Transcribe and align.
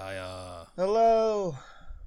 I 0.00 0.16
uh 0.16 0.64
Hello. 0.76 1.56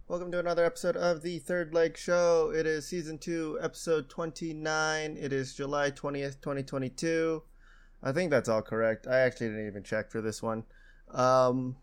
Welcome 0.09 0.31
to 0.31 0.39
another 0.39 0.65
episode 0.65 0.97
of 0.97 1.21
the 1.21 1.39
Third 1.39 1.73
Leg 1.73 1.97
Show. 1.97 2.51
It 2.53 2.65
is 2.65 2.85
season 2.87 3.17
2, 3.17 3.59
episode 3.61 4.09
29. 4.09 5.17
It 5.17 5.31
is 5.31 5.53
July 5.53 5.91
20th, 5.91 6.41
2022. 6.41 7.43
I 8.03 8.11
think 8.11 8.29
that's 8.31 8.49
all 8.49 8.61
correct. 8.61 9.07
I 9.07 9.19
actually 9.19 9.47
didn't 9.49 9.67
even 9.67 9.83
check 9.83 10.11
for 10.11 10.21
this 10.21 10.41
one. 10.43 10.65
Um 11.13 11.77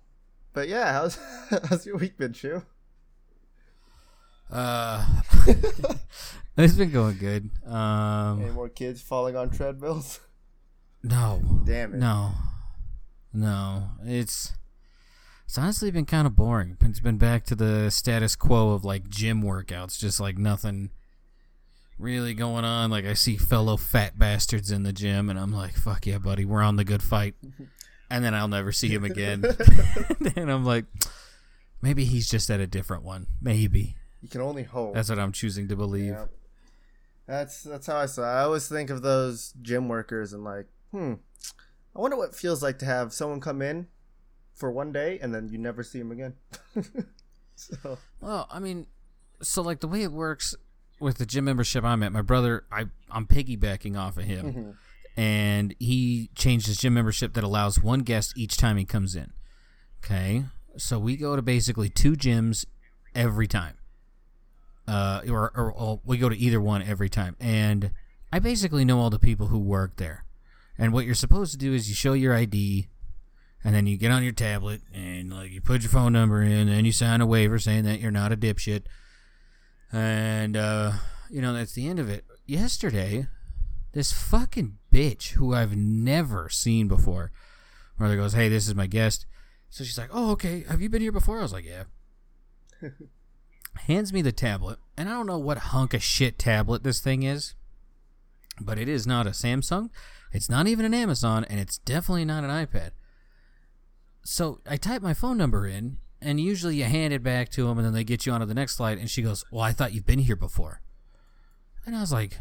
but 0.53 0.69
yeah, 0.69 0.93
how's 0.93 1.19
how's 1.69 1.87
your 1.87 1.97
week 1.97 2.19
been, 2.19 2.35
Shu? 2.35 2.63
uh 4.51 5.07
it's 6.59 6.75
been 6.75 6.91
going 6.91 7.17
good. 7.17 7.51
Any 7.67 7.75
Um 7.75 8.53
more 8.53 8.69
kids 8.69 9.01
falling 9.01 9.37
on 9.37 9.51
treadmills? 9.51 10.21
no. 11.03 11.63
Damn 11.65 11.95
it. 11.95 11.99
No. 11.99 12.33
No. 13.33 13.89
It's 14.05 14.53
it's 15.55 15.59
honestly 15.61 15.93
been 15.93 16.05
kind 16.05 16.27
of 16.27 16.35
boring. 16.35 16.77
It's 16.81 16.99
been 16.99 17.17
back 17.17 17.45
to 17.45 17.55
the 17.55 17.89
status 17.89 18.35
quo 18.35 18.71
of 18.73 18.85
like 18.85 19.09
gym 19.09 19.41
workouts, 19.41 19.97
just 19.97 20.19
like 20.19 20.37
nothing 20.37 20.91
really 21.97 22.35
going 22.35 22.65
on. 22.65 22.91
Like 22.91 23.05
I 23.05 23.15
see 23.15 23.37
fellow 23.37 23.77
fat 23.77 24.19
bastards 24.19 24.73
in 24.73 24.83
the 24.83 24.93
gym 24.93 25.31
and 25.31 25.39
I'm 25.39 25.53
like, 25.53 25.75
"Fuck 25.75 26.09
yeah, 26.09 26.19
buddy, 26.19 26.45
we're 26.45 26.61
on 26.61 26.75
the 26.75 26.85
good 26.85 27.05
fight." 27.05 27.37
And 28.11 28.25
then 28.25 28.35
I'll 28.35 28.49
never 28.49 28.71
see 28.71 28.89
him 28.89 29.05
again. 29.05 29.45
and 30.37 30.51
I'm 30.53 30.65
like, 30.65 30.85
maybe 31.81 32.05
he's 32.05 32.29
just 32.29 32.51
at 32.51 32.61
a 32.61 32.67
different 32.67 33.03
one. 33.03 33.27
Maybe. 33.41 33.97
You 34.23 34.29
can 34.29 34.41
only 34.41 34.63
hope. 34.63 34.95
That's 34.95 35.09
what 35.09 35.19
I'm 35.19 35.33
choosing 35.33 35.69
to 35.69 35.77
believe. 35.77 36.13
Yeah. 36.13 36.27
That's 37.27 37.63
that's 37.63 37.87
how 37.87 37.97
I 37.97 38.07
saw. 38.07 38.23
It. 38.23 38.41
I 38.41 38.43
always 38.43 38.69
think 38.69 38.91
of 38.91 39.03
those 39.03 39.55
gym 39.63 39.89
workers 39.89 40.33
and 40.33 40.45
like, 40.45 40.67
hmm, 40.91 41.15
I 41.97 42.01
wonder 42.01 42.17
what 42.17 42.31
it 42.31 42.35
feels 42.35 42.63
like 42.63 42.79
to 42.81 42.87
have 42.87 43.13
someone 43.13 43.41
come 43.41 43.63
in 43.63 43.87
for 44.55 44.71
one 44.71 44.93
day 44.93 45.19
and 45.21 45.35
then 45.35 45.49
you 45.49 45.59
never 45.59 45.83
see 45.83 45.99
him 46.01 46.11
again. 46.13 46.35
so 47.57 47.99
Well, 48.21 48.49
I 48.51 48.59
mean, 48.61 48.87
so 49.43 49.63
like 49.63 49.81
the 49.81 49.89
way 49.89 50.03
it 50.03 50.13
works 50.13 50.55
with 51.01 51.19
the 51.19 51.27
gym 51.27 51.45
membership 51.45 51.85
I'm 51.85 52.03
at, 52.03 52.13
my 52.13 52.23
brother, 52.23 52.65
I 52.71 52.87
I'm 53.11 53.27
piggybacking 53.27 53.99
off 53.99 54.17
of 54.17 54.25
him, 54.25 54.53
Mhm. 54.53 54.75
and 55.17 55.75
he 55.79 56.31
changed 56.35 56.67
his 56.67 56.79
gym 56.79 56.95
membership 56.95 57.35
that 57.35 57.45
allows 57.45 57.83
one 57.83 58.01
guest 58.01 58.33
each 58.37 58.57
time 58.57 58.77
he 58.77 58.85
comes 58.85 59.15
in. 59.17 59.33
Okay, 60.05 60.45
so 60.77 60.99
we 60.99 61.17
go 61.17 61.35
to 61.37 61.43
basically 61.43 61.89
two 61.89 62.13
gyms 62.13 62.65
every 63.15 63.47
time, 63.49 63.77
uh, 64.87 65.23
or, 65.29 65.51
or, 65.57 65.73
or 65.73 66.01
we 66.05 66.19
go 66.19 66.29
to 66.29 66.37
either 66.37 66.61
one 66.61 66.83
every 66.83 67.09
time, 67.09 67.37
and 67.41 67.91
I 68.33 68.39
basically 68.39 68.85
know 68.85 69.01
all 69.01 69.11
the 69.11 69.19
people 69.19 69.49
who 69.49 69.59
work 69.59 69.97
there. 69.97 70.25
And 70.77 70.93
what 70.93 71.05
you're 71.07 71.15
supposed 71.15 71.53
to 71.53 71.59
do 71.59 71.73
is 71.73 71.89
you 71.89 71.95
show 71.95 72.13
your 72.15 72.35
ID, 72.35 72.89
and 73.65 73.75
then 73.75 73.87
you 73.87 73.97
get 73.97 74.13
on 74.13 74.23
your 74.23 74.33
tablet 74.33 74.83
and 74.93 75.33
like 75.33 75.51
you 75.51 75.61
put 75.61 75.83
your 75.83 75.91
phone 75.91 76.13
number 76.13 76.43
in, 76.43 76.69
and 76.69 76.87
you 76.87 76.93
sign 76.93 77.23
a 77.23 77.27
waiver 77.27 77.59
saying 77.59 77.85
that 77.85 77.99
you're 77.99 78.11
not 78.11 78.31
a 78.31 78.37
dipshit. 78.37 78.83
And 79.91 80.57
uh, 80.57 80.93
you 81.31 81.41
know 81.41 81.55
that's 81.55 81.73
the 81.73 81.89
end 81.89 81.99
of 81.99 82.11
it. 82.11 82.25
Yesterday, 82.47 83.27
this 83.93 84.13
fucking 84.13 84.77
bitch 84.93 85.33
who 85.33 85.55
I've 85.55 85.77
never 85.77 86.51
seen 86.51 86.89
before, 86.89 87.33
mother 87.99 88.17
goes, 88.17 88.35
"Hey, 88.35 88.51
this 88.51 88.69
is 88.69 88.75
my 88.75 88.87
guest." 88.87 89.25
So 89.71 89.83
she's 89.83 89.99
like, 89.99 90.11
"Oh, 90.13 90.33
okay. 90.33 90.65
Have 90.69 90.83
you 90.83 90.91
been 90.91 91.03
here 91.03 91.13
before?" 91.13 91.39
I 91.39 91.43
was 91.43 91.53
like, 91.53 91.65
"Yeah." 91.65 91.85
Hands 93.87 94.13
me 94.13 94.23
the 94.23 94.31
tablet, 94.31 94.79
and 94.97 95.09
I 95.09 95.13
don't 95.13 95.27
know 95.27 95.39
what 95.39 95.59
hunk 95.59 95.95
of 95.95 96.03
shit 96.03 96.39
tablet 96.39 96.85
this 96.85 97.01
thing 97.01 97.23
is, 97.23 97.55
but 98.61 98.79
it 98.79 98.89
is 98.89 99.07
not 99.07 99.27
a 99.27 99.31
Samsung. 99.31 99.91
It's 100.33 100.51
not 100.51 100.67
even 100.67 100.85
an 100.85 100.95
Amazon, 100.95 101.45
and 101.45 101.59
it's 101.59 101.79
definitely 101.79 102.25
not 102.25 102.45
an 102.45 102.51
iPad. 102.51 102.91
So 104.25 104.61
I 104.69 104.77
type 104.77 105.03
my 105.03 105.15
phone 105.15 105.37
number 105.37 105.67
in, 105.67 105.99
and 106.21 106.41
usually 106.41 106.77
you 106.77 106.85
hand 106.85 107.13
it 107.13 107.23
back 107.23 107.51
to 107.51 107.67
them, 107.67 107.79
and 107.79 107.87
then 107.87 107.93
they 107.95 108.05
get 108.05 108.25
you 108.27 108.33
onto 108.33 108.47
the 108.47 108.55
next 108.55 108.77
slide. 108.77 108.99
And 108.99 109.11
she 109.11 109.23
goes, 109.23 109.45
"Well, 109.51 109.63
I 109.63 109.73
thought 109.73 109.93
you've 109.93 110.07
been 110.07 110.19
here 110.21 110.37
before," 110.37 110.81
and 111.87 111.95
I 111.95 112.01
was 112.01 112.13
like, 112.13 112.39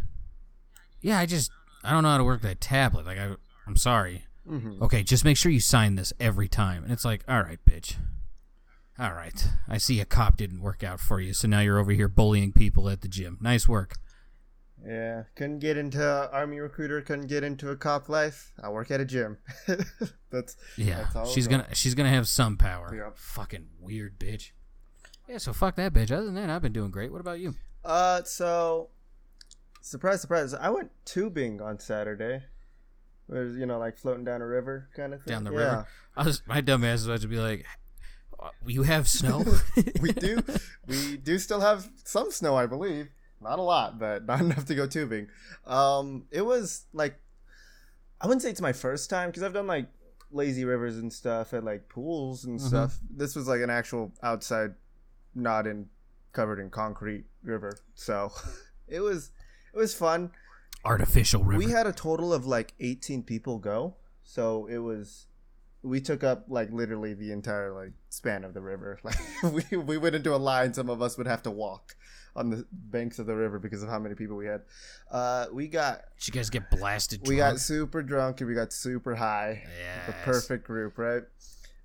"Yeah, 1.01 1.19
I 1.19 1.25
just 1.25 1.51
I 1.83 1.91
don't 1.91 2.03
know 2.03 2.09
how 2.09 2.17
to 2.17 2.23
work 2.23 2.41
that 2.41 2.61
tablet. 2.61 3.05
Like, 3.05 3.17
I, 3.19 3.35
I'm 3.67 3.75
sorry. 3.77 4.25
mhm. 4.49 4.81
Okay, 4.81 5.03
just 5.03 5.25
make 5.25 5.37
sure 5.37 5.51
you 5.51 5.59
sign 5.59 5.95
this 5.95 6.13
every 6.19 6.47
time." 6.47 6.83
And 6.83 6.91
it's 6.93 7.05
like, 7.05 7.23
"All 7.27 7.41
right, 7.41 7.59
bitch." 7.69 7.95
All 8.99 9.11
right, 9.13 9.47
I 9.67 9.79
see 9.79 9.99
a 9.99 10.05
cop 10.05 10.37
didn't 10.37 10.61
work 10.61 10.83
out 10.83 10.99
for 10.99 11.19
you, 11.19 11.33
so 11.33 11.47
now 11.47 11.61
you're 11.61 11.79
over 11.79 11.91
here 11.91 12.07
bullying 12.07 12.53
people 12.53 12.87
at 12.89 13.01
the 13.01 13.07
gym. 13.07 13.39
Nice 13.41 13.67
work. 13.67 13.95
Yeah, 14.85 15.23
couldn't 15.35 15.59
get 15.59 15.77
into 15.77 16.29
army 16.31 16.59
recruiter, 16.59 17.01
couldn't 17.01 17.27
get 17.27 17.43
into 17.43 17.69
a 17.69 17.75
cop 17.75 18.09
life. 18.09 18.51
I 18.61 18.69
work 18.69 18.91
at 18.91 18.99
a 18.99 19.05
gym. 19.05 19.37
that's 20.29 20.55
Yeah, 20.77 20.97
That's 21.03 21.15
all 21.15 21.25
she's 21.25 21.47
gonna 21.47 21.67
she's 21.73 21.95
gonna 21.95 22.09
have 22.09 22.27
some 22.27 22.57
power. 22.57 22.93
Yep. 22.95 23.17
Fucking 23.17 23.67
weird 23.79 24.19
bitch. 24.19 24.51
Yeah, 25.27 25.37
so 25.37 25.53
fuck 25.53 25.75
that 25.75 25.93
bitch. 25.93 26.11
Other 26.11 26.25
than 26.25 26.35
that, 26.35 26.49
I've 26.49 26.61
been 26.61 26.73
doing 26.73 26.91
great. 26.91 27.11
What 27.11 27.21
about 27.21 27.39
you? 27.39 27.55
Uh, 27.85 28.23
so 28.23 28.89
surprise, 29.81 30.21
surprise! 30.21 30.53
I 30.53 30.69
went 30.69 30.91
tubing 31.05 31.61
on 31.61 31.79
Saturday. 31.79 32.43
Where 33.27 33.45
you 33.45 33.65
know, 33.65 33.79
like 33.79 33.97
floating 33.97 34.25
down 34.25 34.41
a 34.41 34.45
river 34.45 34.89
kind 34.95 35.13
of 35.13 35.23
thing. 35.23 35.33
Down 35.33 35.43
the 35.45 35.51
Yeah. 35.51 35.57
river. 35.57 35.87
I 36.17 36.23
was 36.25 36.41
my 36.45 36.59
dumb 36.61 36.83
ass 36.83 36.99
was 36.99 37.05
about 37.07 37.21
to 37.21 37.27
be 37.27 37.37
like, 37.39 37.65
"Uh, 38.37 38.49
"You 38.65 38.83
have 38.83 39.07
snow?" 39.07 39.45
we 40.01 40.11
do 40.11 40.43
we 40.87 41.15
do 41.17 41.39
still 41.39 41.61
have 41.61 41.89
some 42.03 42.31
snow 42.31 42.55
i 42.57 42.65
believe 42.65 43.07
not 43.43 43.59
a 43.59 43.61
lot 43.61 43.99
but 43.99 44.25
not 44.31 44.39
enough 44.41 44.65
to 44.65 44.75
go 44.75 44.87
tubing. 44.87 45.27
Um 45.65 46.25
it 46.31 46.41
was 46.45 46.85
like 46.93 47.15
i 48.21 48.25
wouldn't 48.27 48.41
say 48.41 48.49
it's 48.49 48.61
my 48.61 48.73
first 48.73 49.09
time 49.09 49.29
because 49.29 49.43
i've 49.43 49.53
done 49.53 49.67
like 49.67 49.87
lazy 50.31 50.65
rivers 50.65 50.97
and 50.97 51.11
stuff 51.13 51.53
at 51.53 51.63
like 51.63 51.87
pools 51.89 52.45
and 52.45 52.59
Mhm. 52.59 52.67
stuff. 52.67 52.99
This 53.15 53.35
was 53.35 53.47
like 53.47 53.61
an 53.61 53.69
actual 53.69 54.11
outside 54.23 54.73
not 55.35 55.67
in 55.67 55.87
covered 56.31 56.59
in 56.59 56.69
concrete 56.71 57.25
river 57.43 57.71
so 57.93 58.31
it 58.87 58.99
was 59.01 59.31
it 59.73 59.77
was 59.77 59.93
fun. 59.93 60.31
Artificial 60.85 61.43
river. 61.43 61.57
we 61.63 61.71
had 61.71 61.87
a 61.87 61.93
total 61.93 62.33
of 62.33 62.45
like 62.45 62.73
18 62.79 63.23
people 63.23 63.57
go 63.59 63.95
so 64.23 64.65
it 64.67 64.79
was 64.79 65.27
we 65.81 65.99
took 66.01 66.23
up 66.23 66.45
like 66.47 66.71
literally 66.71 67.13
the 67.13 67.31
entire 67.31 67.71
like 67.73 67.91
span 68.09 68.43
of 68.43 68.53
the 68.53 68.61
river. 68.61 68.99
Like 69.03 69.17
we, 69.71 69.77
we 69.77 69.97
went 69.97 70.15
into 70.15 70.33
a 70.33 70.37
line 70.37 70.73
some 70.73 70.89
of 70.89 71.01
us 71.01 71.17
would 71.17 71.27
have 71.27 71.43
to 71.43 71.51
walk 71.51 71.95
on 72.35 72.49
the 72.49 72.65
banks 72.71 73.19
of 73.19 73.25
the 73.25 73.35
river 73.35 73.59
because 73.59 73.83
of 73.83 73.89
how 73.89 73.99
many 73.99 74.15
people 74.15 74.35
we 74.35 74.45
had. 74.47 74.61
Uh 75.11 75.45
we 75.53 75.67
got 75.67 76.01
Did 76.19 76.27
you 76.27 76.33
guys 76.33 76.49
get 76.49 76.69
blasted? 76.71 77.27
we 77.27 77.35
got 77.37 77.59
super 77.59 78.01
drunk 78.01 78.41
and 78.41 78.49
we 78.49 78.55
got 78.55 78.73
super 78.73 79.15
high. 79.15 79.63
The 80.07 80.13
perfect 80.23 80.65
group 80.65 80.97
right? 80.97 81.23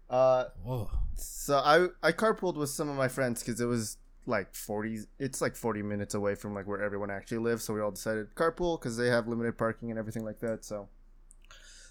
Uh 0.09 0.44
Whoa. 0.62 0.91
so 1.14 1.59
i 1.59 1.88
i 2.03 2.12
carpooled 2.12 2.56
with 2.56 2.70
some 2.70 2.88
of 2.88 2.97
my 2.97 3.09
friends 3.09 3.42
because 3.42 3.60
it 3.60 3.66
was 3.66 3.98
like 4.25 4.54
40 4.54 5.00
it's 5.19 5.41
like 5.41 5.56
40 5.56 5.82
minutes 5.82 6.14
away 6.14 6.34
from 6.34 6.54
like 6.54 6.66
where 6.66 6.82
everyone 6.82 7.10
actually 7.10 7.38
lives. 7.38 7.65
So 7.65 7.75
we 7.75 7.80
all 7.80 7.91
decided 7.91 8.34
carpool 8.34 8.78
because 8.80 8.97
they 8.97 9.09
have 9.09 9.26
limited 9.28 9.59
parking 9.59 9.91
and 9.91 9.98
everything 9.98 10.25
like 10.25 10.41
that. 10.41 10.65
So 10.65 10.88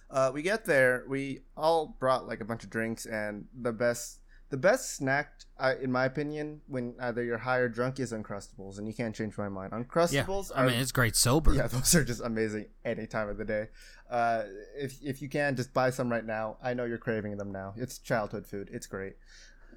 uh, 0.09 0.31
we 0.33 0.41
get 0.41 0.65
there 0.65 1.03
we 1.07 1.41
all 1.55 1.95
brought 1.99 2.27
like 2.27 2.39
a 2.39 2.45
bunch 2.45 2.63
of 2.63 2.69
drinks 2.69 3.05
and 3.05 3.45
the 3.59 3.73
best 3.73 4.19
the 4.49 4.57
best 4.57 4.95
snack 4.95 5.33
uh, 5.59 5.73
in 5.81 5.91
my 5.91 6.05
opinion 6.05 6.61
when 6.67 6.95
either 7.01 7.23
you're 7.23 7.37
high 7.37 7.57
or 7.57 7.67
drunk 7.67 7.99
is 7.99 8.11
uncrustables 8.13 8.77
and 8.77 8.87
you 8.87 8.93
can't 8.93 9.15
change 9.15 9.37
my 9.37 9.49
mind 9.49 9.71
Uncrustables. 9.73 10.51
Yeah. 10.51 10.57
I 10.57 10.63
are 10.63 10.67
mean, 10.67 10.79
it's 10.79 10.91
great 10.91 11.15
sober. 11.15 11.53
yeah, 11.53 11.67
those 11.67 11.95
are 11.95 12.03
just 12.03 12.21
amazing 12.21 12.67
any 12.85 13.07
time 13.07 13.29
of 13.29 13.37
the 13.37 13.45
day. 13.45 13.67
Uh, 14.09 14.43
if 14.77 14.95
if 15.01 15.21
you 15.21 15.29
can, 15.29 15.55
just 15.55 15.73
buy 15.73 15.89
some 15.89 16.09
right 16.09 16.25
now. 16.25 16.57
I 16.63 16.73
know 16.73 16.85
you're 16.85 16.97
craving 16.97 17.37
them 17.37 17.51
now. 17.51 17.73
It's 17.75 17.97
childhood 17.97 18.45
food. 18.47 18.69
It's 18.71 18.87
great. 18.87 19.15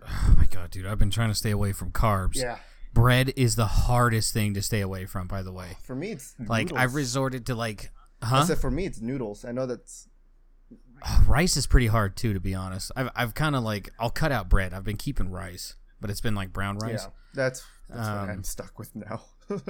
Oh 0.02 0.34
my 0.38 0.46
god, 0.46 0.70
dude! 0.70 0.86
I've 0.86 0.98
been 0.98 1.10
trying 1.10 1.28
to 1.28 1.34
stay 1.34 1.50
away 1.50 1.72
from 1.72 1.90
carbs. 1.92 2.36
Yeah, 2.36 2.56
Bread 2.94 3.34
is 3.36 3.56
the 3.56 3.66
hardest 3.66 4.32
thing 4.32 4.54
to 4.54 4.62
stay 4.62 4.80
away 4.80 5.04
from. 5.04 5.26
By 5.26 5.42
the 5.42 5.52
way, 5.52 5.76
for 5.84 5.94
me 5.94 6.12
it's 6.12 6.34
like 6.38 6.68
noodles. 6.68 6.80
I've 6.80 6.94
resorted 6.94 7.46
to 7.46 7.54
like, 7.54 7.90
huh? 8.22 8.44
said 8.44 8.58
for 8.58 8.70
me 8.70 8.86
it's 8.86 9.00
noodles. 9.00 9.44
I 9.44 9.52
know 9.52 9.66
that's 9.66 10.08
rice 11.26 11.56
is 11.56 11.66
pretty 11.66 11.86
hard 11.88 12.16
too, 12.16 12.32
to 12.34 12.40
be 12.40 12.54
honest. 12.54 12.92
I've 12.96 13.10
I've 13.14 13.34
kind 13.34 13.56
of 13.56 13.62
like 13.62 13.90
I'll 13.98 14.10
cut 14.10 14.32
out 14.32 14.48
bread. 14.48 14.72
I've 14.74 14.84
been 14.84 14.96
keeping 14.96 15.30
rice, 15.30 15.74
but 16.00 16.10
it's 16.10 16.20
been 16.20 16.34
like 16.34 16.52
brown 16.52 16.78
rice. 16.78 17.04
yeah. 17.04 17.10
That's 17.34 17.64
that's 17.88 18.08
what 18.08 18.18
Um, 18.18 18.30
I'm 18.30 18.44
stuck 18.44 18.78
with 18.78 18.94
now. 18.94 19.22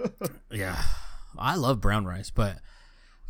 Yeah. 0.50 0.80
I 1.38 1.54
love 1.56 1.80
brown 1.80 2.04
rice, 2.04 2.30
but 2.30 2.58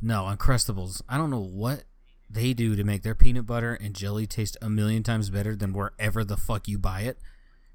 no, 0.00 0.22
Uncrustables. 0.24 1.02
I 1.08 1.18
don't 1.18 1.30
know 1.30 1.38
what 1.44 1.84
they 2.30 2.52
do 2.54 2.74
to 2.76 2.82
make 2.84 3.02
their 3.02 3.14
peanut 3.14 3.44
butter 3.46 3.74
and 3.74 3.94
jelly 3.94 4.26
taste 4.26 4.56
a 4.62 4.70
million 4.70 5.02
times 5.02 5.30
better 5.30 5.54
than 5.54 5.72
wherever 5.72 6.24
the 6.24 6.36
fuck 6.36 6.66
you 6.68 6.78
buy 6.78 7.02
it. 7.02 7.18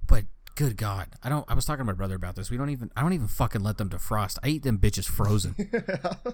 But 0.07 0.25
good 0.55 0.77
God, 0.77 1.09
I 1.21 1.29
don't. 1.29 1.45
I 1.49 1.53
was 1.53 1.65
talking 1.65 1.81
to 1.81 1.83
my 1.85 1.93
brother 1.93 2.15
about 2.15 2.35
this. 2.35 2.49
We 2.49 2.57
don't 2.57 2.69
even. 2.69 2.89
I 2.95 3.01
don't 3.01 3.13
even 3.13 3.27
fucking 3.27 3.61
let 3.61 3.77
them 3.77 3.89
defrost. 3.89 4.39
I 4.43 4.47
eat 4.47 4.63
them 4.63 4.77
bitches 4.79 5.07
frozen. 5.07 5.55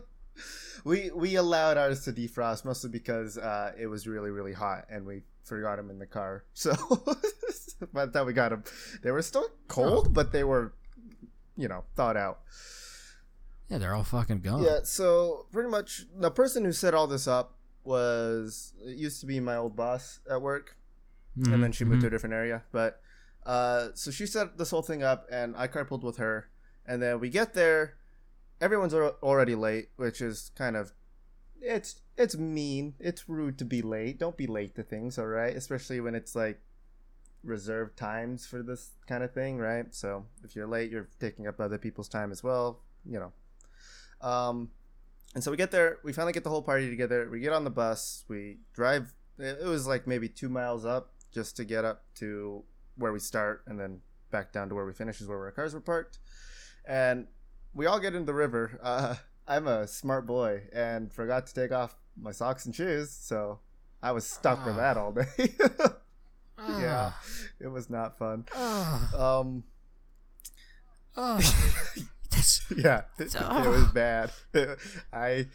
we 0.83 1.11
we 1.11 1.35
allowed 1.35 1.77
ours 1.77 2.03
to 2.05 2.11
defrost 2.13 2.65
mostly 2.65 2.89
because 2.89 3.37
uh, 3.37 3.71
it 3.79 3.87
was 3.87 4.07
really 4.07 4.29
really 4.31 4.53
hot 4.53 4.85
and 4.89 5.05
we 5.05 5.21
forgot 5.43 5.77
them 5.77 5.89
in 5.89 5.99
the 5.99 6.05
car. 6.07 6.43
So 6.53 6.73
by 7.93 8.05
the 8.05 8.11
time 8.11 8.27
we 8.27 8.33
got 8.33 8.49
them, 8.49 8.63
they 9.03 9.11
were 9.11 9.21
still 9.23 9.47
cold, 9.67 10.07
Oh. 10.07 10.11
but 10.11 10.31
they 10.31 10.43
were, 10.43 10.73
you 11.57 11.67
know, 11.67 11.83
thawed 11.95 12.15
out. 12.15 12.41
yeah, 13.69 13.77
they're 13.79 13.95
all 13.95 14.03
fucking 14.03 14.41
gone. 14.41 14.63
Yeah, 14.63 14.79
so 14.83 15.47
pretty 15.51 15.69
much 15.69 16.05
the 16.15 16.29
person 16.29 16.63
who 16.65 16.71
set 16.71 16.93
all 16.93 17.07
this 17.07 17.27
up 17.27 17.57
was 17.83 18.73
it 18.85 18.97
used 18.97 19.19
to 19.21 19.25
be 19.25 19.39
my 19.39 19.55
old 19.55 19.75
boss 19.75 20.19
at 20.29 20.41
work. 20.41 20.77
Mhm, 21.37 21.53
and 21.53 21.63
then 21.63 21.71
she 21.71 21.85
moved 21.85 21.99
mhm. 21.99 22.01
to 22.01 22.07
a 22.07 22.09
different 22.11 22.35
area. 22.35 22.63
But 22.71 23.01
uh, 23.45 23.89
so 23.95 24.11
she 24.11 24.25
set 24.27 24.57
this 24.57 24.69
whole 24.69 24.83
thing 24.83 25.01
up, 25.01 25.25
and 25.31 25.55
I 25.57 25.67
carpooled 25.67 26.03
with 26.03 26.17
her. 26.17 26.49
And 26.85 27.01
then 27.01 27.19
we 27.19 27.29
get 27.29 27.53
there, 27.53 27.95
everyone's 28.61 28.93
already 28.93 29.55
late, 29.55 29.89
which 29.97 30.21
is 30.21 30.51
kind 30.55 30.77
of 30.77 30.93
it's 31.61 32.01
it's 32.17 32.37
mean. 32.37 32.95
It's 32.99 33.27
rude 33.27 33.57
to 33.59 33.65
be 33.65 33.81
late. 33.81 34.19
Don't 34.19 34.37
be 34.37 34.47
late 34.47 34.75
to 34.75 34.83
things, 34.83 35.17
all 35.17 35.27
right? 35.27 35.55
Especially 35.55 35.99
when 35.99 36.15
it's 36.15 36.35
like 36.35 36.61
reserved 37.43 37.97
times 37.97 38.45
for 38.45 38.61
this 38.61 38.91
kind 39.07 39.23
of 39.23 39.33
thing, 39.33 39.57
right? 39.57 39.93
So 39.93 40.25
if 40.43 40.55
you're 40.55 40.67
late, 40.67 40.91
you're 40.91 41.09
taking 41.19 41.47
up 41.47 41.59
other 41.59 41.77
people's 41.77 42.07
time 42.07 42.31
as 42.31 42.43
well, 42.43 42.81
you 43.05 43.19
know. 43.19 44.27
Um, 44.27 44.69
and 45.33 45.43
so 45.43 45.51
we 45.51 45.57
get 45.57 45.71
there. 45.71 45.99
We 46.03 46.13
finally 46.13 46.33
get 46.33 46.43
the 46.43 46.49
whole 46.49 46.61
party 46.61 46.89
together. 46.89 47.27
We 47.29 47.39
get 47.39 47.53
on 47.53 47.63
the 47.63 47.69
bus. 47.69 48.25
We 48.27 48.59
drive. 48.73 49.13
It 49.39 49.65
was 49.65 49.87
like 49.87 50.05
maybe 50.05 50.29
two 50.29 50.49
miles 50.49 50.85
up 50.85 51.13
just 51.33 51.55
to 51.57 51.65
get 51.65 51.85
up 51.85 52.03
to 52.15 52.63
where 52.97 53.13
we 53.13 53.19
start, 53.19 53.63
and 53.67 53.79
then 53.79 54.01
back 54.29 54.51
down 54.51 54.69
to 54.69 54.75
where 54.75 54.85
we 54.85 54.93
finish 54.93 55.21
is 55.21 55.27
where 55.27 55.39
our 55.39 55.51
cars 55.51 55.73
were 55.73 55.79
parked. 55.79 56.19
And 56.87 57.27
we 57.73 57.85
all 57.85 57.99
get 57.99 58.15
in 58.15 58.25
the 58.25 58.33
river. 58.33 58.79
Uh, 58.83 59.15
I'm 59.47 59.67
a 59.67 59.87
smart 59.87 60.25
boy 60.27 60.63
and 60.71 61.11
forgot 61.11 61.47
to 61.47 61.53
take 61.53 61.71
off 61.71 61.97
my 62.15 62.31
socks 62.31 62.65
and 62.65 62.73
shoes, 62.75 63.09
so 63.11 63.59
I 64.01 64.11
was 64.11 64.25
stuck 64.25 64.65
with 64.65 64.75
Ah. 64.75 64.77
that 64.77 64.97
all 64.97 65.11
day. 65.11 65.25
yeah, 66.79 67.11
Ah, 67.11 67.21
it 67.59 67.67
was 67.67 67.89
not 67.89 68.17
fun. 68.17 68.45
ah, 68.55 69.39
Um, 69.39 69.63
ah. 71.17 71.39
Yeah, 72.75 73.01
it, 73.19 73.35
it 73.35 73.67
was 73.67 73.87
bad. 73.93 74.31
I 75.11 75.47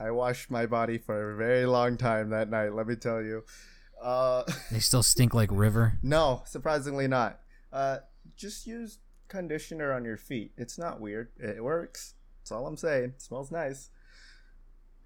I 0.00 0.10
washed 0.10 0.50
my 0.50 0.64
body 0.66 0.96
for 0.98 1.32
a 1.32 1.36
very 1.36 1.66
long 1.66 1.96
time 1.98 2.30
that 2.30 2.48
night. 2.48 2.72
Let 2.74 2.86
me 2.86 2.96
tell 2.96 3.20
you. 3.22 3.44
Uh, 4.02 4.42
they 4.70 4.80
still 4.80 5.02
stink 5.02 5.34
like 5.34 5.50
river. 5.52 5.98
no, 6.02 6.42
surprisingly 6.46 7.06
not. 7.06 7.38
Uh, 7.72 7.98
just 8.36 8.66
use 8.66 8.98
conditioner 9.32 9.92
on 9.92 10.04
your 10.04 10.18
feet. 10.18 10.52
It's 10.58 10.78
not 10.78 11.00
weird. 11.00 11.30
It 11.38 11.64
works. 11.64 12.14
That's 12.40 12.52
all 12.52 12.66
I'm 12.66 12.76
saying. 12.76 13.14
It 13.16 13.22
smells 13.22 13.50
nice. 13.50 13.88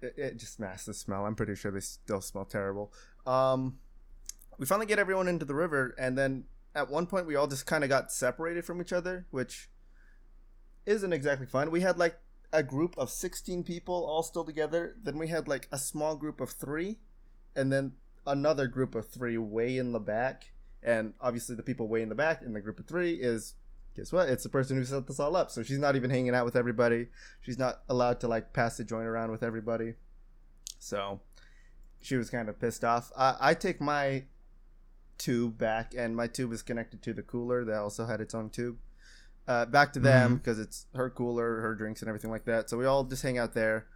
It, 0.01 0.15
it 0.17 0.37
just 0.37 0.59
masks 0.59 0.85
the 0.85 0.93
smell. 0.93 1.25
I'm 1.25 1.33
pretty 1.33 1.55
sure 1.55 1.71
they 1.71 1.79
still 1.79 2.19
smell 2.19 2.43
terrible. 2.43 2.91
Um, 3.25 3.77
we 4.57 4.65
finally 4.65 4.85
get 4.85 4.99
everyone 4.99 5.29
into 5.29 5.45
the 5.45 5.55
river, 5.55 5.95
and 5.97 6.17
then 6.17 6.43
at 6.75 6.89
one 6.89 7.07
point 7.07 7.25
we 7.25 7.37
all 7.37 7.47
just 7.47 7.65
kind 7.65 7.85
of 7.85 7.89
got 7.89 8.11
separated 8.11 8.65
from 8.65 8.81
each 8.81 8.91
other, 8.91 9.25
which 9.31 9.69
isn't 10.85 11.13
exactly 11.13 11.47
fun. 11.47 11.71
We 11.71 11.81
had 11.81 11.97
like 11.97 12.19
a 12.51 12.63
group 12.63 12.97
of 12.97 13.09
16 13.09 13.63
people 13.63 14.05
all 14.05 14.23
still 14.23 14.43
together. 14.43 14.95
Then 15.01 15.17
we 15.17 15.29
had 15.29 15.47
like 15.47 15.69
a 15.71 15.77
small 15.77 16.17
group 16.17 16.41
of 16.41 16.49
three, 16.49 16.99
and 17.55 17.71
then 17.71 17.93
another 18.25 18.67
group 18.67 18.93
of 18.93 19.07
three 19.07 19.37
way 19.37 19.77
in 19.77 19.93
the 19.93 20.01
back. 20.01 20.51
And 20.83 21.13
obviously, 21.21 21.55
the 21.55 21.63
people 21.63 21.87
way 21.87 22.01
in 22.01 22.09
the 22.09 22.15
back 22.15 22.41
in 22.41 22.51
the 22.51 22.61
group 22.61 22.77
of 22.77 22.87
three 22.87 23.13
is 23.13 23.55
guess 23.97 24.13
what? 24.13 24.29
It's 24.29 24.43
the 24.43 24.49
person 24.49 24.77
who 24.77 24.85
set 24.85 25.07
this 25.07 25.19
all 25.19 25.35
up. 25.35 25.51
So 25.51 25.63
she's 25.63 25.79
not 25.79 25.95
even 25.95 26.09
hanging 26.09 26.35
out 26.35 26.45
with 26.45 26.55
everybody. 26.55 27.07
She's 27.41 27.57
not 27.57 27.81
allowed 27.89 28.19
to 28.21 28.27
like 28.27 28.53
pass 28.53 28.77
the 28.77 28.83
joint 28.83 29.07
around 29.07 29.31
with 29.31 29.43
everybody. 29.43 29.95
So 30.79 31.19
she 31.99 32.15
was 32.15 32.29
kind 32.29 32.47
of 32.47 32.59
pissed 32.59 32.85
off. 32.85 33.11
I, 33.17 33.35
I 33.39 33.53
take 33.55 33.81
my 33.81 34.25
tube 35.17 35.57
back, 35.57 35.93
and 35.97 36.15
my 36.15 36.27
tube 36.27 36.53
is 36.53 36.61
connected 36.61 37.01
to 37.01 37.13
the 37.13 37.23
cooler 37.23 37.65
that 37.65 37.77
also 37.77 38.05
had 38.05 38.21
its 38.21 38.35
own 38.35 38.51
tube. 38.51 38.77
Uh, 39.47 39.65
back 39.65 39.93
to 39.93 39.99
them 39.99 40.35
because 40.35 40.59
it's 40.59 40.87
her 40.93 41.09
cooler, 41.09 41.61
her 41.61 41.73
drinks, 41.73 42.01
and 42.01 42.09
everything 42.09 42.29
like 42.29 42.45
that. 42.45 42.69
So 42.69 42.77
we 42.77 42.85
all 42.85 43.03
just 43.03 43.23
hang 43.23 43.37
out 43.37 43.53
there, 43.53 43.87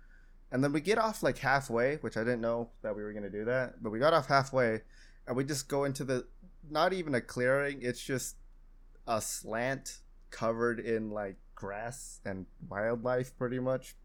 and 0.52 0.64
then 0.64 0.74
we 0.74 0.82
get 0.82 0.98
off 0.98 1.22
like 1.22 1.38
halfway, 1.38 1.98
which 1.98 2.18
I 2.18 2.22
didn't 2.22 2.42
know 2.42 2.70
that 2.82 2.96
we 2.96 3.04
were 3.04 3.14
gonna 3.14 3.30
do 3.30 3.46
that, 3.46 3.84
but 3.84 3.92
we 3.92 4.00
got 4.00 4.14
off 4.14 4.28
halfway, 4.28 4.82
and 5.28 5.36
we 5.36 5.44
just 5.44 5.68
go 5.68 5.84
into 5.84 6.06
the 6.06 6.26
not 6.70 6.94
even 6.94 7.14
a 7.14 7.22
clearing. 7.22 7.80
It's 7.82 8.02
just 8.02 8.38
a 9.08 9.22
slant 9.22 10.00
covered 10.30 10.80
in 10.80 11.10
like 11.10 11.38
grass 11.56 12.20
and 12.26 12.46
wildlife, 12.70 13.38
pretty 13.38 13.60
much, 13.60 13.96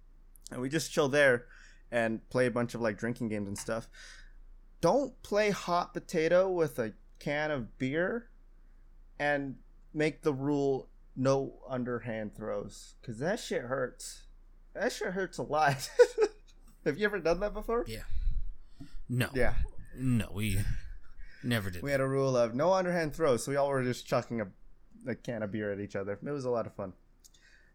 and 0.50 0.60
we 0.60 0.69
just 0.69 0.93
chill 0.93 1.08
there 1.08 1.46
and 1.90 2.28
play 2.28 2.46
a 2.46 2.50
bunch 2.50 2.75
of 2.75 2.81
like 2.81 2.98
drinking 2.98 3.28
games 3.28 3.48
and 3.48 3.58
stuff. 3.58 3.88
Don't 4.81 5.20
play 5.22 5.50
hot 5.50 5.94
potato 5.94 6.50
with 6.50 6.78
a 6.78 6.93
can 7.19 7.50
of 7.50 7.78
beer 7.78 8.28
and 9.19 9.56
make 9.94 10.22
the 10.22 10.32
rule 10.32 10.88
no 11.16 11.54
underhand 11.69 12.34
throws 12.37 12.94
because 13.00 13.19
that 13.19 13.40
shit 13.40 13.62
hurts. 13.62 14.25
That 14.75 14.93
shit 14.93 15.08
hurts 15.08 15.38
a 15.38 15.43
lot. 15.43 15.88
Have 16.84 16.98
you 16.98 17.06
ever 17.06 17.19
done 17.19 17.40
that 17.40 17.54
before? 17.54 17.84
Yeah. 17.88 18.02
No. 19.08 19.28
Yeah. 19.34 19.54
No, 19.96 20.31
we 20.32 20.60
never 21.43 21.70
did. 21.70 21.82
We 21.82 21.90
had 21.90 22.00
a 22.00 22.06
rule 22.06 22.37
of 22.37 22.54
no 22.54 22.72
underhand 22.72 23.14
throws, 23.14 23.44
so 23.44 23.50
we 23.50 23.56
all 23.56 23.69
were 23.69 23.82
just 23.82 24.06
chucking 24.06 24.40
a, 24.43 24.48
a 25.08 25.14
can 25.14 25.43
of 25.43 25.53
beer 25.53 25.73
at 25.73 25.81
each 25.81 25.97
other. 25.97 26.19
It 26.25 26.31
was 26.31 26.44
a 26.44 26.50
lot 26.50 26.67
of 26.67 26.75
fun. 26.75 26.93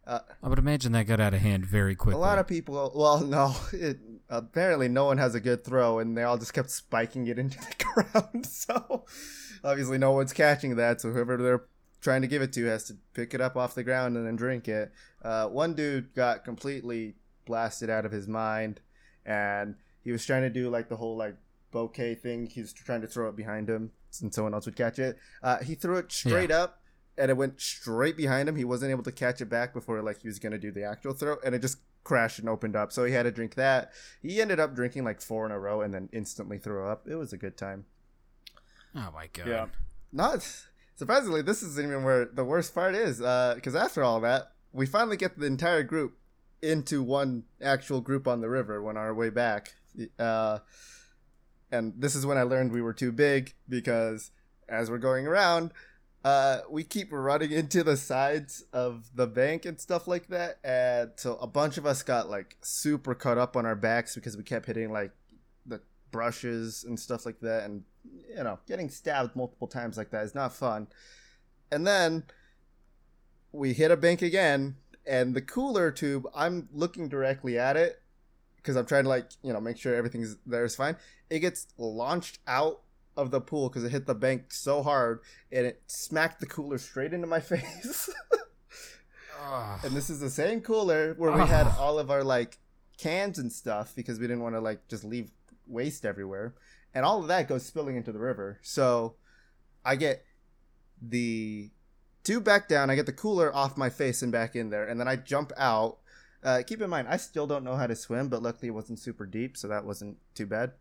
I 0.08 0.48
would 0.48 0.60
imagine 0.60 0.92
that 0.94 1.06
got 1.06 1.20
out 1.20 1.34
of 1.34 1.42
hand 1.42 1.66
very 1.66 1.96
quickly. 1.96 2.18
A 2.18 2.22
lot 2.22 2.40
of 2.40 2.48
people, 2.48 2.92
well, 2.96 3.20
no, 3.26 3.56
it, 3.72 4.00
apparently 4.30 4.88
no 4.88 5.06
one 5.06 5.18
has 5.18 5.36
a 5.36 5.40
good 5.40 5.64
throw, 5.64 6.00
and 6.00 6.18
they 6.18 6.24
all 6.24 6.38
just 6.38 6.54
kept 6.54 6.70
spiking 6.70 7.28
it 7.28 7.40
into 7.40 7.58
the 7.78 7.84
ground. 7.84 8.46
So 8.62 9.06
obviously 9.64 9.98
no 9.98 10.12
one's 10.12 10.34
catching 10.34 10.76
that. 10.76 11.02
So 11.02 11.12
whoever 11.12 11.38
they're 11.38 11.64
trying 12.00 12.22
to 12.22 12.28
give 12.28 12.42
it 12.42 12.54
to 12.54 12.66
has 12.66 12.86
to 12.86 12.98
pick 13.14 13.34
it 13.34 13.42
up 13.42 13.56
off 13.56 13.76
the 13.76 13.84
ground 13.84 14.18
and 14.18 14.26
then 14.26 14.36
drink 14.36 14.68
it. 14.68 14.92
Uh, 15.24 15.48
one 15.48 15.74
dude 15.74 16.14
got 16.14 16.44
completely 16.44 17.16
blasted 17.46 17.90
out 17.90 18.06
of 18.06 18.12
his 18.12 18.28
mind, 18.28 18.82
and 19.26 19.76
he 20.04 20.12
was 20.12 20.26
trying 20.26 20.42
to 20.44 20.50
do 20.50 20.70
like 20.70 20.90
the 20.90 20.98
whole 20.98 21.18
like 21.18 21.36
bouquet 21.72 22.16
thing. 22.16 22.48
He 22.48 22.62
was 22.62 22.74
trying 22.74 23.02
to 23.02 23.08
throw 23.08 23.30
it 23.30 23.36
behind 23.36 23.70
him, 23.70 23.92
and 24.22 24.34
someone 24.34 24.54
else 24.54 24.66
would 24.66 24.76
catch 24.76 25.00
it. 25.00 25.18
Uh, 25.44 25.60
he 25.60 25.76
threw 25.76 25.98
it 25.98 26.12
straight 26.12 26.52
up. 26.52 26.81
And 27.18 27.30
it 27.30 27.36
went 27.36 27.60
straight 27.60 28.18
behind 28.18 28.48
him. 28.48 28.56
He 28.56 28.64
wasn't 28.64 28.92
able 28.92 29.04
to 29.04 29.12
catch 29.12 29.42
it 29.42 29.50
back 29.50 29.74
before 29.74 30.02
like 30.02 30.22
he 30.22 30.28
was 30.28 30.40
gonna 30.40 30.58
do 30.58 30.72
the 30.72 30.84
actual 30.84 31.14
throw, 31.14 31.38
and 31.46 31.54
it 31.54 31.62
just 31.62 31.80
crashed 32.04 32.40
and 32.40 32.50
opened 32.50 32.76
up. 32.76 32.92
So 32.92 33.06
he 33.06 33.14
had 33.14 33.24
to 33.24 33.32
drink 33.32 33.56
that. 33.56 33.92
He 34.22 34.42
ended 34.42 34.60
up 34.60 34.76
drinking 34.76 35.04
like 35.04 35.22
four 35.22 35.46
in 35.46 35.52
a 35.52 35.60
row 35.60 35.82
and 35.82 35.94
then 35.94 36.10
instantly 36.12 36.58
threw 36.58 36.88
up. 36.88 37.08
It 37.08 37.16
was 37.16 37.34
a 37.34 37.38
good 37.38 37.58
time. 37.58 37.86
Oh 38.96 39.10
my 39.14 39.28
god. 39.34 39.48
Yeah. 39.48 39.66
Not 40.12 40.66
surprisingly, 40.96 41.42
this 41.42 41.64
isn't 41.64 41.86
even 41.86 42.04
where 42.04 42.26
the 42.26 42.46
worst 42.46 42.74
part 42.74 42.96
is. 42.96 43.18
Because 43.18 43.76
after 43.76 44.04
all 44.04 44.20
that, 44.22 44.54
we 44.74 44.86
finally 44.86 45.18
get 45.18 45.38
the 45.38 45.46
entire 45.46 45.84
group 45.84 46.18
into 46.62 47.02
one 47.02 47.44
actual 47.62 48.02
group 48.02 48.28
on 48.28 48.42
the 48.42 48.50
river 48.50 48.82
when 48.82 48.98
our 48.98 49.14
way 49.14 49.30
back. 49.30 49.76
Uh, 50.18 50.60
and 51.72 51.94
this 51.98 52.16
is 52.16 52.26
when 52.26 52.38
I 52.38 52.44
learned 52.44 52.72
we 52.72 52.82
were 52.82 52.94
too 52.94 53.12
big 53.12 53.54
because 53.68 54.32
as 54.70 54.90
we're 54.90 54.98
going 54.98 55.28
around, 55.28 55.72
uh, 56.24 56.60
we 56.70 56.84
keep 56.84 57.10
running 57.12 57.52
into 57.52 57.84
the 57.84 57.98
sides 57.98 58.64
of 58.72 59.10
the 59.16 59.28
bank 59.28 59.66
and 59.66 59.80
stuff 59.80 60.08
like 60.08 60.28
that. 60.28 60.60
And 60.64 61.12
so 61.16 61.36
a 61.38 61.48
bunch 61.48 61.78
of 61.78 61.86
us 61.86 62.04
got 62.04 62.30
like 62.30 62.58
super 62.62 63.16
cut 63.16 63.38
up 63.38 63.58
on 63.58 63.66
our 63.66 63.76
backs 63.76 64.16
because 64.16 64.38
we 64.38 64.44
kept 64.44 64.68
hitting 64.68 64.92
like 64.92 65.12
the 65.66 65.82
brushes 66.12 66.84
and 66.84 67.00
stuff 67.00 67.26
like 67.26 67.40
that. 67.40 67.64
And, 67.64 67.84
you 68.36 68.44
know, 68.44 68.60
getting 68.68 68.90
stabbed 68.90 69.36
multiple 69.36 69.68
times 69.68 69.98
like 69.98 70.12
that 70.12 70.24
is 70.24 70.36
not 70.36 70.54
fun. 70.54 70.88
And 71.72 71.88
then 71.88 72.24
we 73.52 73.74
hit 73.74 73.92
a 73.92 73.98
bank 73.98 74.22
again, 74.22 74.76
and 75.06 75.34
the 75.34 75.42
cooler 75.42 75.92
tube, 75.92 76.28
I'm 76.36 76.70
looking 76.72 77.10
directly 77.10 77.58
at 77.58 77.76
it 77.76 78.02
because 78.58 78.76
I'm 78.76 78.86
trying 78.86 79.04
to, 79.04 79.10
like, 79.10 79.30
you 79.44 79.52
know, 79.52 79.60
make 79.60 79.78
sure 79.78 79.96
everything's 79.96 80.38
there 80.46 80.64
is 80.64 80.76
fine. 80.76 80.96
It 81.30 81.40
gets 81.40 81.68
launched 81.78 82.40
out 82.48 82.82
of 83.18 83.32
the 83.32 83.42
pool 83.42 83.70
because 83.70 83.84
it 83.84 83.92
hit 83.92 84.06
the 84.06 84.16
bank 84.16 84.54
so 84.54 84.82
hard 84.84 85.20
and 85.52 85.66
it 85.66 85.82
smacked 85.88 86.40
the 86.40 86.46
cooler 86.46 86.78
straight 86.78 87.14
into 87.14 87.28
my 87.28 87.40
face. 87.52 88.10
Ugh. 89.44 89.80
and 89.84 89.96
this 89.96 90.10
is 90.10 90.20
the 90.20 90.30
same 90.30 90.62
cooler 90.62 91.14
where 91.18 91.32
we 91.32 91.42
had 91.42 91.68
Ah. 91.68 91.78
all 91.80 92.00
of 92.00 92.12
our 92.12 92.24
like 92.24 92.60
cans 92.98 93.40
and 93.40 93.52
stuff 93.52 93.94
because 93.96 94.20
we 94.20 94.28
didn't 94.28 94.44
want 94.44 94.56
to 94.56 94.60
like 94.62 94.88
just 94.88 95.04
leave 95.04 95.32
waste 95.68 96.06
everywhere 96.06 96.54
and 96.94 97.04
all 97.06 97.20
of 97.22 97.28
that 97.28 97.48
goes 97.48 97.66
spilling 97.66 97.96
into 97.96 98.12
the 98.12 98.20
river 98.20 98.60
so 98.62 99.16
i 99.84 99.96
get 99.96 100.24
the 101.02 101.72
tube 102.24 102.44
back 102.44 102.68
down 102.68 102.90
i 102.92 102.96
get 102.96 103.08
the 103.08 103.12
cooler 103.14 103.54
off 103.56 103.78
my 103.78 103.90
face 103.90 104.22
and 104.22 104.32
back 104.32 104.56
in 104.56 104.70
there 104.70 104.86
and 104.88 105.00
then 105.00 105.08
i 105.08 105.16
jump 105.16 105.52
out 105.58 105.98
uh, 106.44 106.62
keep 106.68 106.80
in 106.82 106.90
mind 106.90 107.08
i 107.08 107.18
still 107.18 107.48
don't 107.48 107.64
know 107.64 107.76
how 107.76 107.88
to 107.88 107.96
swim 107.96 108.28
but 108.30 108.44
luckily 108.44 108.68
it 108.68 108.72
wasn't 108.72 109.00
super 109.00 109.26
deep 109.26 109.58
so 109.58 109.68
that 109.68 109.84
wasn't 109.86 110.16
too 110.36 110.46
bad 110.46 110.72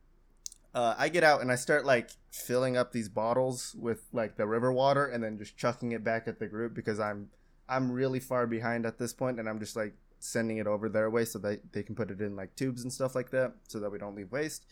uh, 0.75 0.95
I 0.99 1.09
get 1.09 1.25
out 1.25 1.41
and 1.41 1.51
I 1.51 1.57
start 1.57 1.85
like 1.85 2.11
filling 2.31 2.77
up 2.77 2.93
these 2.93 3.09
bottles 3.09 3.75
with 3.79 4.05
like 4.13 4.37
the 4.37 4.47
river 4.47 4.73
water 4.73 5.07
and 5.07 5.23
then 5.23 5.37
just 5.39 5.57
chucking 5.57 5.93
it 5.93 6.05
back 6.05 6.29
at 6.29 6.39
the 6.39 6.47
group 6.47 6.75
because 6.75 7.01
I'm 7.01 7.29
I'm 7.69 7.91
really 7.91 8.21
far 8.21 8.47
behind 8.47 8.85
at 8.87 8.99
this 8.99 9.13
point 9.13 9.39
and 9.39 9.49
I'm 9.49 9.59
just 9.61 9.77
like 9.77 9.95
sending 10.19 10.59
it 10.59 10.67
over 10.67 10.89
their 10.89 11.09
way 11.11 11.25
so 11.25 11.39
that 11.41 11.73
they 11.73 11.83
can 11.83 11.95
put 11.95 12.11
it 12.11 12.21
in 12.21 12.37
like 12.37 12.55
tubes 12.57 12.83
and 12.83 12.93
stuff 12.93 13.15
like 13.15 13.31
that 13.31 13.55
so 13.69 13.81
that 13.81 13.91
we 13.91 13.99
don't 13.99 14.15
leave 14.15 14.31
waste. 14.33 14.65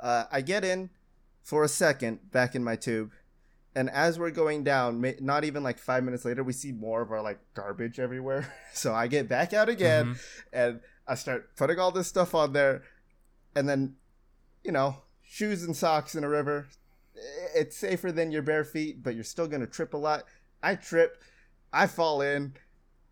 Uh, 0.00 0.24
I 0.32 0.40
get 0.40 0.64
in 0.64 0.90
for 1.42 1.62
a 1.64 1.68
second 1.68 2.30
back 2.32 2.54
in 2.54 2.64
my 2.64 2.76
tube 2.76 3.10
and 3.74 3.90
as 3.90 4.18
we're 4.18 4.30
going 4.30 4.64
down, 4.64 5.04
not 5.20 5.44
even 5.44 5.62
like 5.62 5.78
five 5.78 6.02
minutes 6.02 6.24
later, 6.24 6.42
we 6.42 6.54
see 6.54 6.72
more 6.72 7.02
of 7.02 7.12
our 7.12 7.20
like 7.20 7.38
garbage 7.54 7.98
everywhere. 8.00 8.52
So 8.72 8.94
I 8.94 9.06
get 9.06 9.28
back 9.28 9.52
out 9.52 9.68
again 9.68 10.06
Mhm. 10.14 10.18
and 10.52 10.80
I 11.06 11.14
start 11.14 11.54
putting 11.56 11.78
all 11.78 11.90
this 11.92 12.06
stuff 12.08 12.34
on 12.34 12.52
there, 12.52 12.82
and 13.54 13.68
then, 13.68 13.96
you 14.64 14.72
know, 14.72 15.02
shoes 15.26 15.62
and 15.62 15.76
socks 15.76 16.14
in 16.14 16.24
a 16.24 16.28
river. 16.28 16.68
it's 17.54 17.76
safer 17.76 18.12
than 18.12 18.30
your 18.30 18.42
bare 18.42 18.64
feet, 18.64 19.02
but 19.02 19.14
you're 19.14 19.24
still 19.24 19.48
gonna 19.48 19.66
trip 19.66 19.94
a 19.94 19.96
lot. 19.96 20.24
I 20.62 20.74
trip, 20.74 21.22
I 21.72 21.86
fall 21.86 22.20
in. 22.20 22.54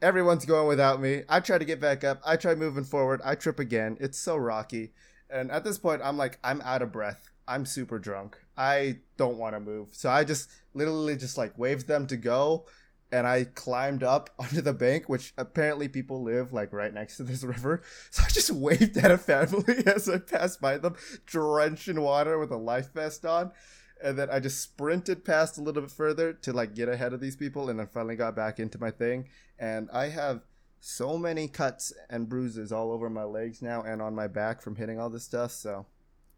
Everyone's 0.02 0.44
going 0.44 0.68
without 0.68 1.00
me. 1.00 1.22
I 1.28 1.40
try 1.40 1.56
to 1.58 1.64
get 1.64 1.80
back 1.80 2.04
up. 2.04 2.20
I 2.24 2.36
try 2.36 2.54
moving 2.54 2.84
forward. 2.84 3.20
I 3.24 3.34
trip 3.34 3.58
again. 3.58 3.96
It's 4.00 4.18
so 4.18 4.36
rocky. 4.36 4.92
And 5.30 5.50
at 5.50 5.64
this 5.64 5.78
point, 5.78 6.02
I'm 6.04 6.18
like, 6.18 6.38
I'm 6.44 6.60
out 6.60 6.82
of 6.82 6.92
breath. 6.92 7.30
I'm 7.48 7.64
super 7.64 7.98
drunk. 7.98 8.36
I 8.56 8.98
don't 9.16 9.38
want 9.38 9.54
to 9.54 9.60
move. 9.60 9.88
So 9.92 10.10
I 10.10 10.24
just 10.24 10.50
literally 10.74 11.16
just 11.16 11.38
like 11.38 11.58
waved 11.58 11.88
them 11.88 12.06
to 12.08 12.16
go. 12.16 12.66
And 13.12 13.26
I 13.26 13.44
climbed 13.44 14.02
up 14.02 14.30
onto 14.38 14.60
the 14.60 14.72
bank, 14.72 15.08
which 15.08 15.32
apparently 15.38 15.88
people 15.88 16.22
live 16.22 16.52
like 16.52 16.72
right 16.72 16.92
next 16.92 17.16
to 17.18 17.22
this 17.22 17.44
river. 17.44 17.82
So 18.10 18.22
I 18.24 18.30
just 18.30 18.50
waved 18.50 18.96
at 18.96 19.10
a 19.10 19.18
family 19.18 19.76
as 19.86 20.08
I 20.08 20.18
passed 20.18 20.60
by 20.60 20.78
them, 20.78 20.96
drenched 21.26 21.88
in 21.88 22.00
water 22.00 22.38
with 22.38 22.50
a 22.50 22.56
life 22.56 22.92
vest 22.92 23.24
on 23.24 23.52
and 24.02 24.18
then 24.18 24.28
I 24.30 24.38
just 24.38 24.60
sprinted 24.60 25.24
past 25.24 25.56
a 25.56 25.62
little 25.62 25.82
bit 25.82 25.90
further 25.90 26.34
to 26.34 26.52
like 26.52 26.74
get 26.74 26.88
ahead 26.88 27.14
of 27.14 27.20
these 27.20 27.36
people, 27.36 27.70
and 27.70 27.78
then 27.78 27.86
finally 27.86 28.16
got 28.16 28.36
back 28.36 28.60
into 28.60 28.78
my 28.78 28.90
thing. 28.90 29.28
And 29.58 29.88
I 29.92 30.08
have 30.08 30.42
so 30.80 31.16
many 31.16 31.48
cuts 31.48 31.92
and 32.10 32.28
bruises 32.28 32.70
all 32.70 32.92
over 32.92 33.08
my 33.08 33.24
legs 33.24 33.62
now 33.62 33.82
and 33.82 34.02
on 34.02 34.14
my 34.14 34.26
back 34.26 34.60
from 34.60 34.76
hitting 34.76 35.00
all 35.00 35.08
this 35.08 35.24
stuff. 35.24 35.52
So 35.52 35.86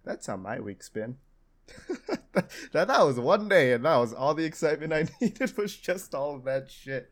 that's 0.04 0.26
how 0.26 0.36
my 0.36 0.60
week's 0.60 0.88
been. 0.88 1.16
That, 2.72 2.88
that 2.88 3.06
was 3.06 3.18
one 3.18 3.48
day, 3.48 3.72
and 3.72 3.84
that 3.84 3.96
was 3.96 4.12
all 4.12 4.34
the 4.34 4.44
excitement 4.44 4.92
I 4.92 5.06
needed 5.20 5.56
was 5.56 5.76
just 5.76 6.14
all 6.14 6.34
of 6.34 6.44
that 6.44 6.70
shit. 6.70 7.10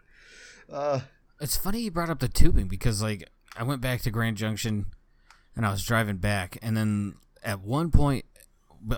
Uh, 0.70 1.00
It's 1.40 1.56
funny 1.56 1.80
you 1.80 1.90
brought 1.90 2.10
up 2.10 2.20
the 2.20 2.28
tubing 2.28 2.68
because 2.68 3.02
like 3.02 3.28
I 3.56 3.62
went 3.62 3.80
back 3.80 4.00
to 4.02 4.10
Grand 4.10 4.36
Junction 4.36 4.86
and 5.54 5.66
I 5.66 5.70
was 5.70 5.84
driving 5.84 6.16
back 6.16 6.58
and 6.62 6.76
then 6.76 7.14
at 7.42 7.60
one 7.60 7.90
point 7.90 8.24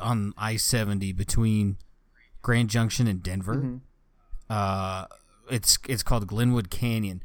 on 0.01 0.33
I 0.37 0.57
seventy 0.57 1.13
between 1.13 1.79
Grand 2.43 2.71
Junction 2.71 3.07
and 3.07 3.23
Denver, 3.23 3.57
mhm. 3.57 3.81
uh, 4.49 5.07
it's 5.51 5.79
it's 5.89 6.03
called 6.03 6.27
Glenwood 6.27 6.71
Canyon, 6.71 7.23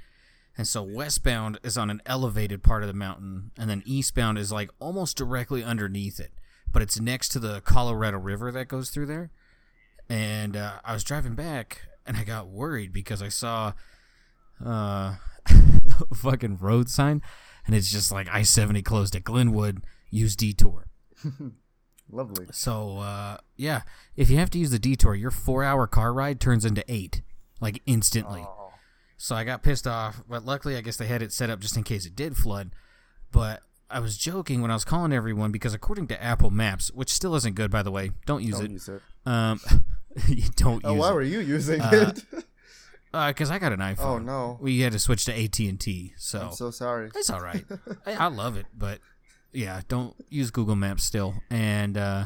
and 0.58 0.68
so 0.68 0.82
westbound 0.82 1.60
is 1.64 1.78
on 1.78 1.90
an 1.90 2.02
elevated 2.06 2.64
part 2.64 2.82
of 2.84 2.88
the 2.88 2.94
mountain, 2.94 3.52
and 3.58 3.70
then 3.70 3.84
eastbound 3.86 4.38
is 4.38 4.52
like 4.52 4.72
almost 4.80 5.18
directly 5.18 5.64
underneath 5.64 6.20
it, 6.20 6.32
but 6.72 6.82
it's 6.82 7.00
next 7.00 7.30
to 7.30 7.40
the 7.40 7.62
Colorado 7.62 8.18
River 8.18 8.52
that 8.52 8.68
goes 8.68 8.90
through 8.90 9.08
there. 9.08 9.32
And 10.10 10.58
uh, 10.58 10.80
I 10.84 10.94
was 10.94 11.04
driving 11.04 11.36
back, 11.36 11.88
and 12.06 12.18
I 12.18 12.24
got 12.24 12.48
worried 12.48 12.92
because 12.92 13.22
I 13.22 13.30
saw 13.30 13.74
uh, 14.66 15.16
a 15.50 16.16
fucking 16.16 16.58
road 16.58 16.90
sign, 16.90 17.22
and 17.66 17.76
it's 17.76 17.92
just 17.92 18.12
like 18.12 18.28
I 18.30 18.44
seventy 18.44 18.82
closed 18.82 19.16
at 19.16 19.24
Glenwood. 19.24 19.84
Use 20.10 20.36
detour. 20.36 20.88
Lovely. 22.12 22.48
So 22.52 22.98
uh, 22.98 23.38
yeah, 23.56 23.82
if 24.18 24.30
you 24.30 24.38
have 24.38 24.50
to 24.52 24.60
use 24.60 24.72
the 24.72 24.80
detour, 24.80 25.16
your 25.16 25.32
four-hour 25.32 25.88
car 25.88 26.14
ride 26.14 26.42
turns 26.42 26.66
into 26.66 26.84
eight, 26.90 27.22
like 27.62 27.82
instantly. 27.86 28.46
Oh. 28.46 28.74
So 29.16 29.36
I 29.36 29.44
got 29.44 29.64
pissed 29.64 29.88
off, 29.88 30.24
but 30.28 30.44
luckily 30.44 30.76
I 30.76 30.82
guess 30.82 30.98
they 30.98 31.06
had 31.06 31.22
it 31.22 31.32
set 31.32 31.50
up 31.50 31.60
just 31.60 31.78
in 31.78 31.84
case 31.84 32.06
it 32.06 32.16
did 32.16 32.36
flood. 32.36 32.72
But 33.32 33.62
I 33.92 34.00
was 34.00 34.18
joking 34.18 34.62
when 34.62 34.72
I 34.72 34.74
was 34.74 34.86
calling 34.86 35.12
everyone 35.14 35.52
because 35.52 35.74
according 35.74 36.08
to 36.08 36.24
Apple 36.24 36.50
Maps, 36.50 36.90
which 36.92 37.12
still 37.12 37.36
isn't 37.36 37.56
good 37.56 37.70
by 37.72 37.84
the 37.84 37.92
way, 37.92 38.12
don't 38.26 38.44
use 38.44 38.58
Don't 38.58 38.66
it. 38.66 38.72
use 38.72 38.90
it. 38.90 39.02
Um, 39.26 39.60
you 40.28 40.44
don't 40.56 40.84
Oh, 40.86 40.94
use 40.94 41.00
why 41.00 41.10
it 41.12 41.14
were 41.14 41.22
you 41.22 41.40
using 41.40 41.82
Uh, 41.82 42.14
it? 42.16 42.26
because 43.28 43.52
I 43.52 43.60
got 43.60 43.74
an 43.74 43.80
iPhone. 43.80 44.00
oh 44.06 44.18
no. 44.20 44.58
We 44.62 44.80
had 44.80 44.94
to 44.94 45.00
switch 45.00 45.26
to 45.26 45.34
AT 45.44 45.60
and 45.60 45.80
T, 45.80 46.14
so 46.18 46.40
I'm 46.42 46.52
so 46.54 46.72
sorry. 46.72 47.10
it's 47.16 47.30
all 47.30 47.42
right. 47.42 47.66
I, 48.06 48.14
I 48.14 48.28
love 48.28 48.56
it, 48.58 48.66
but 48.78 49.00
yeah, 49.52 49.82
don't 49.90 50.16
use 50.30 50.50
Google 50.52 50.76
Maps 50.78 51.04
still. 51.04 51.36
And 51.50 51.98
uh, 51.98 52.26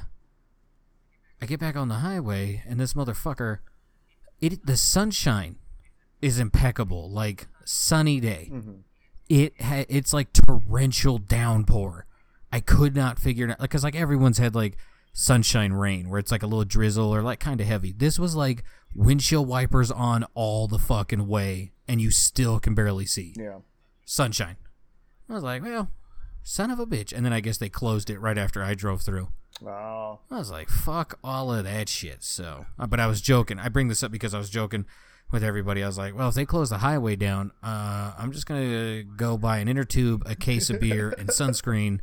I 1.42 1.46
get 1.48 1.60
back 1.60 1.76
on 1.76 1.88
the 1.90 1.96
highway, 1.96 2.64
and 2.68 2.80
this 2.80 2.94
motherfucker, 2.94 3.60
it 4.42 4.66
the 4.66 4.78
sunshine 4.78 5.58
is 6.22 6.38
impeccable, 6.40 7.10
like 7.10 7.48
sunny 7.66 8.20
day. 8.20 8.50
Mhm. 8.54 8.82
It 9.30 9.60
ha- 9.62 9.86
it's 9.90 10.14
like 10.14 10.34
torrential 10.34 11.18
downpour. 11.18 12.06
I 12.52 12.60
could 12.60 12.96
not 12.96 13.20
figure 13.20 13.48
it 13.48 13.52
out 13.52 13.60
because 13.60 13.84
like 13.84 13.96
everyone's 13.96 14.38
had 14.38 14.56
like 14.56 14.78
sunshine 15.14 15.74
rain 15.74 16.10
where 16.10 16.20
it's 16.20 16.32
like 16.32 16.44
a 16.44 16.48
little 16.48 16.66
drizzle 16.66 17.14
or 17.14 17.22
like 17.22 17.40
kind 17.40 17.60
of 17.62 17.68
heavy. 17.68 17.92
This 17.92 18.20
was 18.20 18.36
like 18.36 18.64
windshield 18.94 19.48
wipers 19.48 19.90
on 19.92 20.26
all 20.36 20.68
the 20.68 20.80
fucking 20.80 21.28
way, 21.28 21.72
and 21.88 22.00
you 22.02 22.12
still 22.12 22.60
can 22.60 22.76
barely 22.76 23.06
see 23.06 23.34
Yeah. 23.36 23.60
sunshine. 24.06 24.58
I 25.30 25.34
was 25.34 25.44
like, 25.44 25.64
well, 25.64 25.90
son 26.44 26.70
of 26.70 26.80
a 26.80 26.86
bitch. 26.86 27.12
And 27.12 27.26
then 27.26 27.34
I 27.34 27.40
guess 27.40 27.58
they 27.58 27.70
closed 27.70 28.10
it 28.10 28.20
right 28.20 28.38
after 28.38 28.62
I 28.64 28.76
drove 28.76 29.02
through. 29.02 29.30
Oh. 29.66 30.20
I 30.30 30.38
was 30.38 30.52
like, 30.52 30.70
fuck 30.70 31.18
all 31.24 31.52
of 31.52 31.64
that 31.64 31.90
shit. 31.90 32.24
So, 32.24 32.66
uh, 32.78 32.86
but 32.88 33.00
I 33.00 33.08
was 33.08 33.22
joking. 33.22 33.58
I 33.60 33.70
bring 33.70 33.88
this 33.88 34.04
up 34.04 34.12
because 34.12 34.34
I 34.34 34.38
was 34.38 34.50
joking 34.50 34.86
with 35.36 35.44
everybody. 35.44 35.84
I 35.84 35.88
was 35.88 35.98
like, 35.98 36.16
well, 36.18 36.30
if 36.30 36.34
they 36.36 36.46
close 36.46 36.72
the 36.72 36.80
highway 36.80 37.16
down, 37.16 37.52
uh, 37.62 38.14
I'm 38.18 38.32
just 38.32 38.48
going 38.48 38.62
to 38.68 39.04
go 39.16 39.38
buy 39.38 39.60
an 39.60 39.68
inner 39.68 39.84
tube, 39.84 40.24
a 40.26 40.34
case 40.36 40.70
of 40.72 40.80
beer, 40.80 41.14
and 41.20 41.30
sunscreen, 41.30 42.00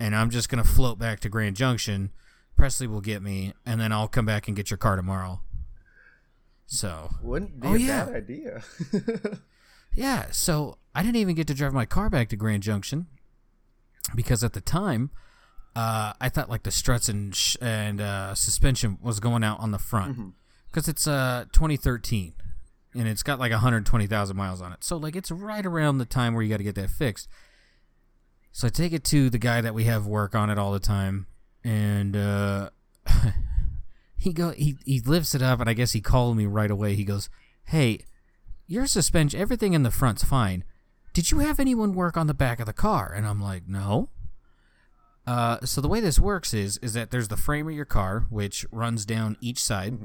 and 0.00 0.16
I'm 0.16 0.30
just 0.30 0.48
going 0.48 0.62
to 0.62 0.68
float 0.68 0.98
back 0.98 1.20
to 1.20 1.28
Grand 1.28 1.56
Junction. 1.56 2.10
Presley 2.56 2.86
will 2.86 3.00
get 3.02 3.20
me, 3.22 3.52
and 3.66 3.80
then 3.80 3.92
I'll 3.92 4.08
come 4.08 4.24
back 4.24 4.46
and 4.48 4.56
get 4.56 4.70
your 4.70 4.78
car 4.78 4.96
tomorrow. 4.96 5.40
So, 6.66 7.10
Wouldn't 7.22 7.60
be 7.60 7.68
Oh, 7.68 7.74
a 7.74 7.78
yeah. 7.78 8.04
bad 8.06 8.14
idea. 8.16 8.62
Yeah, 9.96 10.26
so 10.32 10.78
I 10.92 11.02
didn't 11.02 11.16
even 11.18 11.36
get 11.36 11.46
to 11.46 11.54
drive 11.54 11.72
my 11.72 11.84
car 11.86 12.10
back 12.10 12.28
to 12.30 12.36
Grand 12.36 12.64
Junction 12.64 13.06
because 14.12 14.42
at 14.42 14.52
the 14.52 14.60
time, 14.60 15.10
uh, 15.76 16.14
I 16.20 16.28
thought 16.28 16.50
like 16.50 16.64
the 16.64 16.72
struts 16.72 17.08
and 17.08 17.32
sh- 17.32 17.56
and 17.60 18.00
uh, 18.00 18.34
suspension 18.34 18.98
was 19.00 19.20
going 19.20 19.44
out 19.44 19.60
on 19.60 19.70
the 19.70 19.78
front 19.78 20.34
because 20.68 20.88
it's 20.88 21.06
uh 21.06 21.44
2013 21.52 22.32
and 22.94 23.08
it's 23.08 23.22
got 23.22 23.38
like 23.38 23.52
120,000 23.52 24.36
miles 24.36 24.62
on 24.62 24.72
it. 24.72 24.84
So 24.84 24.96
like 24.96 25.16
it's 25.16 25.30
right 25.30 25.64
around 25.64 25.98
the 25.98 26.04
time 26.04 26.34
where 26.34 26.42
you 26.42 26.50
got 26.50 26.58
to 26.58 26.64
get 26.64 26.74
that 26.76 26.90
fixed. 26.90 27.28
So 28.52 28.68
I 28.68 28.70
take 28.70 28.92
it 28.92 29.04
to 29.04 29.30
the 29.30 29.38
guy 29.38 29.60
that 29.60 29.74
we 29.74 29.84
have 29.84 30.06
work 30.06 30.34
on 30.34 30.48
it 30.48 30.58
all 30.58 30.72
the 30.72 30.78
time, 30.78 31.26
and 31.64 32.16
uh, 32.16 32.70
he 34.16 34.32
go 34.32 34.50
he 34.50 34.76
he 34.84 35.00
lifts 35.00 35.34
it 35.34 35.42
up, 35.42 35.60
and 35.60 35.68
I 35.68 35.72
guess 35.72 35.92
he 35.92 36.00
called 36.00 36.36
me 36.36 36.46
right 36.46 36.70
away. 36.70 36.94
He 36.94 37.04
goes, 37.04 37.28
"Hey." 37.64 38.00
your 38.66 38.86
suspension, 38.86 39.40
everything 39.40 39.72
in 39.72 39.82
the 39.82 39.90
front's 39.90 40.24
fine. 40.24 40.64
Did 41.12 41.30
you 41.30 41.38
have 41.40 41.60
anyone 41.60 41.94
work 41.94 42.16
on 42.16 42.26
the 42.26 42.34
back 42.34 42.60
of 42.60 42.66
the 42.66 42.72
car? 42.72 43.12
And 43.14 43.26
I'm 43.26 43.40
like, 43.40 43.68
no. 43.68 44.08
Uh, 45.26 45.58
so 45.64 45.80
the 45.80 45.88
way 45.88 46.00
this 46.00 46.18
works 46.18 46.52
is 46.52 46.76
is 46.78 46.92
that 46.94 47.10
there's 47.10 47.28
the 47.28 47.36
frame 47.36 47.68
of 47.68 47.74
your 47.74 47.84
car, 47.84 48.26
which 48.28 48.66
runs 48.70 49.06
down 49.06 49.36
each 49.40 49.62
side, 49.62 49.98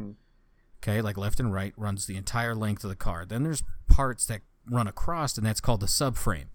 okay, 0.82 1.02
like 1.02 1.18
left 1.18 1.40
and 1.40 1.54
right, 1.54 1.74
runs 1.78 2.06
the 2.06 2.18
entire 2.18 2.56
length 2.56 2.84
of 2.84 2.90
the 2.90 2.96
car. 2.96 3.26
Then 3.26 3.44
there's 3.44 3.64
parts 3.88 4.26
that 4.28 4.42
run 4.70 4.88
across, 4.88 5.38
and 5.38 5.46
that's 5.46 5.62
called 5.62 5.82
the 5.82 5.88
subframe. 5.88 6.48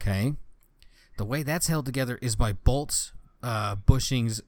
Okay, 0.00 0.34
the 1.18 1.24
way 1.24 1.42
that's 1.42 1.66
held 1.66 1.86
together 1.86 2.18
is 2.22 2.36
by 2.36 2.52
bolts, 2.52 3.12
uh, 3.42 3.76
bushings, 3.76 4.40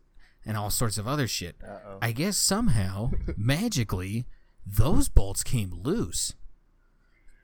and 0.44 0.56
all 0.56 0.70
sorts 0.70 0.98
of 0.98 1.06
other 1.06 1.28
shit. 1.28 1.56
Uh-oh. 1.62 1.98
I 2.00 2.12
guess 2.12 2.36
somehow, 2.36 3.10
magically, 3.36 4.26
those 4.66 5.08
bolts 5.08 5.42
came 5.42 5.72
loose. 5.72 6.34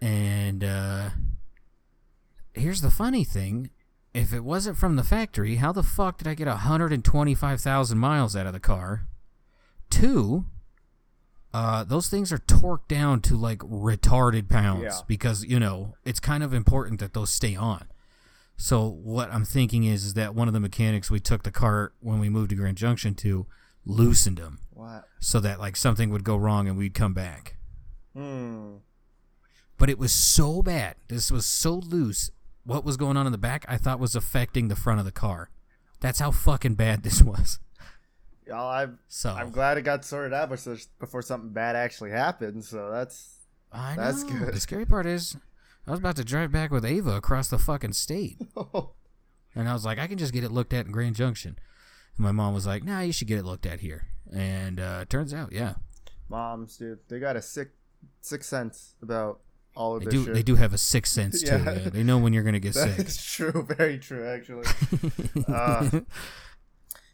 And 0.01 0.65
uh, 0.65 1.11
here's 2.55 2.81
the 2.81 2.91
funny 2.91 3.25
thing: 3.25 3.71
if 4.15 4.33
it 4.33 4.45
wasn't 4.45 4.79
from 4.79 4.97
the 4.97 5.05
factory, 5.05 5.57
how 5.57 5.73
the 5.73 5.83
fuck 5.83 6.19
did 6.19 6.27
I 6.27 6.35
get 6.35 6.47
125,000 6.47 7.99
miles 7.99 8.35
out 8.35 8.47
of 8.47 8.53
the 8.53 8.61
car? 8.61 9.07
Two, 9.91 10.47
uh, 11.55 11.83
those 11.85 12.09
things 12.09 12.33
are 12.33 12.39
torqued 12.39 12.89
down 12.89 13.21
to 13.23 13.37
like 13.37 13.59
retarded 13.61 14.49
pounds 14.49 14.83
Yeah. 14.83 15.01
because 15.07 15.45
you 15.45 15.59
know 15.59 15.95
it's 16.05 16.21
kind 16.21 16.43
of 16.43 16.53
important 16.53 17.01
that 17.01 17.15
those 17.15 17.31
stay 17.31 17.57
on. 17.57 17.87
So 18.57 18.87
what 18.89 19.33
I'm 19.33 19.45
thinking 19.45 19.85
is, 19.85 20.05
is 20.05 20.15
that 20.15 20.35
one 20.35 20.49
of 20.49 20.55
the 20.55 20.61
mechanics 20.61 21.11
we 21.11 21.21
took 21.21 21.45
the 21.45 21.51
car 21.53 21.93
when 22.01 22.19
we 22.19 22.29
moved 22.29 22.51
to 22.51 22.57
Grand 22.57 22.77
Junction 22.77 23.15
to 23.17 23.47
loosened 23.87 24.39
them 24.39 24.59
What? 24.71 25.07
so 25.21 25.39
that 25.41 25.61
like 25.61 25.77
something 25.77 26.11
would 26.11 26.25
go 26.25 26.37
wrong 26.37 26.67
and 26.69 26.77
we'd 26.77 26.93
come 26.95 27.15
back. 27.15 27.57
Hmm. 28.15 28.77
But 29.79 29.89
it 29.91 29.99
was 29.99 30.13
so 30.13 30.61
bad. 30.63 30.97
This 31.07 31.31
was 31.31 31.47
so 31.47 31.75
loose. 31.77 32.31
What 32.65 32.85
was 32.85 32.97
going 32.97 33.17
on 33.17 33.27
in 33.27 33.33
the 33.33 33.39
back, 33.39 33.65
I 33.69 33.77
thought 33.77 34.01
was 34.01 34.17
affecting 34.17 34.67
the 34.69 34.77
front 34.77 34.99
of 34.99 35.07
the 35.07 35.13
car. 35.13 35.51
That's 36.01 36.19
how 36.19 36.33
fucking 36.33 36.75
bad 36.75 37.05
this 37.05 37.23
was. 37.33 37.61
I'm, 38.57 38.99
So 39.09 39.31
I'm 39.31 39.51
glad 39.51 39.79
it 39.79 39.83
got 39.83 40.05
sorted 40.05 40.33
out 40.33 40.49
before, 40.49 40.77
before 40.99 41.23
something 41.23 41.51
bad 41.53 41.77
actually 41.77 42.11
happened. 42.11 42.65
So 42.65 42.91
that's 42.91 43.37
I 43.73 43.95
That's 43.97 44.23
know. 44.25 44.39
good. 44.47 44.55
The 44.55 44.61
scary 44.61 44.87
part 44.87 45.05
is, 45.07 45.37
I 45.87 45.91
was 45.91 46.01
about 46.01 46.17
to 46.17 46.25
drive 46.25 46.51
back 46.53 46.71
with 46.71 46.85
Ava 46.85 47.13
across 47.17 47.49
the 47.49 47.59
fucking 47.59 47.93
state, 47.93 48.39
and 49.55 49.69
I 49.69 49.73
was 49.75 49.85
like, 49.85 49.99
I 49.99 50.07
can 50.07 50.17
just 50.19 50.33
get 50.33 50.45
it 50.45 50.51
looked 50.53 50.73
at 50.73 50.87
in 50.87 50.93
Grand 50.93 51.17
Junction. 51.17 51.59
And 52.17 52.25
my 52.25 52.33
mom 52.33 52.55
was 52.55 52.67
like, 52.67 52.85
Nah, 52.85 53.01
you 53.01 53.13
should 53.13 53.29
get 53.29 53.39
it 53.39 53.45
looked 53.45 53.67
at 53.67 53.81
here. 53.81 54.07
And 54.33 54.81
uh, 54.81 55.05
turns 55.09 55.33
out, 55.35 55.53
yeah, 55.53 55.75
moms, 56.29 56.77
dude. 56.79 56.99
They 57.09 57.19
got 57.19 57.37
a 57.37 57.43
sick 57.43 57.71
sixth 58.21 58.49
sense 58.49 58.95
about 59.03 59.41
all 59.75 59.97
of 59.97 60.05
they 60.05 60.11
do. 60.11 60.25
shit. 60.25 60.35
They 60.35 60.43
do 60.43 60.57
have 60.57 60.73
a 60.75 60.79
sixth 60.79 61.13
sense 61.13 61.43
too. 61.43 61.57
Yeah. 61.65 61.91
They 61.91 62.03
know 62.03 62.19
when 62.19 62.33
you're 62.33 62.43
gonna 62.45 62.61
get 62.61 62.75
sick. 62.75 62.99
is 62.99 63.23
true. 63.23 63.67
Very 63.77 63.99
true, 63.99 64.27
actually. 64.27 64.67
Uh, 65.47 66.01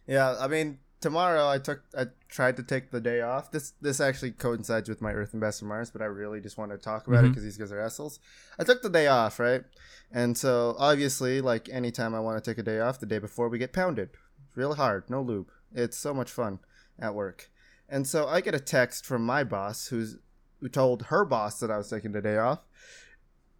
yeah, 0.06 0.36
I 0.38 0.48
mean, 0.48 0.78
tomorrow 1.04 1.46
I 1.46 1.58
took 1.58 1.82
I 1.96 2.06
tried 2.28 2.56
to 2.56 2.62
take 2.62 2.90
the 2.90 3.00
day 3.00 3.20
off. 3.20 3.50
This 3.50 3.72
this 3.80 4.00
actually 4.00 4.32
coincides 4.32 4.88
with 4.88 5.02
my 5.02 5.12
Earth 5.12 5.32
and 5.34 5.40
Best 5.40 5.62
Ambassador 5.62 5.68
Mars, 5.68 5.90
but 5.90 6.00
I 6.02 6.06
really 6.06 6.40
just 6.40 6.56
want 6.56 6.72
to 6.72 6.78
talk 6.78 7.06
about 7.06 7.24
it 7.24 7.26
Mhm. 7.28 7.30
because 7.30 7.44
these 7.44 7.58
guys 7.58 7.70
are 7.72 7.80
assholes. 7.80 8.18
I 8.58 8.64
took 8.64 8.80
the 8.82 8.88
day 8.88 9.06
off, 9.06 9.38
right? 9.38 9.64
And 10.10 10.36
so 10.38 10.74
obviously, 10.78 11.40
like 11.42 11.68
anytime 11.68 12.14
I 12.14 12.20
want 12.20 12.42
to 12.42 12.50
take 12.50 12.58
a 12.58 12.62
day 12.62 12.80
off, 12.80 13.00
the 13.00 13.06
day 13.06 13.18
before 13.18 13.48
we 13.50 13.58
get 13.58 13.72
pounded, 13.74 14.10
real 14.54 14.74
hard, 14.76 15.10
no 15.10 15.20
lube. 15.20 15.50
It's 15.72 15.98
so 15.98 16.14
much 16.14 16.30
fun 16.30 16.60
at 16.98 17.14
work. 17.14 17.50
And 17.88 18.06
so 18.06 18.26
I 18.26 18.40
get 18.40 18.54
a 18.54 18.60
text 18.60 19.04
from 19.04 19.26
my 19.26 19.44
boss 19.44 19.88
who's 19.88 20.16
who 20.60 20.68
told 20.70 21.02
her 21.12 21.26
boss 21.26 21.60
that 21.60 21.70
I 21.70 21.76
was 21.76 21.90
taking 21.90 22.12
the 22.12 22.22
day 22.22 22.38
off. 22.38 22.64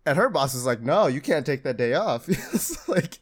And 0.07 0.19
her 0.19 0.29
boss 0.29 0.55
was 0.55 0.67
like, 0.67 0.83
"No, 0.83 1.07
you 1.07 1.21
can't 1.21 1.47
take 1.47 1.63
that 1.63 1.79
day 1.79 1.95
off." 1.95 2.29
it's 2.29 2.87
like, 2.89 3.21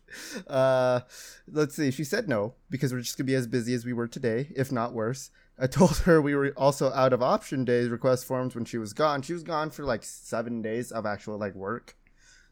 uh, 0.48 1.00
let's 1.46 1.76
see. 1.76 1.90
She 1.90 2.04
said 2.04 2.28
no 2.28 2.54
because 2.70 2.92
we're 2.92 3.00
just 3.00 3.16
gonna 3.16 3.26
be 3.26 3.34
as 3.34 3.46
busy 3.46 3.72
as 3.74 3.84
we 3.84 3.92
were 3.92 4.08
today, 4.08 4.48
if 4.56 4.72
not 4.72 4.92
worse. 4.92 5.30
I 5.58 5.66
told 5.68 5.98
her 5.98 6.20
we 6.20 6.34
were 6.34 6.52
also 6.56 6.92
out 6.92 7.12
of 7.12 7.22
option 7.22 7.64
days 7.64 7.88
request 7.88 8.24
forms 8.24 8.54
when 8.54 8.64
she 8.64 8.78
was 8.78 8.92
gone. 8.92 9.22
She 9.22 9.32
was 9.32 9.42
gone 9.44 9.70
for 9.70 9.84
like 9.84 10.02
seven 10.02 10.60
days 10.60 10.90
of 10.90 11.06
actual 11.06 11.38
like 11.38 11.54
work. 11.54 11.96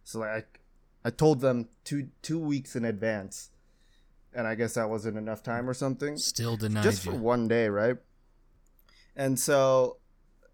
So 0.04 0.20
like, 0.20 0.60
I 1.04 1.10
told 1.10 1.40
them 1.40 1.68
two 1.82 2.08
two 2.22 2.38
weeks 2.38 2.76
in 2.76 2.84
advance, 2.84 3.50
and 4.32 4.46
I 4.46 4.54
guess 4.54 4.74
that 4.74 4.90
wasn't 4.90 5.16
enough 5.16 5.42
time 5.42 5.68
or 5.68 5.74
something 5.74 6.16
Still 6.18 6.56
denied 6.56 6.84
just 6.84 7.04
you. 7.04 7.12
for 7.12 7.18
one 7.18 7.48
day, 7.48 7.68
right? 7.68 7.96
And 9.16 9.38
so, 9.40 9.96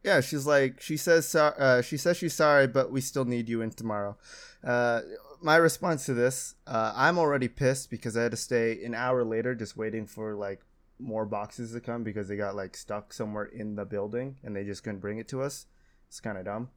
yeah, 0.06 0.20
she's 0.20 0.46
like, 0.46 0.80
she 0.80 0.96
says, 0.96 1.34
uh, 1.34 1.82
she 1.82 1.96
says 1.96 2.16
she's 2.16 2.32
sorry, 2.32 2.68
but 2.68 2.92
we 2.92 3.00
still 3.00 3.24
need 3.24 3.48
you 3.48 3.60
in 3.60 3.70
tomorrow. 3.70 4.16
Uh, 4.62 5.00
my 5.42 5.56
response 5.56 6.06
to 6.06 6.14
this, 6.14 6.54
uh, 6.66 6.92
I'm 6.94 7.18
already 7.18 7.48
pissed 7.48 7.90
because 7.90 8.16
I 8.16 8.22
had 8.22 8.30
to 8.30 8.36
stay 8.36 8.82
an 8.84 8.94
hour 8.94 9.24
later 9.24 9.54
just 9.54 9.76
waiting 9.76 10.06
for 10.06 10.34
like 10.34 10.60
more 11.00 11.26
boxes 11.26 11.72
to 11.72 11.80
come 11.80 12.04
because 12.04 12.28
they 12.28 12.36
got 12.36 12.54
like 12.54 12.76
stuck 12.76 13.12
somewhere 13.12 13.44
in 13.44 13.74
the 13.74 13.84
building 13.84 14.36
and 14.44 14.54
they 14.54 14.64
just 14.64 14.84
couldn't 14.84 15.00
bring 15.00 15.18
it 15.18 15.28
to 15.28 15.42
us. 15.42 15.66
It's 16.08 16.20
kind 16.20 16.38
of 16.38 16.44
dumb. 16.44 16.70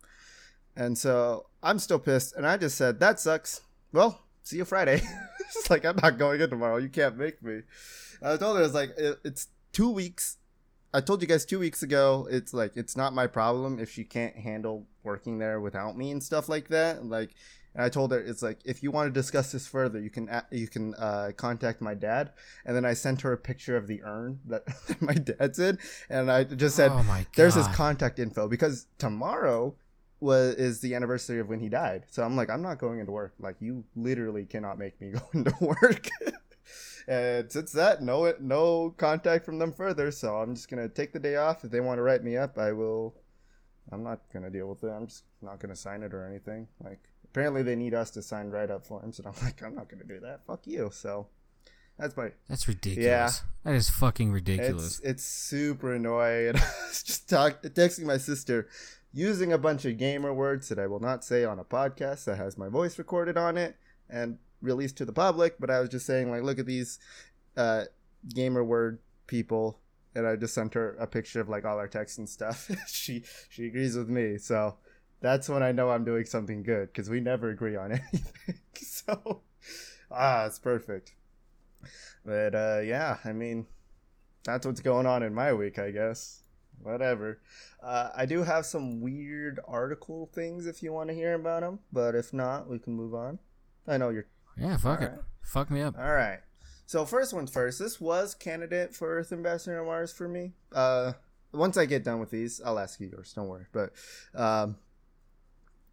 And 0.76 0.98
so 0.98 1.46
I'm 1.62 1.78
still 1.78 2.00
pissed, 2.00 2.36
and 2.36 2.48
I 2.48 2.58
just 2.58 2.78
said 2.78 3.00
that 3.00 3.20
sucks. 3.20 3.62
Well, 3.92 4.24
see 4.42 4.58
you 4.58 4.66
Friday. 4.66 5.02
it's 5.40 5.70
like 5.70 5.86
I'm 5.86 5.98
not 6.02 6.18
going 6.18 6.42
in 6.42 6.50
tomorrow. 6.50 6.78
You 6.78 6.90
can't 6.90 7.18
make 7.18 7.44
me. 7.44 7.62
I 8.24 8.38
told 8.38 8.58
her 8.58 8.64
it's 8.64 8.74
like 8.74 8.92
it, 8.98 9.20
it's 9.24 9.50
two 9.72 9.92
weeks. 9.92 10.38
I 10.94 11.02
told 11.02 11.22
you 11.22 11.28
guys 11.28 11.46
two 11.46 11.60
weeks 11.60 11.84
ago. 11.84 12.28
It's 12.30 12.54
like 12.54 12.76
it's 12.76 12.98
not 12.98 13.14
my 13.14 13.28
problem 13.28 13.80
if 13.80 13.92
she 13.92 14.04
can't 14.04 14.36
handle 14.36 14.88
working 15.04 15.38
there 15.38 15.60
without 15.60 15.98
me 15.98 16.12
and 16.12 16.22
stuff 16.22 16.50
like 16.50 16.70
that. 16.70 17.06
Like, 17.06 17.36
and 17.76 17.84
I 17.84 17.90
told 17.90 18.12
her 18.12 18.20
it's 18.20 18.42
like 18.42 18.60
if 18.66 18.82
you 18.82 18.90
want 18.90 19.08
to 19.08 19.12
discuss 19.12 19.52
this 19.52 19.68
further, 19.68 20.00
you 20.00 20.10
can 20.10 20.30
you 20.52 20.68
can 20.68 20.96
uh, 20.96 21.32
contact 21.38 21.82
my 21.82 21.94
dad. 21.94 22.32
And 22.66 22.76
then 22.76 22.86
I 22.86 22.94
sent 22.94 23.22
her 23.22 23.34
a 23.34 23.38
picture 23.38 23.78
of 23.78 23.88
the 23.88 24.02
urn 24.04 24.40
that 24.48 24.64
my 25.02 25.14
dad's 25.14 25.60
in, 25.60 25.78
and 26.10 26.32
I 26.32 26.44
just 26.44 26.76
said, 26.76 26.92
oh 26.92 27.04
my 27.04 27.20
god. 27.20 27.28
there's 27.36 27.56
his 27.56 27.68
contact 27.68 28.18
info 28.18 28.48
because 28.48 28.88
tomorrow 28.98 29.76
was 30.20 30.56
is 30.56 30.80
the 30.82 30.96
anniversary 30.96 31.40
of 31.40 31.50
when 31.50 31.60
he 31.60 31.70
died. 31.70 32.06
So 32.10 32.24
I'm 32.24 32.36
like, 32.36 32.50
I'm 32.50 32.62
not 32.62 32.80
going 32.80 33.00
into 33.00 33.12
work. 33.12 33.34
Like 33.40 33.58
you 33.60 33.84
literally 33.96 34.46
cannot 34.46 34.80
make 34.80 35.00
me 35.00 35.10
go 35.14 35.22
into 35.34 35.54
work. 35.62 36.08
and 37.08 37.52
since 37.52 37.72
that, 37.74 38.02
no 38.02 38.34
no 38.40 38.94
contact 38.98 39.46
from 39.46 39.60
them 39.60 39.74
further. 39.74 40.12
So 40.12 40.36
I'm 40.36 40.56
just 40.56 40.70
gonna 40.70 40.90
take 40.90 41.14
the 41.14 41.20
day 41.20 41.36
off. 41.36 41.64
If 41.64 41.72
they 41.72 41.80
want 41.80 41.98
to 41.98 42.04
write 42.04 42.24
me 42.24 42.38
up, 42.38 42.58
I 42.58 42.72
will. 42.72 43.16
I'm 43.92 44.04
not 44.04 44.22
gonna 44.32 44.50
deal 44.50 44.68
with 44.68 44.84
it. 44.84 44.90
I'm 44.90 45.08
just 45.08 45.24
not 45.42 45.60
gonna 45.60 45.76
sign 45.76 46.04
it 46.04 46.14
or 46.14 46.28
anything. 46.28 46.68
Like 46.84 47.00
apparently 47.26 47.64
they 47.64 47.76
need 47.76 47.94
us 47.94 48.12
to 48.12 48.22
sign 48.22 48.50
write 48.50 48.72
up 48.72 48.86
forms, 48.86 49.20
and 49.20 49.28
I'm 49.28 49.34
like, 49.44 49.62
I'm 49.64 49.76
not 49.76 49.90
gonna 49.90 50.04
do 50.04 50.20
that. 50.22 50.42
Fuck 50.46 50.68
you. 50.68 50.90
So 50.94 51.28
that's 51.98 52.16
my 52.16 52.32
That's 52.48 52.68
ridiculous. 52.68 53.06
Yeah. 53.06 53.30
That 53.64 53.76
is 53.76 53.90
fucking 53.90 54.32
ridiculous. 54.32 55.00
it's 55.00 55.08
it's 55.08 55.24
super 55.26 55.94
annoying. 55.94 56.56
I 56.56 56.88
was 56.88 57.04
just 57.04 57.30
talk, 57.30 57.62
texting 57.62 58.06
my 58.06 58.18
sister 58.18 58.68
using 59.12 59.52
a 59.52 59.58
bunch 59.58 59.86
of 59.86 59.98
gamer 59.98 60.34
words 60.34 60.70
that 60.70 60.80
I 60.80 60.88
will 60.88 61.00
not 61.00 61.26
say 61.26 61.44
on 61.44 61.60
a 61.60 61.64
podcast 61.64 62.26
that 62.26 62.38
has 62.38 62.58
my 62.58 62.70
voice 62.70 62.98
recorded 62.98 63.38
on 63.38 63.58
it 63.58 63.76
and 64.10 64.38
released 64.62 64.98
to 64.98 65.06
the 65.06 65.14
public. 65.14 65.60
But 65.60 65.70
I 65.70 65.80
was 65.80 65.90
just 65.90 66.06
saying, 66.06 66.32
like, 66.32 66.44
look 66.44 66.60
at 66.60 66.66
these 66.66 67.00
uh, 67.58 67.86
gamer 68.34 68.64
word 68.64 69.00
people, 69.28 69.80
and 70.16 70.28
I 70.28 70.36
just 70.36 70.54
sent 70.54 70.74
her 70.74 70.96
a 71.00 71.08
picture 71.08 71.42
of 71.42 71.50
like 71.50 71.66
all 71.66 71.78
our 71.78 71.88
texts 71.88 72.18
and 72.18 72.30
stuff. 72.30 72.70
she 72.88 73.24
she 73.50 73.68
agrees 73.68 73.96
with 73.96 74.10
me, 74.10 74.38
so 74.38 74.78
that's 75.22 75.50
when 75.50 75.64
I 75.64 75.72
know 75.72 75.90
I'm 75.90 76.06
doing 76.06 76.26
something 76.26 76.64
good 76.64 76.88
because 76.88 77.10
we 77.10 77.20
never 77.20 77.50
agree 77.50 77.76
on 77.76 77.92
anything. 78.14 78.60
so 78.76 79.42
ah, 80.12 80.46
it's 80.46 80.60
perfect. 80.60 81.16
But 82.26 82.56
uh, 82.56 82.82
yeah, 82.84 83.18
I 83.24 83.32
mean, 83.32 83.66
that's 84.44 84.66
what's 84.66 84.82
going 84.82 85.06
on 85.06 85.24
in 85.24 85.34
my 85.34 85.54
week, 85.54 85.80
I 85.80 85.92
guess. 85.92 86.44
Whatever. 86.82 87.42
Uh, 87.84 88.10
I 88.16 88.26
do 88.26 88.44
have 88.44 88.66
some 88.66 89.02
weird 89.02 89.60
article 89.68 90.30
things 90.34 90.66
if 90.66 90.82
you 90.82 90.94
want 90.94 91.10
to 91.10 91.16
hear 91.16 91.34
about 91.34 91.62
them, 91.62 91.80
but 91.92 92.16
if 92.16 92.34
not, 92.34 92.70
we 92.70 92.80
can 92.80 92.94
move 92.94 93.14
on. 93.14 93.40
I 93.88 93.98
know 93.98 94.10
you're. 94.10 94.28
Yeah, 94.58 94.78
fuck 94.78 95.02
it. 95.02 95.06
Alright. 95.06 95.20
Fuck 95.44 95.72
me 95.72 95.82
up. 95.82 95.96
All 95.98 96.12
right. 96.14 96.40
So 96.86 97.06
first 97.06 97.34
one 97.34 97.48
first. 97.48 97.80
This 97.80 98.00
was 98.02 98.34
candidate 98.36 98.96
for 98.96 99.18
Earth 99.18 99.32
Ambassador 99.32 99.84
Mars 99.84 100.12
for 100.12 100.28
me. 100.28 100.54
Uh, 100.74 101.14
once 101.52 101.78
I 101.78 101.86
get 101.86 102.04
done 102.04 102.20
with 102.20 102.32
these, 102.32 102.62
I'll 102.64 102.80
ask 102.80 103.00
you 103.00 103.08
yours. 103.12 103.34
Don't 103.34 103.48
worry. 103.48 103.66
But 103.72 103.92
um, 104.36 104.78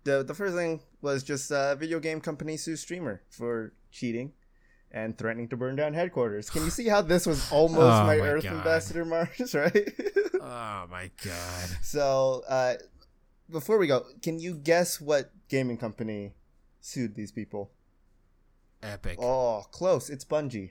the 0.05 0.23
the 0.23 0.35
first 0.35 0.55
thing 0.55 0.81
was 1.03 1.23
just 1.23 1.51
uh, 1.53 1.75
video 1.75 2.01
game 2.01 2.21
company 2.21 2.57
sue 2.57 2.77
streamer 2.77 3.23
for 3.31 3.73
cheating 3.91 4.33
and 4.91 5.19
threatening 5.19 5.49
to 5.49 5.57
burn 5.57 5.77
down 5.77 5.95
headquarters. 5.95 6.49
Can 6.49 6.65
you 6.65 6.71
see 6.71 6.89
how 6.89 7.03
this 7.03 7.27
was 7.27 7.51
almost 7.53 7.79
Oh 7.81 8.05
my, 8.07 8.17
my 8.17 8.29
Earth 8.29 8.45
God. 8.45 8.55
Ambassador 8.55 9.05
Mars, 9.05 9.55
right? 9.55 9.89
oh 10.41 10.87
my 10.91 11.11
god. 11.25 11.69
so 11.83 12.43
uh, 12.49 12.75
before 13.51 13.79
we 13.79 13.87
go, 13.87 14.05
can 14.23 14.39
you 14.39 14.55
guess 14.55 15.01
what 15.01 15.31
gaming 15.49 15.77
company 15.77 16.33
sued 16.81 17.15
these 17.15 17.33
people? 17.33 17.71
Epic. 18.87 19.19
Oh, 19.21 19.65
close. 19.71 20.09
It's 20.11 20.25
Bungie. 20.25 20.71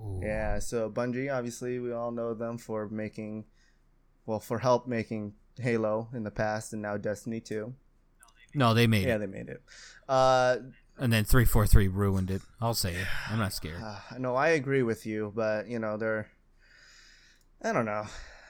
Ooh. 0.00 0.20
Yeah, 0.22 0.58
so 0.58 0.90
Bungie, 0.90 1.32
obviously, 1.34 1.78
we 1.78 1.92
all 1.92 2.10
know 2.10 2.34
them 2.34 2.58
for 2.58 2.88
making, 2.88 3.44
well, 4.26 4.40
for 4.40 4.58
help 4.58 4.86
making 4.86 5.34
Halo 5.58 6.08
in 6.12 6.22
the 6.24 6.30
past 6.30 6.72
and 6.72 6.82
now 6.82 6.96
Destiny 6.96 7.40
2. 7.40 7.72
No, 8.54 8.74
they 8.74 8.86
made 8.86 9.04
it. 9.04 9.08
Yeah, 9.08 9.16
it. 9.16 9.18
they 9.18 9.26
made 9.26 9.48
it. 9.48 9.62
Uh, 10.08 10.56
And 10.98 11.12
then 11.12 11.24
343 11.24 11.88
ruined 11.88 12.30
it. 12.30 12.42
I'll 12.60 12.74
say 12.74 12.94
it. 12.94 13.06
I'm 13.30 13.38
not 13.38 13.52
scared. 13.52 13.82
uh, 13.84 13.98
no, 14.18 14.34
I 14.34 14.48
agree 14.48 14.82
with 14.82 15.06
you, 15.06 15.32
but, 15.34 15.68
you 15.68 15.78
know, 15.78 15.96
they're, 15.96 16.28
I 17.62 17.72
don't 17.72 17.86
know. 17.86 18.04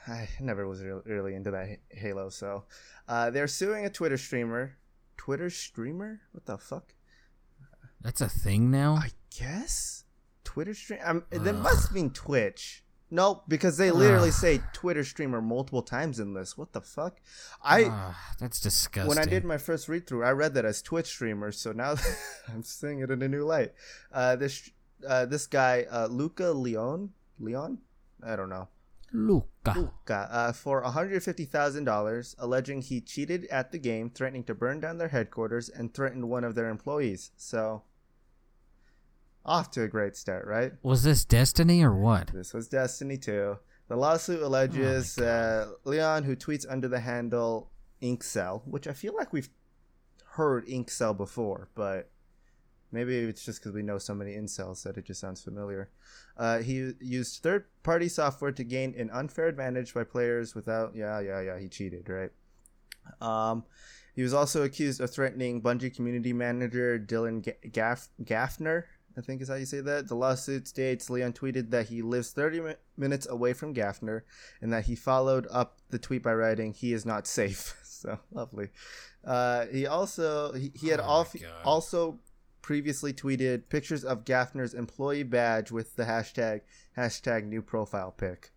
I 0.08 0.28
never 0.40 0.68
was 0.68 0.82
re- 0.82 1.00
really 1.04 1.34
into 1.34 1.50
that 1.52 1.78
Halo, 1.90 2.28
so. 2.28 2.64
Uh, 3.08 3.30
they're 3.30 3.48
suing 3.48 3.84
a 3.84 3.90
Twitter 3.90 4.16
streamer. 4.16 4.76
Twitter 5.16 5.50
streamer? 5.50 6.20
What 6.32 6.46
the 6.46 6.58
fuck? 6.58 6.92
That's 8.06 8.20
a 8.20 8.28
thing 8.28 8.70
now? 8.70 8.94
I 8.94 9.10
guess 9.36 10.04
Twitter 10.44 10.74
stream. 10.74 11.00
Um, 11.04 11.24
that 11.30 11.54
must 11.54 11.92
mean 11.92 12.10
Twitch. 12.10 12.84
Nope, 13.10 13.42
because 13.48 13.78
they 13.78 13.90
literally 13.90 14.28
Ugh. 14.28 14.34
say 14.34 14.60
Twitter 14.72 15.02
streamer 15.02 15.42
multiple 15.42 15.82
times 15.82 16.20
in 16.20 16.32
this. 16.32 16.56
What 16.56 16.72
the 16.72 16.80
fuck? 16.80 17.16
I 17.64 17.86
Ah, 17.90 18.34
that's 18.38 18.60
disgusting. 18.60 19.08
when 19.08 19.18
I 19.18 19.24
did 19.24 19.44
my 19.44 19.58
first 19.58 19.88
read 19.88 20.06
through, 20.06 20.22
I 20.22 20.30
read 20.30 20.54
that 20.54 20.64
as 20.64 20.82
Twitch 20.82 21.06
streamer. 21.06 21.50
So 21.50 21.72
now 21.72 21.96
I'm 22.48 22.62
seeing 22.62 23.00
it 23.00 23.10
in 23.10 23.22
a 23.22 23.28
new 23.28 23.44
light. 23.44 23.72
Uh, 24.12 24.36
this 24.36 24.70
uh, 25.06 25.26
this 25.26 25.48
guy 25.48 25.86
uh, 25.90 26.06
Luca 26.06 26.50
Leon 26.52 27.10
Leon, 27.40 27.78
I 28.24 28.36
don't 28.36 28.48
know. 28.50 28.68
Luca. 29.12 29.74
Luca 29.76 30.28
uh, 30.30 30.52
for 30.52 30.82
$150,000, 30.82 32.34
alleging 32.38 32.82
he 32.82 33.00
cheated 33.00 33.46
at 33.46 33.72
the 33.72 33.78
game, 33.78 34.10
threatening 34.10 34.44
to 34.44 34.54
burn 34.54 34.78
down 34.80 34.98
their 34.98 35.08
headquarters, 35.08 35.68
and 35.68 35.92
threatened 35.92 36.28
one 36.28 36.44
of 36.44 36.54
their 36.54 36.68
employees. 36.68 37.30
So, 37.36 37.82
off 39.46 39.70
to 39.72 39.82
a 39.82 39.88
great 39.88 40.16
start, 40.16 40.46
right? 40.46 40.72
Was 40.82 41.02
this 41.02 41.24
Destiny 41.24 41.82
or 41.82 41.94
what? 41.94 42.28
This 42.34 42.52
was 42.52 42.68
Destiny 42.68 43.16
2. 43.16 43.56
The 43.88 43.96
lawsuit 43.96 44.42
alleges 44.42 45.16
Oh 45.18 45.24
uh, 45.24 45.88
Leon, 45.88 46.24
who 46.24 46.34
tweets 46.36 46.66
under 46.68 46.88
the 46.88 47.00
handle 47.00 47.70
Inkcell, 48.02 48.62
which 48.66 48.86
I 48.86 48.92
feel 48.92 49.14
like 49.14 49.32
we've 49.32 49.48
heard 50.32 50.66
Inkcell 50.66 51.16
before, 51.16 51.68
but 51.74 52.10
maybe 52.92 53.16
it's 53.16 53.44
just 53.44 53.60
because 53.60 53.72
we 53.72 53.82
know 53.82 53.98
so 53.98 54.14
many 54.14 54.32
incels 54.34 54.82
that 54.82 54.98
it 54.98 55.04
just 55.04 55.20
sounds 55.20 55.40
familiar. 55.40 55.90
Uh, 56.36 56.58
he 56.58 56.92
used 57.00 57.42
third 57.42 57.66
party 57.82 58.08
software 58.08 58.52
to 58.52 58.64
gain 58.64 58.94
an 58.98 59.10
unfair 59.10 59.46
advantage 59.46 59.94
by 59.94 60.04
players 60.04 60.54
without. 60.54 60.94
Yeah, 60.94 61.20
yeah, 61.20 61.40
yeah, 61.40 61.58
he 61.58 61.68
cheated, 61.68 62.08
right? 62.08 62.30
Um, 63.20 63.64
he 64.14 64.22
was 64.22 64.34
also 64.34 64.62
accused 64.62 65.00
of 65.00 65.10
threatening 65.10 65.62
Bungie 65.62 65.94
community 65.94 66.32
manager 66.32 66.98
Dylan 66.98 67.42
Ga- 67.42 67.68
Gaff- 67.70 68.08
Gafner. 68.22 68.84
I 69.16 69.22
think 69.22 69.40
is 69.40 69.48
how 69.48 69.54
you 69.54 69.64
say 69.64 69.80
that. 69.80 70.08
The 70.08 70.14
lawsuit 70.14 70.68
states 70.68 71.08
Leon 71.08 71.32
tweeted 71.32 71.70
that 71.70 71.88
he 71.88 72.02
lives 72.02 72.32
30 72.32 72.60
mi- 72.60 72.74
minutes 72.96 73.26
away 73.26 73.54
from 73.54 73.74
Gafner 73.74 74.22
and 74.60 74.72
that 74.72 74.84
he 74.84 74.94
followed 74.94 75.46
up 75.50 75.78
the 75.90 75.98
tweet 75.98 76.22
by 76.22 76.34
writing, 76.34 76.72
He 76.72 76.92
is 76.92 77.06
not 77.06 77.26
safe. 77.26 77.78
so 77.84 78.18
lovely. 78.30 78.68
Uh, 79.24 79.66
he 79.66 79.86
also, 79.86 80.52
he, 80.52 80.70
he 80.74 80.88
had 80.88 81.00
Oh 81.00 81.26
also 81.64 82.20
previously 82.66 83.12
tweeted 83.12 83.68
pictures 83.68 84.04
of 84.04 84.24
Gafner's 84.24 84.74
employee 84.74 85.22
badge 85.22 85.70
with 85.70 85.94
the 85.94 86.02
hashtag 86.02 86.62
hashtag 86.96 87.44
new 87.44 87.62
profile 87.62 88.10
pic. 88.10 88.50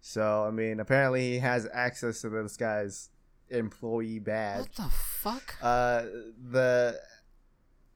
So 0.00 0.44
I 0.44 0.52
mean, 0.52 0.78
apparently 0.78 1.32
he 1.32 1.38
has 1.40 1.68
access 1.72 2.20
to 2.20 2.28
this 2.30 2.56
guy's 2.56 3.10
employee 3.50 4.20
badge. 4.20 4.60
What 4.60 4.74
the 4.76 4.90
fuck? 4.90 5.56
Uh, 5.60 6.02
the 6.50 7.00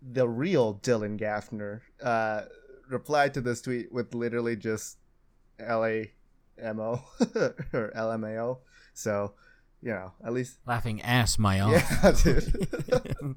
the 0.02 0.28
real 0.28 0.74
Dylan 0.82 1.18
Gafner 1.20 1.80
uh, 2.02 2.42
replied 2.88 3.34
to 3.34 3.40
this 3.40 3.60
tweet 3.60 3.92
with 3.92 4.14
literally 4.14 4.56
just 4.56 4.98
L 5.58 5.84
A 5.84 6.10
M 6.58 6.80
O 6.80 7.02
or 7.72 7.92
L 7.94 8.12
M 8.12 8.24
A 8.24 8.36
O. 8.38 8.58
So, 8.94 9.34
you 9.82 9.90
know, 9.92 10.12
at 10.24 10.32
least 10.32 10.58
Laughing 10.66 11.00
ass 11.02 11.38
my 11.38 11.60
own. 11.60 11.72
yeah, 11.72 12.12
dude. 12.22 12.68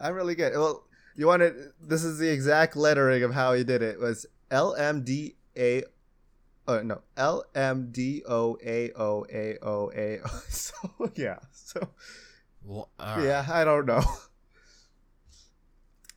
I'm 0.00 0.14
really 0.14 0.34
good. 0.34 0.52
Well, 0.54 0.84
you 1.16 1.26
wanted 1.26 1.54
this 1.80 2.04
is 2.04 2.18
the 2.18 2.28
exact 2.28 2.76
lettering 2.76 3.22
of 3.24 3.34
how 3.34 3.52
he 3.54 3.64
did 3.64 3.82
it. 3.82 3.94
it 3.96 4.00
was 4.00 4.26
L 4.50 4.74
M 4.74 5.02
D 5.04 5.34
A 5.56 5.82
Oh 6.66 6.82
no, 6.82 7.00
L 7.16 7.44
M 7.54 7.90
D 7.90 8.22
O 8.28 8.56
A 8.64 8.92
O 8.92 9.24
A 9.32 9.56
O 9.62 9.90
A 9.94 10.20
O. 10.24 10.42
So 10.48 10.74
yeah, 11.16 11.38
so 11.50 11.88
Well, 12.62 12.90
all 13.00 13.24
yeah, 13.24 13.44
I 13.50 13.64
don't 13.64 13.86
know. 13.86 14.02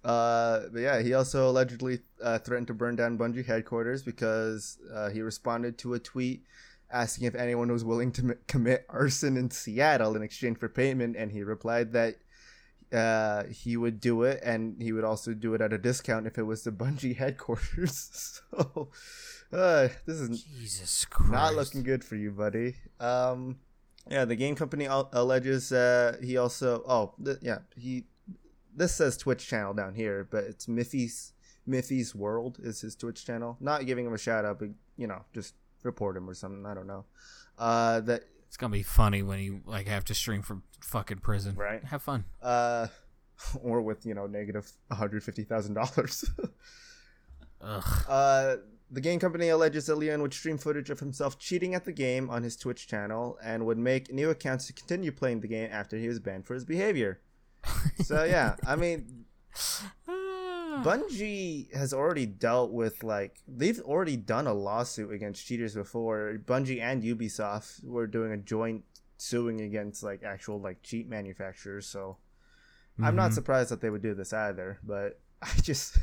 Uh, 0.03 0.61
but 0.73 0.79
yeah, 0.79 1.01
he 1.01 1.13
also 1.13 1.49
allegedly 1.49 1.99
uh, 2.23 2.39
threatened 2.39 2.67
to 2.67 2.73
burn 2.73 2.95
down 2.95 3.17
Bungie 3.17 3.45
headquarters 3.45 4.01
because 4.01 4.79
uh, 4.93 5.09
he 5.09 5.21
responded 5.21 5.77
to 5.79 5.93
a 5.93 5.99
tweet 5.99 6.43
asking 6.91 7.25
if 7.27 7.35
anyone 7.35 7.71
was 7.71 7.85
willing 7.85 8.11
to 8.11 8.21
m- 8.21 8.39
commit 8.47 8.85
arson 8.89 9.37
in 9.37 9.49
Seattle 9.49 10.15
in 10.15 10.21
exchange 10.23 10.57
for 10.57 10.67
payment, 10.67 11.15
and 11.15 11.31
he 11.31 11.43
replied 11.43 11.93
that 11.93 12.15
uh, 12.91 13.43
he 13.45 13.77
would 13.77 13.99
do 14.01 14.23
it, 14.23 14.41
and 14.43 14.81
he 14.81 14.91
would 14.91 15.03
also 15.05 15.33
do 15.33 15.53
it 15.53 15.61
at 15.61 15.71
a 15.71 15.77
discount 15.77 16.27
if 16.27 16.37
it 16.37 16.43
was 16.43 16.63
the 16.63 16.71
Bungie 16.71 17.15
headquarters. 17.23 18.41
so, 18.51 18.89
uh, 19.53 19.87
this 20.05 20.19
is 20.19 20.43
Jesus 20.43 21.05
Christ. 21.05 21.31
not 21.31 21.55
looking 21.55 21.83
good 21.83 22.03
for 22.03 22.15
you, 22.15 22.31
buddy. 22.31 22.75
Um, 22.99 23.59
yeah, 24.09 24.25
the 24.25 24.35
game 24.35 24.55
company 24.55 24.87
al- 24.87 25.09
alleges 25.13 25.71
uh, 25.71 26.17
he 26.21 26.37
also. 26.37 26.83
Oh, 26.87 27.13
th- 27.23 27.37
yeah, 27.41 27.59
he. 27.77 28.05
This 28.75 28.93
says 28.93 29.17
Twitch 29.17 29.45
channel 29.47 29.73
down 29.73 29.95
here, 29.95 30.27
but 30.29 30.43
it's 30.45 30.67
Miffy's 30.67 31.33
Miffy's 31.65 32.15
World 32.15 32.57
is 32.61 32.81
his 32.81 32.95
Twitch 32.95 33.25
channel. 33.25 33.57
Not 33.59 33.85
giving 33.85 34.05
him 34.05 34.13
a 34.13 34.17
shout 34.17 34.45
out, 34.45 34.59
but 34.59 34.69
you 34.97 35.07
know, 35.07 35.23
just 35.33 35.55
report 35.83 36.15
him 36.17 36.29
or 36.29 36.33
something. 36.33 36.65
I 36.65 36.73
don't 36.73 36.87
know. 36.87 37.05
Uh, 37.57 37.99
that 38.01 38.23
It's 38.47 38.57
gonna 38.57 38.71
be 38.71 38.83
funny 38.83 39.23
when 39.23 39.39
you 39.39 39.61
like 39.65 39.87
have 39.87 40.05
to 40.05 40.13
stream 40.13 40.41
from 40.41 40.63
fucking 40.81 41.19
prison. 41.19 41.55
Right. 41.55 41.83
Have 41.83 42.01
fun. 42.01 42.25
uh, 42.41 42.87
or 43.61 43.81
with 43.81 44.05
you 44.05 44.13
know 44.13 44.27
negative 44.27 44.71
one 44.87 44.97
hundred 44.99 45.23
fifty 45.23 45.43
thousand 45.43 45.73
dollars. 45.75 46.25
Ugh. 47.61 47.83
Uh, 48.09 48.55
the 48.93 48.99
game 49.01 49.19
company 49.19 49.47
alleges 49.47 49.85
that 49.85 49.95
Leon 49.95 50.21
would 50.21 50.33
stream 50.33 50.57
footage 50.57 50.89
of 50.89 50.99
himself 50.99 51.39
cheating 51.39 51.73
at 51.73 51.85
the 51.85 51.93
game 51.93 52.29
on 52.29 52.43
his 52.43 52.57
Twitch 52.57 52.87
channel 52.87 53.37
and 53.41 53.65
would 53.65 53.77
make 53.77 54.11
new 54.11 54.29
accounts 54.29 54.67
to 54.67 54.73
continue 54.73 55.11
playing 55.13 55.39
the 55.39 55.47
game 55.47 55.69
after 55.71 55.95
he 55.97 56.09
was 56.09 56.19
banned 56.19 56.45
for 56.45 56.55
his 56.55 56.65
behavior. 56.65 57.21
So 58.03 58.23
yeah, 58.23 58.55
I 58.65 58.75
mean. 58.75 59.25
Bungie 60.83 61.73
has 61.75 61.93
already 61.93 62.25
dealt 62.25 62.71
with 62.71 63.03
like 63.03 63.41
they've 63.47 63.79
already 63.81 64.15
done 64.15 64.47
a 64.47 64.53
lawsuit 64.53 65.11
against 65.13 65.45
cheaters 65.45 65.75
before. 65.75 66.37
Bungie 66.45 66.79
and 66.81 67.03
Ubisoft 67.03 67.83
were 67.83 68.07
doing 68.07 68.31
a 68.31 68.37
joint 68.37 68.83
suing 69.17 69.61
against 69.61 70.01
like 70.01 70.23
actual 70.23 70.59
like 70.61 70.81
cheat 70.81 71.09
manufacturers. 71.09 71.85
So 71.85 72.17
I'm 73.01 73.15
not 73.15 73.31
Mhm. 73.31 73.35
surprised 73.35 73.69
that 73.71 73.81
they 73.81 73.89
would 73.89 74.01
do 74.01 74.13
this 74.13 74.31
either. 74.33 74.79
But 74.83 75.19
I 75.41 75.51
just 75.61 75.97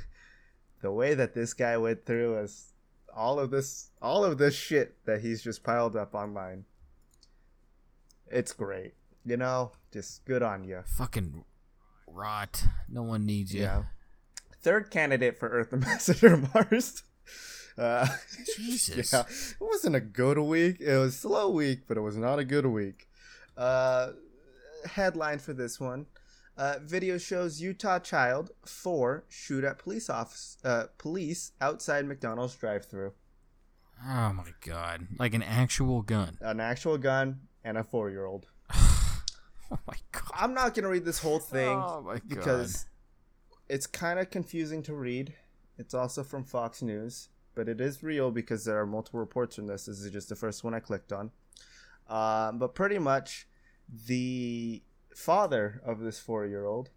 the 0.83 0.93
way 0.93 1.15
that 1.15 1.35
this 1.35 1.55
guy 1.55 1.77
went 1.79 2.05
through 2.05 2.39
as 2.39 2.73
all 3.15 3.41
of 3.41 3.51
this 3.51 3.91
all 4.03 4.23
of 4.25 4.37
this 4.39 4.55
shit 4.55 5.03
that 5.07 5.23
he's 5.23 5.43
just 5.43 5.65
piled 5.65 5.97
up 5.97 6.15
online. 6.15 6.67
It's 8.31 8.53
great. 8.53 8.95
You 9.25 9.37
know, 9.39 9.73
just 9.93 10.25
good 10.27 10.43
on 10.43 10.65
you. 10.65 10.83
fucking 10.87 11.45
rot. 12.13 12.65
No 12.89 13.03
one 13.03 13.27
needs 13.27 13.55
you. 13.55 13.63
Yeah. 13.63 13.83
Third 14.61 14.91
candidate 14.91 15.39
for 15.39 15.49
Earth 15.49 15.73
Ambassador 15.73 16.37
Mars. 16.37 17.03
Uh, 17.77 18.09
Jesus. 18.57 19.13
yeah, 19.13 19.21
it 19.21 19.57
wasn't 19.61 19.95
a 19.95 20.01
good 20.01 20.39
week. 20.39 20.81
It 20.81 20.97
was 20.99 21.15
a 21.15 21.19
slow 21.19 21.49
week, 21.51 21.83
but 21.87 21.97
it 21.97 22.01
was 22.01 22.17
not 22.17 22.39
a 22.41 22.45
good 22.45 22.67
week. 22.67 23.09
Uh, 23.57 24.11
headline 24.85 25.39
for 25.39 25.53
this 25.53 25.79
one: 25.79 26.07
uh, 26.57 26.77
Video 26.83 27.19
shows 27.19 27.61
Utah 27.61 28.01
child 28.01 28.51
four 28.67 29.25
shoot 29.29 29.63
at 29.63 29.79
police 29.79 30.11
office 30.11 30.57
uh, 30.65 30.87
police 30.99 31.53
outside 31.61 32.05
McDonald's 32.05 32.57
drive-through. 32.57 33.13
Oh 34.05 34.33
my 34.33 34.51
god. 34.65 35.07
Like 35.19 35.35
an 35.35 35.43
actual 35.43 36.03
gun. 36.03 36.39
An 36.41 36.59
actual 36.61 36.99
gun 36.99 37.41
and 37.65 37.79
a 37.79 37.85
four-year-old. 37.85 38.47
Oh 39.71 39.79
my 39.87 39.97
god. 40.13 40.18
I'm 40.39 40.55
not 40.55 40.75
gonna 40.75 40.89
read 40.89 41.05
this 41.05 41.19
whole 41.19 41.41
thing. 41.41 41.69
Oh 41.69 42.17
because 42.27 42.87
it's 43.69 43.87
kind 43.87 44.19
of 44.19 44.31
confusing 44.31 44.83
to 44.85 44.95
read. 44.95 45.35
It's 45.77 45.95
also 45.95 46.23
from 46.23 46.45
Fox 46.45 46.81
News, 46.81 47.29
but 47.55 47.69
it 47.69 47.81
is 47.81 48.03
real 48.03 48.31
because 48.31 48.65
there 48.65 48.81
are 48.81 48.87
multiple 48.87 49.21
reports 49.21 49.59
on 49.59 49.67
this. 49.67 49.87
This 49.87 50.01
is 50.01 50.11
just 50.11 50.29
the 50.29 50.37
first 50.37 50.65
one 50.65 50.75
I 50.75 50.81
clicked 50.81 51.13
on. 51.13 51.31
Um, 52.09 52.59
but 52.59 52.75
pretty 52.75 52.99
much, 52.99 53.47
the 54.07 54.83
father 55.15 55.83
of 55.85 56.01
this 56.01 56.19
four-year-old 56.19 56.91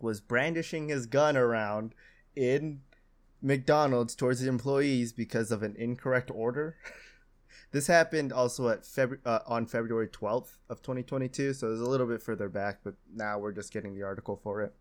was 0.00 0.20
brandishing 0.20 0.88
his 0.88 1.06
gun 1.06 1.36
around 1.36 1.94
in 2.34 2.80
McDonald's 3.42 4.14
towards 4.14 4.40
the 4.40 4.48
employees 4.48 5.12
because 5.12 5.50
of 5.50 5.62
an 5.62 5.74
incorrect 5.76 6.30
order. 6.32 6.76
this 7.72 7.86
happened 7.86 8.32
also 8.32 8.68
at 8.68 8.84
February 8.84 9.22
uh, 9.24 9.40
on 9.46 9.66
February 9.66 10.08
12th 10.08 10.56
of 10.68 10.82
2022, 10.82 11.54
so 11.54 11.70
it's 11.70 11.80
a 11.80 11.84
little 11.84 12.06
bit 12.06 12.22
further 12.22 12.48
back, 12.48 12.80
but 12.84 12.94
now 13.14 13.38
we're 13.38 13.52
just 13.52 13.72
getting 13.72 13.94
the 13.94 14.02
article 14.02 14.36
for 14.42 14.62
it. 14.62 14.74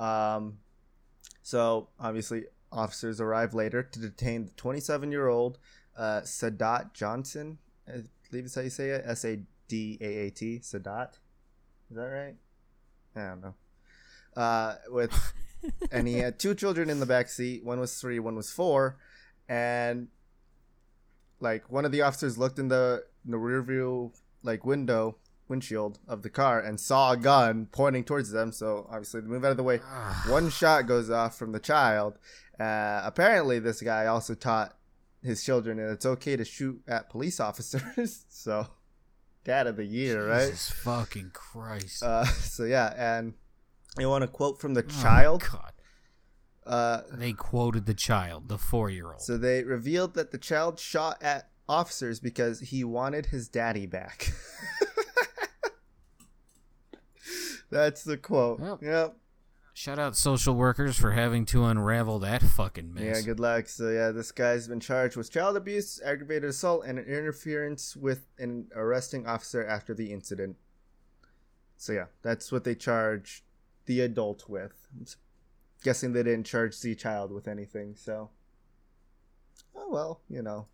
Um, 0.00 0.58
so 1.42 1.88
obviously, 1.98 2.44
officers 2.72 3.20
arrived 3.20 3.54
later 3.54 3.82
to 3.82 3.98
detain 3.98 4.46
the 4.46 4.52
27-year-old 4.52 5.58
uh, 5.96 6.20
Sadat 6.22 6.92
Johnson. 6.92 7.58
I 7.88 8.02
believe 8.30 8.46
is 8.46 8.54
how 8.54 8.62
you 8.62 8.70
say 8.70 8.90
it. 8.90 9.04
S 9.06 9.24
A 9.24 9.40
D 9.68 9.98
A 10.00 10.26
A 10.26 10.30
T. 10.30 10.58
Sadat. 10.58 11.14
Is 11.90 11.96
that 11.96 12.02
right? 12.02 12.34
I 13.14 13.28
don't 13.28 13.40
know. 13.40 13.54
Uh, 14.36 14.74
with 14.88 15.32
and 15.90 16.06
he 16.06 16.18
had 16.18 16.38
two 16.38 16.54
children 16.54 16.90
in 16.90 17.00
the 17.00 17.06
back 17.06 17.28
seat. 17.28 17.64
One 17.64 17.80
was 17.80 17.98
three, 17.98 18.18
one 18.18 18.36
was 18.36 18.50
four, 18.50 18.98
and 19.48 20.08
like 21.40 21.70
one 21.70 21.84
of 21.84 21.92
the 21.92 22.02
officers 22.02 22.38
looked 22.38 22.58
in 22.58 22.68
the 22.68 23.04
in 23.24 23.30
the 23.30 23.38
rear 23.38 23.62
view 23.62 24.12
like 24.42 24.64
window 24.64 25.16
windshield 25.48 25.98
of 26.08 26.22
the 26.22 26.30
car 26.30 26.58
and 26.60 26.80
saw 26.80 27.12
a 27.12 27.16
gun 27.16 27.66
pointing 27.70 28.02
towards 28.04 28.30
them. 28.30 28.50
So 28.52 28.86
obviously 28.90 29.20
they 29.20 29.28
move 29.28 29.44
out 29.44 29.52
of 29.52 29.56
the 29.56 29.62
way. 29.62 29.80
Ah. 29.84 30.24
One 30.28 30.50
shot 30.50 30.86
goes 30.86 31.08
off 31.10 31.38
from 31.38 31.52
the 31.52 31.60
child. 31.60 32.18
Uh, 32.58 33.00
apparently, 33.04 33.58
this 33.58 33.80
guy 33.82 34.06
also 34.06 34.34
taught 34.34 34.76
his 35.22 35.44
children 35.44 35.76
that 35.76 35.90
it's 35.92 36.06
okay 36.06 36.36
to 36.36 36.44
shoot 36.44 36.80
at 36.88 37.10
police 37.10 37.38
officers. 37.48 38.24
so, 38.28 38.66
dad 39.44 39.66
of 39.66 39.76
the 39.76 39.84
year, 39.84 40.28
right? 40.28 40.46
Jesus 40.50 40.70
fucking 40.70 41.30
Christ. 41.34 42.02
Uh, 42.02 42.24
so 42.24 42.64
yeah, 42.64 42.92
and 42.96 43.34
you 43.98 44.08
want 44.08 44.24
a 44.24 44.28
quote 44.28 44.60
from 44.60 44.74
the 44.74 44.82
Oh, 44.84 45.02
child? 45.02 45.44
God. 45.52 45.72
Uh, 46.66 47.02
They 47.12 47.32
quoted 47.32 47.86
the 47.86 47.94
child, 47.94 48.48
the 48.48 48.58
four 48.58 48.90
year 48.90 49.06
old. 49.12 49.20
so 49.22 49.36
they 49.38 49.62
revealed 49.62 50.14
that 50.14 50.32
the 50.32 50.38
child 50.38 50.78
shot 50.80 51.22
at 51.22 51.48
officers 51.68 52.18
because 52.20 52.60
he 52.60 52.82
wanted 52.84 53.26
his 53.26 53.48
daddy 53.48 53.86
back. 53.86 54.32
That's 57.70 58.04
the 58.04 58.16
quote. 58.16 58.60
Yep. 58.60 58.78
Yep. 58.82 59.16
Shout 59.74 59.98
out 59.98 60.16
social 60.16 60.54
workers 60.54 60.96
for 60.96 61.10
having 61.12 61.44
to 61.46 61.64
unravel 61.64 62.20
that 62.20 62.40
fucking 62.40 62.94
mess. 62.94 63.02
Yeah, 63.02 63.20
good 63.20 63.40
luck. 63.40 63.68
So 63.68 63.90
yeah, 63.90 64.10
this 64.10 64.32
guy's 64.32 64.68
been 64.68 64.80
charged 64.80 65.16
with 65.16 65.30
child 65.30 65.56
abuse, 65.56 66.00
aggravated 66.02 66.48
assault, 66.48 66.84
and 66.86 66.98
interference 66.98 67.94
with 67.94 68.26
an 68.38 68.68
arresting 68.74 69.26
officer 69.26 69.66
after 69.66 69.92
the 69.92 70.12
incident. 70.12 70.56
So 71.76 71.92
yeah, 71.92 72.06
that's 72.22 72.50
what 72.50 72.64
they 72.64 72.74
charge 72.74 73.44
the 73.84 74.00
adult 74.00 74.48
with. 74.48 74.88
Guessing 75.86 76.12
they 76.12 76.24
didn't 76.24 76.46
charge 76.46 76.80
the 76.80 76.96
child 76.96 77.30
with 77.30 77.46
anything. 77.46 77.94
So, 77.94 78.30
oh 79.76 79.88
well, 79.88 80.20
you 80.28 80.42
know, 80.42 80.66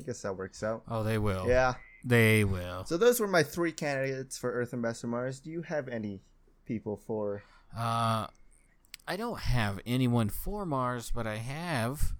I 0.00 0.04
guess 0.04 0.22
that 0.22 0.38
works 0.38 0.62
out. 0.62 0.84
oh, 0.88 1.02
they 1.02 1.18
will. 1.18 1.46
Yeah. 1.46 1.74
They 2.02 2.44
will. 2.44 2.86
So 2.86 2.96
those 2.96 3.20
were 3.20 3.28
my 3.28 3.42
three 3.42 3.72
candidates 3.72 4.38
for 4.38 4.50
Earth 4.50 4.72
Ambassador 4.72 5.08
Mars. 5.08 5.38
Do 5.40 5.50
you 5.50 5.60
have 5.60 5.86
any 5.86 6.22
people 6.64 6.96
for? 6.96 7.42
Uh, 7.76 8.28
I 9.06 9.16
don't 9.18 9.38
have 9.38 9.80
anyone 9.84 10.30
for 10.30 10.64
Mars, 10.64 11.12
but 11.14 11.26
I 11.26 11.36
have 11.36 12.14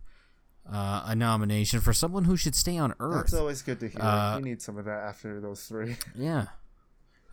uh, 0.71 1.05
a 1.07 1.15
nomination 1.15 1.81
for 1.81 1.95
someone 1.95 2.25
who 2.25 2.37
should 2.37 2.55
stay 2.55 2.77
on 2.77 2.93
Earth. 3.01 3.31
That's 3.31 3.35
always 3.41 3.63
good 3.63 3.81
to 3.81 3.89
hear. 3.89 4.03
Uh, 4.03 4.37
we 4.37 4.43
need 4.43 4.61
some 4.61 4.77
of 4.77 4.85
that 4.85 5.03
after 5.05 5.41
those 5.41 5.63
three. 5.65 5.97
Yeah. 6.15 6.49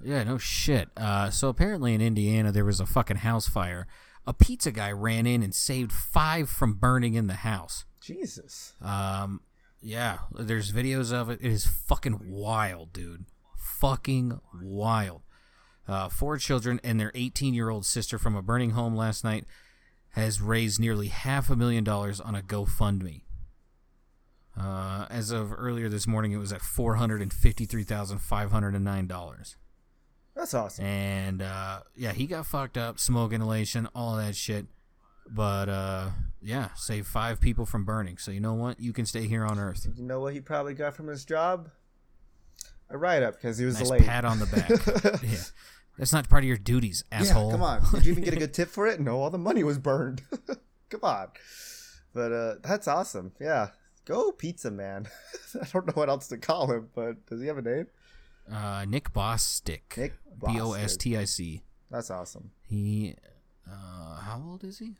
Yeah, 0.01 0.23
no 0.23 0.37
shit. 0.37 0.87
Uh, 0.95 1.31
so 1.31 1.49
apparently 1.49 1.93
in 1.93 1.99
Indiana 1.99 2.53
there 2.53 2.63
was 2.63 2.79
a 2.79 2.85
fucking 2.85 3.17
house 3.17 3.49
fire 3.49 3.87
a 4.27 4.33
pizza 4.33 4.71
guy 4.71 4.91
ran 4.91 5.27
in 5.27 5.43
and 5.43 5.53
saved 5.53 5.91
five 5.91 6.49
from 6.49 6.73
burning 6.73 7.13
in 7.13 7.27
the 7.27 7.35
house. 7.35 7.85
Jesus. 8.01 8.73
Um, 8.81 9.41
yeah, 9.81 10.19
there's 10.31 10.71
videos 10.71 11.13
of 11.13 11.29
it. 11.29 11.39
It 11.41 11.51
is 11.51 11.65
fucking 11.65 12.19
wild, 12.31 12.93
dude. 12.93 13.25
Fucking 13.55 14.39
wild. 14.61 15.21
Uh, 15.87 16.09
four 16.09 16.37
children 16.37 16.79
and 16.83 16.99
their 16.99 17.11
18 17.13 17.53
year 17.53 17.69
old 17.69 17.85
sister 17.85 18.17
from 18.17 18.35
a 18.35 18.41
burning 18.41 18.71
home 18.71 18.95
last 18.95 19.23
night 19.23 19.45
has 20.11 20.41
raised 20.41 20.79
nearly 20.79 21.07
half 21.07 21.49
a 21.49 21.55
million 21.55 21.83
dollars 21.83 22.19
on 22.19 22.35
a 22.35 22.41
GoFundMe. 22.41 23.21
Uh, 24.57 25.05
as 25.09 25.31
of 25.31 25.53
earlier 25.55 25.89
this 25.89 26.07
morning, 26.07 26.31
it 26.31 26.37
was 26.37 26.53
at 26.53 26.61
four 26.61 26.95
hundred 26.95 27.21
and 27.21 27.33
fifty-three 27.33 27.83
thousand 27.83 28.19
five 28.19 28.51
hundred 28.51 28.73
and 28.73 28.85
nine 28.85 29.05
dollars. 29.05 29.57
That's 30.35 30.53
awesome. 30.53 30.85
And 30.85 31.41
uh, 31.41 31.81
yeah, 31.95 32.11
he 32.11 32.25
got 32.27 32.45
fucked 32.45 32.77
up, 32.77 32.99
smoke 32.99 33.31
inhalation, 33.31 33.87
all 33.95 34.17
that 34.17 34.35
shit. 34.35 34.65
But 35.29 35.69
uh, 35.69 36.09
yeah, 36.41 36.69
saved 36.75 37.07
five 37.07 37.39
people 37.39 37.65
from 37.65 37.85
burning. 37.85 38.17
So 38.17 38.31
you 38.31 38.39
know 38.41 38.53
what? 38.53 38.79
You 38.79 38.93
can 38.93 39.05
stay 39.05 39.27
here 39.27 39.45
on 39.45 39.57
Earth. 39.59 39.87
You 39.95 40.03
know 40.03 40.19
what 40.19 40.33
he 40.33 40.41
probably 40.41 40.73
got 40.73 40.95
from 40.95 41.07
his 41.07 41.25
job? 41.25 41.69
A 42.89 42.97
write 42.97 43.23
up 43.23 43.35
because 43.35 43.57
he 43.57 43.65
was 43.65 43.79
Nice 43.79 43.89
late. 43.89 44.03
pat 44.05 44.25
on 44.25 44.39
the 44.39 44.45
back. 44.45 44.69
yeah, 45.23 45.37
that's 45.97 46.13
not 46.13 46.29
part 46.29 46.43
of 46.43 46.47
your 46.47 46.57
duties, 46.57 47.03
asshole. 47.11 47.47
Yeah, 47.47 47.51
come 47.53 47.63
on. 47.63 47.81
Did 47.93 48.05
you 48.05 48.11
even 48.11 48.23
get 48.23 48.33
a 48.33 48.37
good 48.39 48.53
tip 48.53 48.69
for 48.69 48.85
it? 48.85 48.99
No, 48.99 49.21
all 49.21 49.29
the 49.31 49.37
money 49.39 49.63
was 49.63 49.79
burned. 49.79 50.21
come 50.89 50.99
on. 51.01 51.29
But 52.13 52.31
uh, 52.31 52.55
that's 52.61 52.87
awesome. 52.87 53.31
Yeah. 53.41 53.69
Go 54.05 54.31
pizza 54.31 54.69
man. 54.69 55.07
I 55.59 55.65
don't 55.73 55.87
know 55.87 55.93
what 55.93 56.09
else 56.09 56.27
to 56.27 56.37
call 56.37 56.71
him, 56.71 56.89
but 56.93 57.25
does 57.25 57.41
he 57.41 57.47
have 57.47 57.57
a 57.57 57.61
name? 57.63 57.87
Uh, 58.51 58.85
Nick 58.87 59.11
Bostic. 59.13 59.97
Nick 59.97 60.13
B 60.45 60.59
O 60.59 60.73
S 60.73 60.97
T 60.97 61.17
I 61.17 61.25
C. 61.25 61.63
That's 61.89 62.09
awesome. 62.11 62.51
He, 62.63 63.15
uh, 63.69 64.17
how 64.17 64.41
old 64.45 64.63
is 64.63 64.79
he? 64.79 64.95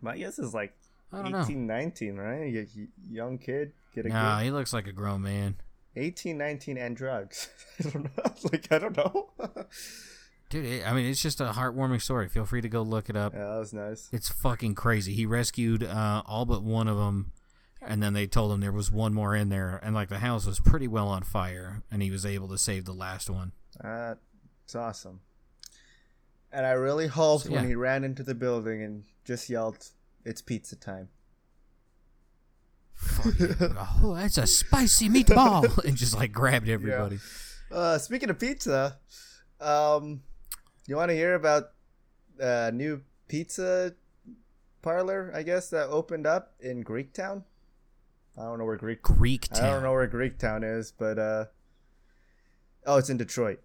My 0.00 0.16
guess 0.16 0.38
is 0.38 0.54
like 0.54 0.74
I 1.12 1.22
don't 1.22 1.32
know. 1.32 1.42
19, 1.44 2.16
right? 2.16 2.44
You, 2.44 2.66
you- 2.74 2.88
young 3.10 3.38
kid, 3.38 3.72
get 3.94 4.06
a 4.06 4.08
Nah, 4.08 4.40
he 4.40 4.50
looks 4.50 4.72
like 4.72 4.86
a 4.86 4.92
grown 4.92 5.22
man. 5.22 5.56
18, 5.96 6.38
19, 6.38 6.78
and 6.78 6.96
drugs. 6.96 7.48
I 7.84 7.90
don't 7.90 8.04
know. 8.04 8.22
like, 8.52 8.70
I 8.70 8.78
don't 8.78 8.96
know. 8.96 9.30
Dude, 10.50 10.64
it, 10.64 10.86
I 10.88 10.92
mean, 10.94 11.06
it's 11.06 11.22
just 11.22 11.40
a 11.40 11.46
heartwarming 11.50 12.00
story. 12.02 12.28
Feel 12.28 12.44
free 12.44 12.60
to 12.60 12.68
go 12.68 12.82
look 12.82 13.08
it 13.08 13.16
up. 13.16 13.34
yeah, 13.34 13.44
that 13.44 13.58
was 13.58 13.72
nice. 13.72 14.08
It's 14.12 14.28
fucking 14.28 14.74
crazy. 14.74 15.12
He 15.14 15.26
rescued 15.26 15.82
uh, 15.84 16.22
all 16.26 16.44
but 16.44 16.62
one 16.62 16.86
of 16.88 16.96
them, 16.96 17.32
and 17.82 18.02
then 18.02 18.12
they 18.12 18.26
told 18.26 18.52
him 18.52 18.60
there 18.60 18.72
was 18.72 18.90
one 18.90 19.14
more 19.14 19.34
in 19.34 19.48
there, 19.48 19.80
and 19.82 19.94
like 19.94 20.08
the 20.08 20.18
house 20.18 20.46
was 20.46 20.60
pretty 20.60 20.88
well 20.88 21.08
on 21.08 21.22
fire, 21.22 21.82
and 21.90 22.02
he 22.02 22.10
was 22.10 22.26
able 22.26 22.48
to 22.48 22.58
save 22.58 22.84
the 22.84 22.92
last 22.92 23.30
one. 23.30 23.52
That's 23.82 24.74
awesome. 24.74 25.20
And 26.52 26.66
I 26.66 26.72
really 26.72 27.06
hoped 27.06 27.44
So, 27.44 27.52
when 27.52 27.66
he 27.66 27.74
ran 27.74 28.04
into 28.04 28.22
the 28.22 28.34
building 28.34 28.82
and 28.82 29.04
just 29.24 29.48
yelled, 29.48 29.88
"It's 30.24 30.42
pizza 30.42 30.76
time." 30.76 31.08
oh, 34.02 34.14
that's 34.16 34.36
a 34.36 34.46
spicy 34.46 35.08
meatball, 35.08 35.78
and 35.84 35.96
just 35.96 36.14
like 36.14 36.32
grabbed 36.32 36.68
everybody. 36.68 37.18
Uh, 37.70 37.98
speaking 37.98 38.30
of 38.30 38.38
pizza, 38.38 38.98
um, 39.60 40.22
you 40.86 40.96
want 40.96 41.10
to 41.10 41.14
hear 41.14 41.34
about 41.34 41.70
a 42.38 42.72
new 42.72 43.02
pizza 43.28 43.94
parlor? 44.82 45.32
I 45.34 45.42
guess 45.42 45.70
that 45.70 45.88
opened 45.88 46.26
up 46.26 46.54
in 46.60 46.84
Greektown. 46.84 47.44
I 48.40 48.44
don't 48.44 48.58
know 48.58 48.64
where 48.64 48.76
Greek. 48.76 49.02
Greek 49.02 49.48
I 49.52 49.54
don't 49.56 49.64
town. 49.64 49.82
know 49.82 49.92
where 49.92 50.08
Greektown 50.08 50.78
is, 50.78 50.92
but 50.92 51.18
uh, 51.18 51.44
oh, 52.86 52.96
it's 52.96 53.10
in 53.10 53.16
Detroit. 53.18 53.60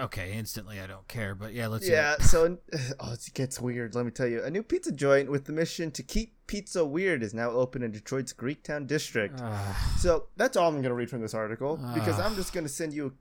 Okay, 0.00 0.32
instantly 0.32 0.80
I 0.80 0.86
don't 0.86 1.06
care, 1.06 1.34
but 1.34 1.52
yeah, 1.52 1.66
let's. 1.66 1.86
Yeah, 1.86 2.16
so 2.18 2.56
oh, 3.00 3.12
it 3.12 3.28
gets 3.34 3.60
weird. 3.60 3.94
Let 3.94 4.04
me 4.06 4.10
tell 4.10 4.26
you, 4.26 4.42
a 4.42 4.50
new 4.50 4.62
pizza 4.62 4.90
joint 4.90 5.30
with 5.30 5.44
the 5.44 5.52
mission 5.52 5.90
to 5.92 6.02
keep 6.02 6.34
pizza 6.46 6.84
weird 6.84 7.22
is 7.22 7.34
now 7.34 7.50
open 7.50 7.82
in 7.82 7.90
Detroit's 7.92 8.32
Greektown 8.32 8.86
district. 8.86 9.38
Ah, 9.42 9.94
So 9.98 10.28
that's 10.36 10.56
all 10.56 10.68
I'm 10.68 10.80
gonna 10.80 10.94
read 10.94 11.10
from 11.10 11.20
this 11.20 11.34
article 11.34 11.76
because 11.94 12.18
Ah. 12.18 12.24
I'm 12.26 12.34
just 12.34 12.52
gonna 12.54 12.68
send 12.70 12.94
you. 12.94 13.12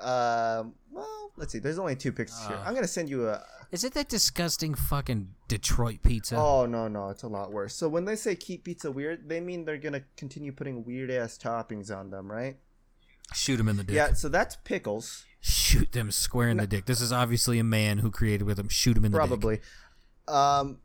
Um, 0.00 0.74
well, 0.90 1.30
let's 1.36 1.52
see. 1.52 1.60
There's 1.60 1.78
only 1.78 1.94
two 1.94 2.10
pictures 2.12 2.44
here. 2.48 2.56
Ah. 2.60 2.66
I'm 2.66 2.74
gonna 2.74 2.88
send 2.88 3.08
you 3.08 3.28
a. 3.28 3.42
is 3.70 3.84
it 3.84 3.94
that 3.94 4.08
disgusting 4.08 4.74
fucking 4.74 5.34
Detroit 5.48 6.02
pizza? 6.02 6.36
Oh 6.36 6.66
no 6.66 6.88
no, 6.88 7.08
it's 7.10 7.22
a 7.22 7.28
lot 7.28 7.52
worse. 7.52 7.74
So 7.74 7.88
when 7.88 8.04
they 8.04 8.16
say 8.16 8.34
keep 8.36 8.64
pizza 8.64 8.90
weird, 8.90 9.28
they 9.28 9.40
mean 9.40 9.64
they're 9.64 9.78
gonna 9.78 10.02
continue 10.16 10.52
putting 10.52 10.84
weird 10.84 11.10
ass 11.10 11.38
toppings 11.38 11.94
on 11.94 12.10
them, 12.10 12.30
right? 12.30 12.56
Shoot 13.34 13.56
them 13.56 13.68
in 13.68 13.76
the 13.76 13.84
dick. 13.84 13.96
Yeah. 13.96 14.12
So 14.12 14.28
that's 14.28 14.56
pickles, 14.56 15.24
Shoot 15.40 15.92
them 15.92 16.10
square 16.10 16.48
in 16.48 16.56
the 16.56 16.66
dick. 16.66 16.86
This 16.86 17.00
is 17.00 17.12
obviously 17.12 17.58
a 17.58 17.64
man 17.64 17.98
who 17.98 18.10
created 18.10 18.44
with 18.44 18.56
them. 18.56 18.68
Shoot 18.68 18.96
him 18.96 19.04
in 19.04 19.12
the 19.12 19.18
dick. 19.18 19.28
probably. 19.28 19.60
Um. 20.28 20.78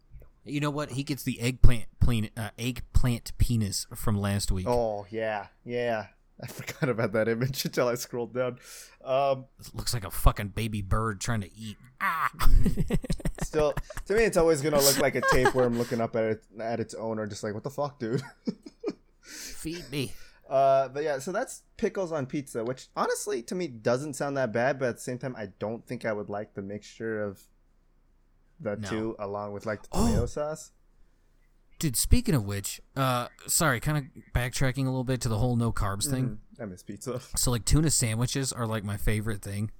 You 0.44 0.60
know 0.60 0.72
what? 0.72 0.91
He 0.91 1.04
gets 1.04 1.22
the 1.24 1.39
eggplant 1.39 1.86
plane, 2.00 2.30
uh, 2.36 2.50
eggplant 2.58 3.38
penis 3.38 3.86
from 3.96 4.20
last 4.20 4.52
week. 4.52 4.67
Oh 4.67 5.06
yeah 5.10 5.48
yeah. 5.63 6.08
I 6.43 6.47
forgot 6.47 6.89
about 6.89 7.13
that 7.13 7.27
image 7.27 7.65
until 7.65 7.88
I 7.88 7.95
scrolled 7.95 8.34
down. 8.34 8.58
Um. 9.04 9.45
It 9.60 9.75
looks 9.75 9.93
like 9.93 10.04
a 10.06 10.12
fucking 10.12 10.49
baby 10.49 10.82
bird 10.82 11.19
trying 11.21 11.41
to 11.41 11.54
eat. 11.56 11.77
Ah. 12.01 12.32
Still, 13.43 13.73
to 14.06 14.15
me, 14.15 14.23
it's 14.23 14.38
always 14.38 14.62
gonna 14.62 14.80
look 14.80 14.97
like 14.99 15.15
a 15.15 15.21
tapeworm 15.32 15.77
looking 15.77 16.01
up 16.01 16.15
at 16.15 16.23
it, 16.23 16.43
at 16.60 16.80
its 16.80 16.93
owner, 16.95 17.27
just 17.27 17.43
like, 17.43 17.54
what 17.54 17.63
the 17.63 17.69
fuck, 17.69 17.99
dude. 17.99 18.21
Feed 19.21 19.89
me. 19.91 20.13
Uh, 20.49 20.89
but 20.89 21.04
yeah, 21.04 21.19
so 21.19 21.32
that's 21.32 21.62
pickles 21.77 22.12
on 22.12 22.25
pizza, 22.25 22.63
which 22.63 22.88
honestly 22.95 23.41
to 23.43 23.56
me 23.56 23.67
doesn't 23.67 24.15
sound 24.15 24.36
that 24.38 24.51
bad, 24.51 24.80
but 24.80 24.89
at 24.89 24.95
the 24.95 25.01
same 25.01 25.17
time, 25.17 25.36
I 25.38 25.47
don't 25.60 25.86
think 25.86 26.04
I 26.06 26.12
would 26.12 26.30
like 26.30 26.54
the 26.56 26.62
mixture 26.62 27.23
of 27.23 27.39
the 28.60 28.75
No. 28.75 28.88
two 28.89 29.15
along 29.17 29.54
with 29.54 29.65
like 29.65 29.82
the 29.84 29.89
Oh. 29.93 30.06
tomato 30.08 30.25
sauce. 30.25 30.71
Dude, 31.82 31.98
speaking 31.98 32.36
of 32.36 32.46
which, 32.46 32.80
uh, 32.96 33.28
sorry, 33.48 33.80
kind 33.80 33.98
of 33.98 34.04
backtracking 34.36 34.84
a 34.84 34.89
little 34.89 35.04
bit 35.04 35.20
to 35.22 35.30
the 35.30 35.39
whole 35.39 35.56
no 35.56 35.72
carbs 35.72 36.08
thing. 36.08 36.38
Mhm. 36.60 36.62
I 36.62 36.65
miss 36.65 36.84
pizza. 36.84 37.20
So 37.36 37.50
like 37.50 37.65
tuna 37.65 37.89
sandwiches 37.89 38.54
are 38.54 38.67
like 38.67 38.84
my 38.84 38.98
favorite 38.98 39.41
thing, 39.41 39.72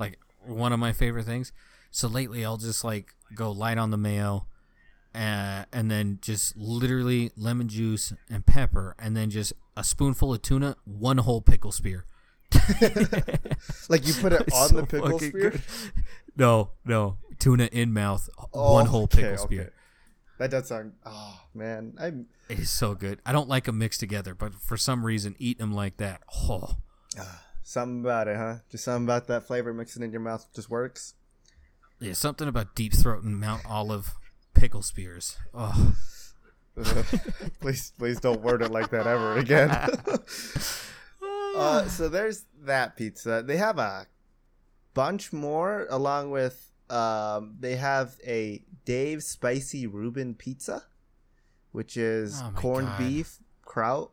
like 0.00 0.18
one 0.44 0.72
of 0.72 0.80
my 0.80 0.92
favorite 0.92 1.26
things. 1.26 1.52
So 1.92 2.08
lately 2.08 2.44
I'll 2.44 2.56
just 2.56 2.82
like 2.82 3.14
go 3.36 3.52
light 3.52 3.78
on 3.78 3.90
the 3.90 3.96
mayo, 3.96 4.46
uh, 5.14 5.62
and 5.72 5.88
then 5.88 6.18
just 6.22 6.56
literally 6.56 7.30
lemon 7.36 7.68
juice 7.68 8.12
and 8.28 8.44
pepper, 8.44 8.96
and 8.98 9.16
then 9.16 9.30
just 9.30 9.52
a 9.76 9.84
spoonful 9.84 10.34
of 10.34 10.42
tuna, 10.42 10.74
one 10.84 11.18
whole 11.18 11.40
pickle 11.40 11.70
spear. 11.70 12.04
Like 13.88 14.06
you 14.08 14.14
put 14.14 14.32
it 14.32 14.52
on 14.52 14.68
so 14.70 14.76
the 14.80 14.86
pickle 14.86 15.18
spear. 15.20 15.50
good. 15.50 15.62
No, 16.36 16.70
no, 16.84 17.18
tuna 17.38 17.68
in 17.70 17.92
mouth, 17.92 18.28
Oh, 18.52 18.74
one 18.74 18.86
whole 18.86 19.04
okay, 19.04 19.22
pickle 19.22 19.44
okay. 19.44 19.68
That 20.38 20.50
does 20.50 20.68
sound. 20.68 20.92
Oh 21.06 21.40
man, 21.54 21.94
I 22.00 22.06
It 22.52 22.58
is 22.58 22.70
so 22.70 22.94
good. 22.94 23.20
I 23.24 23.32
don't 23.32 23.48
like 23.48 23.64
them 23.64 23.78
mixed 23.78 24.00
together, 24.00 24.34
but 24.34 24.54
for 24.54 24.76
some 24.76 25.06
reason, 25.06 25.36
eating 25.38 25.66
them 25.66 25.74
like 25.74 25.98
that, 25.98 26.22
oh, 26.34 26.76
something 27.62 28.00
about 28.00 28.28
it, 28.28 28.36
huh? 28.36 28.56
Just 28.70 28.84
something 28.84 29.04
about 29.04 29.26
that 29.28 29.46
flavor 29.46 29.72
mixing 29.72 30.02
in 30.02 30.10
your 30.10 30.20
mouth 30.20 30.46
just 30.54 30.70
works. 30.70 31.14
yeah, 32.00 32.12
something 32.12 32.48
about 32.48 32.74
deep 32.74 32.92
throat 32.92 33.22
and 33.22 33.38
Mount 33.38 33.62
Olive 33.66 34.14
pickle 34.54 34.82
spears. 34.82 35.38
Oh. 35.52 35.94
please, 37.60 37.92
please 37.98 38.18
don't 38.18 38.40
word 38.40 38.60
it 38.60 38.72
like 38.72 38.90
that 38.90 39.06
ever 39.06 39.36
again. 39.36 39.70
uh, 41.56 41.86
so 41.86 42.08
there's 42.08 42.46
that 42.62 42.96
pizza. 42.96 43.44
They 43.46 43.56
have 43.56 43.78
a 43.78 44.06
bunch 44.92 45.32
more, 45.32 45.86
along 45.88 46.30
with 46.32 46.72
um, 46.90 47.56
they 47.60 47.76
have 47.76 48.16
a 48.26 48.62
Dave 48.84 49.22
Spicy 49.22 49.86
Reuben 49.86 50.34
pizza, 50.34 50.84
which 51.72 51.96
is 51.96 52.40
Oh 52.42 52.52
corned 52.54 52.88
God. 52.88 52.98
beef, 52.98 53.38
kraut, 53.62 54.10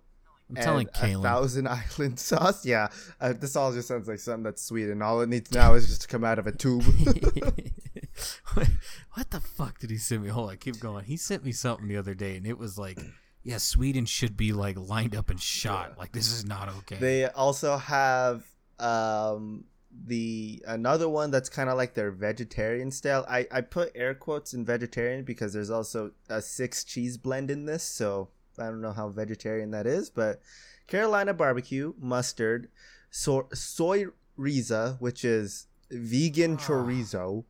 I'm 0.50 0.56
and 0.58 0.64
telling 0.64 0.88
a 1.02 1.14
Thousand 1.22 1.68
Island 2.00 2.20
sauce. 2.20 2.66
Yeah, 2.66 2.88
uh, 3.20 3.34
this 3.34 3.56
all 3.56 3.72
just 3.74 3.88
sounds 3.88 4.08
like 4.08 4.20
something 4.20 4.44
that's 4.44 4.62
sweet, 4.64 4.90
and 4.90 5.02
all 5.04 5.22
it 5.22 5.30
needs 5.30 5.52
now 5.52 5.74
is 5.76 5.88
just 5.88 6.02
to 6.04 6.08
come 6.08 6.24
out 6.24 6.40
of 6.40 6.48
a 6.48 6.52
tube. 6.52 6.84
what 8.54 9.30
the 9.32 9.40
fuck 9.40 9.80
did 9.80 9.90
he 9.90 9.98
send 9.98 10.24
me? 10.24 10.30
Hold 10.30 10.50
on, 10.52 10.58
keep 10.58 10.80
going. 10.80 11.06
He 11.06 11.18
sent 11.18 11.44
me 11.44 11.52
something 11.52 11.88
the 11.88 11.98
other 11.98 12.14
day, 12.14 12.36
and 12.38 12.46
it 12.46 12.58
was 12.58 12.78
like, 12.78 13.00
yeah, 13.44 13.58
Sweden 13.58 14.06
should 14.06 14.38
be 14.38 14.54
like 14.54 14.78
lined 14.78 15.16
up 15.16 15.30
and 15.30 15.40
shot. 15.40 15.98
Like 15.98 16.12
this 16.12 16.32
is 16.32 16.46
not 16.46 16.70
okay. 16.80 16.98
They 16.98 17.26
also 17.26 17.78
have 17.78 18.44
um 18.80 19.66
the 20.06 20.64
another 20.68 21.08
one 21.10 21.32
that's 21.32 21.50
kind 21.50 21.70
of 21.70 21.78
like 21.78 21.94
their 21.94 22.12
vegetarian 22.12 22.92
style. 22.92 23.26
I 23.30 23.48
I 23.52 23.62
put 23.62 23.92
air 23.96 24.14
quotes 24.14 24.54
in 24.54 24.66
vegetarian 24.66 25.24
because 25.24 25.54
there's 25.54 25.70
also 25.70 26.12
a 26.30 26.42
six 26.42 26.84
cheese 26.84 27.18
blend 27.18 27.52
in 27.52 27.66
this, 27.66 27.84
so 27.84 28.30
I 28.58 28.66
don't 28.66 28.82
know 28.82 28.94
how 28.94 29.10
vegetarian 29.10 29.72
that 29.72 29.86
is, 29.88 30.10
but 30.10 30.42
Carolina 30.88 31.34
barbecue, 31.34 31.94
mustard, 32.00 32.70
so, 33.10 33.48
soy 33.54 34.06
riza, 34.38 34.98
which 35.00 35.24
is 35.26 35.68
vegan 35.90 36.54
Ah. 36.54 36.58
chorizo. 36.58 37.44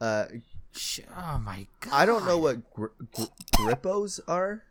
Uh, 0.00 0.26
oh 1.16 1.38
my 1.38 1.66
god. 1.80 1.92
I 1.92 2.06
don't 2.06 2.24
know 2.24 2.38
what 2.38 2.70
gr- 2.72 2.86
gr- 3.12 3.22
grippos 3.56 4.20
are. 4.28 4.64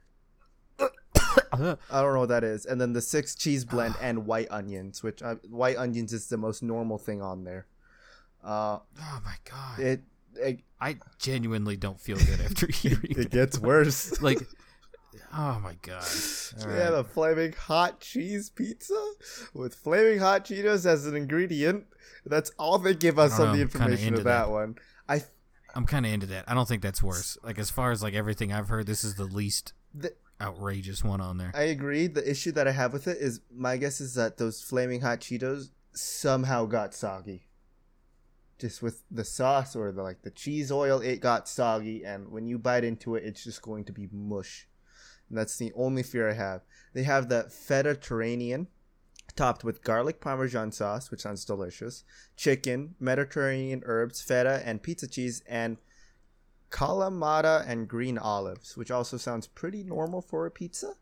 I 1.53 2.01
don't 2.01 2.13
know 2.13 2.19
what 2.19 2.29
that 2.29 2.43
is. 2.43 2.65
And 2.65 2.79
then 2.79 2.93
the 2.93 3.01
six 3.01 3.35
cheese 3.35 3.65
blend 3.65 3.95
and 4.01 4.25
white 4.25 4.47
onions, 4.49 5.03
which 5.03 5.21
white 5.49 5.77
onions 5.77 6.13
is 6.13 6.27
the 6.27 6.37
most 6.37 6.63
normal 6.63 6.97
thing 6.97 7.21
on 7.21 7.43
there. 7.43 7.67
Uh, 8.43 8.79
oh 9.01 9.21
my 9.25 9.35
god. 9.49 9.79
it 9.79 10.01
it, 10.35 10.59
I 10.79 10.97
genuinely 11.17 11.75
don't 11.75 11.99
feel 11.99 12.17
good 12.17 12.39
after 12.39 12.67
hearing 12.71 13.11
it 13.11 13.15
that. 13.17 13.31
gets 13.31 13.59
worse. 13.59 14.21
like 14.21 14.39
oh 15.33 15.59
my 15.59 15.75
god 15.81 16.03
All 16.61 16.67
we 16.67 16.73
right. 16.73 16.81
have 16.81 16.93
a 16.93 17.03
flaming 17.03 17.53
hot 17.53 17.99
cheese 17.99 18.49
pizza 18.49 19.11
with 19.53 19.75
flaming 19.75 20.19
hot 20.19 20.45
Cheetos 20.45 20.85
as 20.85 21.05
an 21.05 21.15
ingredient. 21.15 21.85
That's 22.25 22.51
all 22.57 22.77
they 22.77 22.93
give 22.93 23.19
us 23.19 23.39
on 23.39 23.39
the 23.39 23.45
know, 23.45 23.53
I'm 23.53 23.61
information 23.61 24.13
of 24.13 24.23
that, 24.23 24.45
that. 24.45 24.49
one. 24.49 24.75
I 25.07 25.23
i'm 25.75 25.85
kind 25.85 26.05
of 26.05 26.11
into 26.11 26.25
that 26.25 26.43
i 26.47 26.53
don't 26.55 26.67
think 26.67 26.81
that's 26.81 27.01
worse 27.03 27.37
like 27.43 27.59
as 27.59 27.69
far 27.69 27.91
as 27.91 28.01
like 28.01 28.15
everything 28.15 28.51
i've 28.51 28.69
heard 28.69 28.87
this 28.87 29.03
is 29.03 29.15
the 29.15 29.25
least 29.25 29.73
the, 29.93 30.11
outrageous 30.41 31.03
one 31.03 31.19
on 31.19 31.37
there 31.37 31.51
I 31.53 31.63
agree. 31.63 32.07
The 32.07 32.29
issue 32.29 32.51
that 32.53 32.67
I 32.67 32.71
have 32.71 32.93
with 32.93 33.07
it 33.07 33.17
is 33.17 33.41
my 33.53 33.77
guess 33.77 33.99
is 33.99 34.15
that 34.15 34.37
those 34.37 34.61
flaming 34.61 35.01
hot 35.01 35.19
Cheetos 35.19 35.71
somehow 35.93 36.65
got 36.65 36.93
soggy. 36.93 37.47
Just 38.57 38.81
with 38.81 39.03
the 39.09 39.23
sauce 39.23 39.75
or 39.75 39.91
the 39.91 40.03
like 40.03 40.21
the 40.21 40.31
cheese 40.31 40.71
oil, 40.71 40.99
it 40.99 41.21
got 41.21 41.47
soggy, 41.47 42.03
and 42.03 42.29
when 42.29 42.45
you 42.45 42.57
bite 42.57 42.83
into 42.83 43.15
it, 43.15 43.23
it's 43.23 43.43
just 43.43 43.61
going 43.61 43.85
to 43.85 43.93
be 43.93 44.09
mush. 44.11 44.67
And 45.29 45.37
that's 45.37 45.57
the 45.57 45.71
only 45.75 46.03
fear 46.03 46.29
I 46.29 46.33
have. 46.33 46.61
They 46.93 47.03
have 47.03 47.29
the 47.29 47.43
feta 47.43 47.89
Mediterranean, 47.89 48.67
topped 49.35 49.63
with 49.63 49.83
garlic 49.83 50.19
parmesan 50.19 50.71
sauce, 50.71 51.11
which 51.11 51.21
sounds 51.21 51.45
delicious, 51.45 52.03
chicken, 52.35 52.95
Mediterranean 52.99 53.81
herbs, 53.85 54.21
feta, 54.21 54.61
and 54.65 54.83
pizza 54.83 55.07
cheese, 55.07 55.41
and 55.47 55.77
calamata 56.71 57.63
and 57.67 57.87
green 57.87 58.17
olives, 58.17 58.77
which 58.77 58.91
also 58.91 59.17
sounds 59.17 59.47
pretty 59.47 59.83
normal 59.83 60.21
for 60.21 60.45
a 60.45 60.51
pizza. 60.51 60.93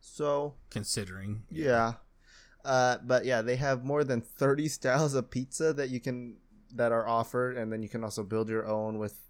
So 0.00 0.54
considering 0.70 1.42
yeah, 1.50 1.94
uh, 2.64 2.98
but 3.04 3.24
yeah, 3.24 3.42
they 3.42 3.56
have 3.56 3.84
more 3.84 4.04
than 4.04 4.20
thirty 4.20 4.68
styles 4.68 5.14
of 5.14 5.30
pizza 5.30 5.72
that 5.72 5.90
you 5.90 6.00
can 6.00 6.36
that 6.74 6.92
are 6.92 7.06
offered, 7.08 7.56
and 7.56 7.72
then 7.72 7.82
you 7.82 7.88
can 7.88 8.04
also 8.04 8.22
build 8.22 8.48
your 8.48 8.66
own 8.66 8.98
with 8.98 9.20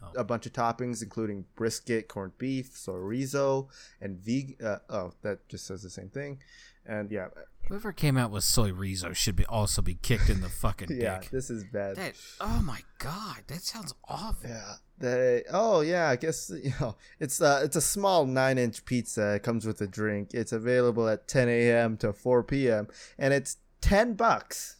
Oh. 0.00 0.12
a 0.16 0.22
bunch 0.22 0.46
of 0.46 0.52
toppings, 0.52 1.02
including 1.02 1.44
brisket, 1.56 2.06
corned 2.06 2.38
beef, 2.38 2.72
chorizo, 2.74 3.68
and 4.00 4.16
veg. 4.18 4.62
Uh, 4.62 4.78
oh, 4.88 5.12
that 5.22 5.48
just 5.48 5.66
says 5.66 5.82
the 5.82 5.90
same 5.90 6.08
thing. 6.08 6.38
And 6.86 7.10
yeah, 7.10 7.28
whoever 7.68 7.92
came 7.92 8.16
out 8.16 8.30
with 8.30 8.44
soy 8.44 8.70
rizo 8.70 9.14
should 9.14 9.36
be 9.36 9.46
also 9.46 9.80
be 9.82 9.94
kicked 9.94 10.28
in 10.28 10.40
the 10.40 10.48
fucking 10.62 10.88
yeah, 10.90 11.20
dick 11.20 11.30
this 11.30 11.48
is 11.50 11.64
bad. 11.64 11.96
that 11.96 12.14
oh 12.40 12.60
my 12.64 12.80
god 12.98 13.42
that 13.46 13.62
sounds 13.62 13.94
awful 14.08 14.48
Yeah. 14.50 14.74
They 14.98 15.42
oh 15.52 15.80
yeah, 15.80 16.08
I 16.10 16.14
guess 16.16 16.48
you 16.62 16.72
know 16.80 16.96
it's 17.18 17.40
uh 17.42 17.60
it's 17.64 17.74
a 17.74 17.80
small 17.80 18.24
nine 18.24 18.56
inch 18.56 18.84
pizza. 18.84 19.34
It 19.34 19.42
comes 19.42 19.66
with 19.66 19.80
a 19.80 19.86
drink. 19.88 20.30
It's 20.32 20.52
available 20.52 21.08
at 21.08 21.26
10 21.26 21.48
a.m. 21.48 21.96
to 21.98 22.12
4 22.12 22.44
p.m. 22.44 22.86
and 23.18 23.34
it's 23.34 23.56
10 23.80 24.14
bucks 24.14 24.76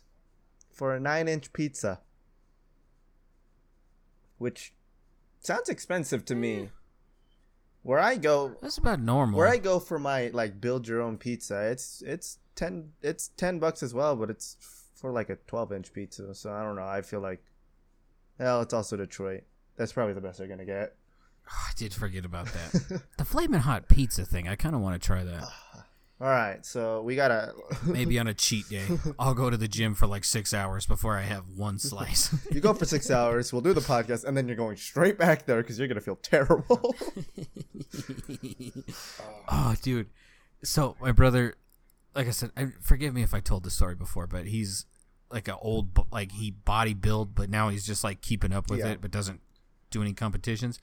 for 0.70 0.94
a 0.94 1.00
nine 1.00 1.26
inch 1.26 1.52
pizza, 1.52 2.00
which 4.38 4.72
sounds 5.40 5.68
expensive 5.68 6.24
to 6.26 6.34
me. 6.36 6.68
Where 7.82 7.98
I 7.98 8.16
go, 8.16 8.54
that's 8.62 8.78
about 8.78 9.00
normal 9.00 9.36
where 9.38 9.48
I 9.48 9.56
go 9.56 9.80
for 9.80 9.98
my 9.98 10.28
like 10.32 10.60
build 10.60 10.86
your 10.86 11.02
own 11.02 11.18
pizza, 11.18 11.62
it's 11.68 12.00
it's 12.06 12.38
ten 12.54 12.92
it's 13.02 13.28
ten 13.36 13.58
bucks 13.58 13.82
as 13.82 13.94
well, 13.94 14.16
but 14.16 14.30
it's 14.30 14.56
for 14.94 15.10
like 15.10 15.30
a 15.30 15.36
twelve 15.46 15.72
inch 15.72 15.92
pizza. 15.92 16.34
So 16.34 16.52
I 16.52 16.62
don't 16.62 16.76
know. 16.76 16.86
I 16.86 17.02
feel 17.02 17.20
like, 17.20 17.42
well, 18.38 18.62
it's 18.62 18.74
also 18.74 18.96
Detroit. 18.96 19.42
That's 19.76 19.92
probably 19.92 20.14
the 20.14 20.20
best 20.20 20.38
they're 20.38 20.48
gonna 20.48 20.64
get. 20.64 20.96
I 21.48 21.72
did 21.76 21.94
forget 21.94 22.24
about 22.24 22.46
that. 22.46 23.02
the 23.18 23.24
flaming 23.24 23.60
hot 23.60 23.88
pizza 23.88 24.24
thing. 24.24 24.48
I 24.48 24.54
kind 24.56 24.74
of 24.74 24.80
want 24.80 25.00
to 25.00 25.04
try 25.04 25.24
that. 25.24 25.44
All 26.22 26.28
right, 26.28 26.64
so 26.64 27.02
we 27.02 27.16
gotta. 27.16 27.52
Maybe 27.84 28.16
on 28.20 28.28
a 28.28 28.34
cheat 28.34 28.68
day, 28.68 28.86
I'll 29.18 29.34
go 29.34 29.50
to 29.50 29.56
the 29.56 29.66
gym 29.66 29.96
for 29.96 30.06
like 30.06 30.22
six 30.22 30.54
hours 30.54 30.86
before 30.86 31.16
I 31.18 31.22
have 31.22 31.48
one 31.56 31.78
slice. 31.80 32.32
you 32.52 32.60
go 32.60 32.72
for 32.74 32.84
six 32.84 33.10
hours. 33.10 33.52
We'll 33.52 33.60
do 33.60 33.72
the 33.72 33.80
podcast, 33.80 34.22
and 34.22 34.36
then 34.36 34.46
you're 34.46 34.56
going 34.56 34.76
straight 34.76 35.18
back 35.18 35.46
there 35.46 35.60
because 35.62 35.80
you're 35.80 35.88
gonna 35.88 36.00
feel 36.00 36.14
terrible. 36.14 36.94
oh, 39.48 39.74
dude. 39.82 40.10
So 40.62 40.94
my 41.00 41.10
brother, 41.10 41.56
like 42.14 42.26
I 42.26 42.30
said, 42.30 42.50
I, 42.56 42.68
forgive 42.80 43.14
me 43.14 43.22
if 43.22 43.34
I 43.34 43.40
told 43.40 43.64
this 43.64 43.74
story 43.74 43.94
before, 43.94 44.26
but 44.26 44.46
he's 44.46 44.86
like 45.30 45.48
an 45.48 45.56
old, 45.60 45.90
like 46.12 46.32
he 46.32 46.50
body 46.50 46.94
build, 46.94 47.34
but 47.34 47.48
now 47.48 47.68
he's 47.70 47.86
just 47.86 48.04
like 48.04 48.20
keeping 48.20 48.52
up 48.52 48.68
with 48.70 48.80
Yeah. 48.80 48.88
it, 48.92 49.00
but 49.00 49.10
doesn't 49.10 49.40
do 49.90 50.02
any 50.02 50.12
competitions. 50.12 50.78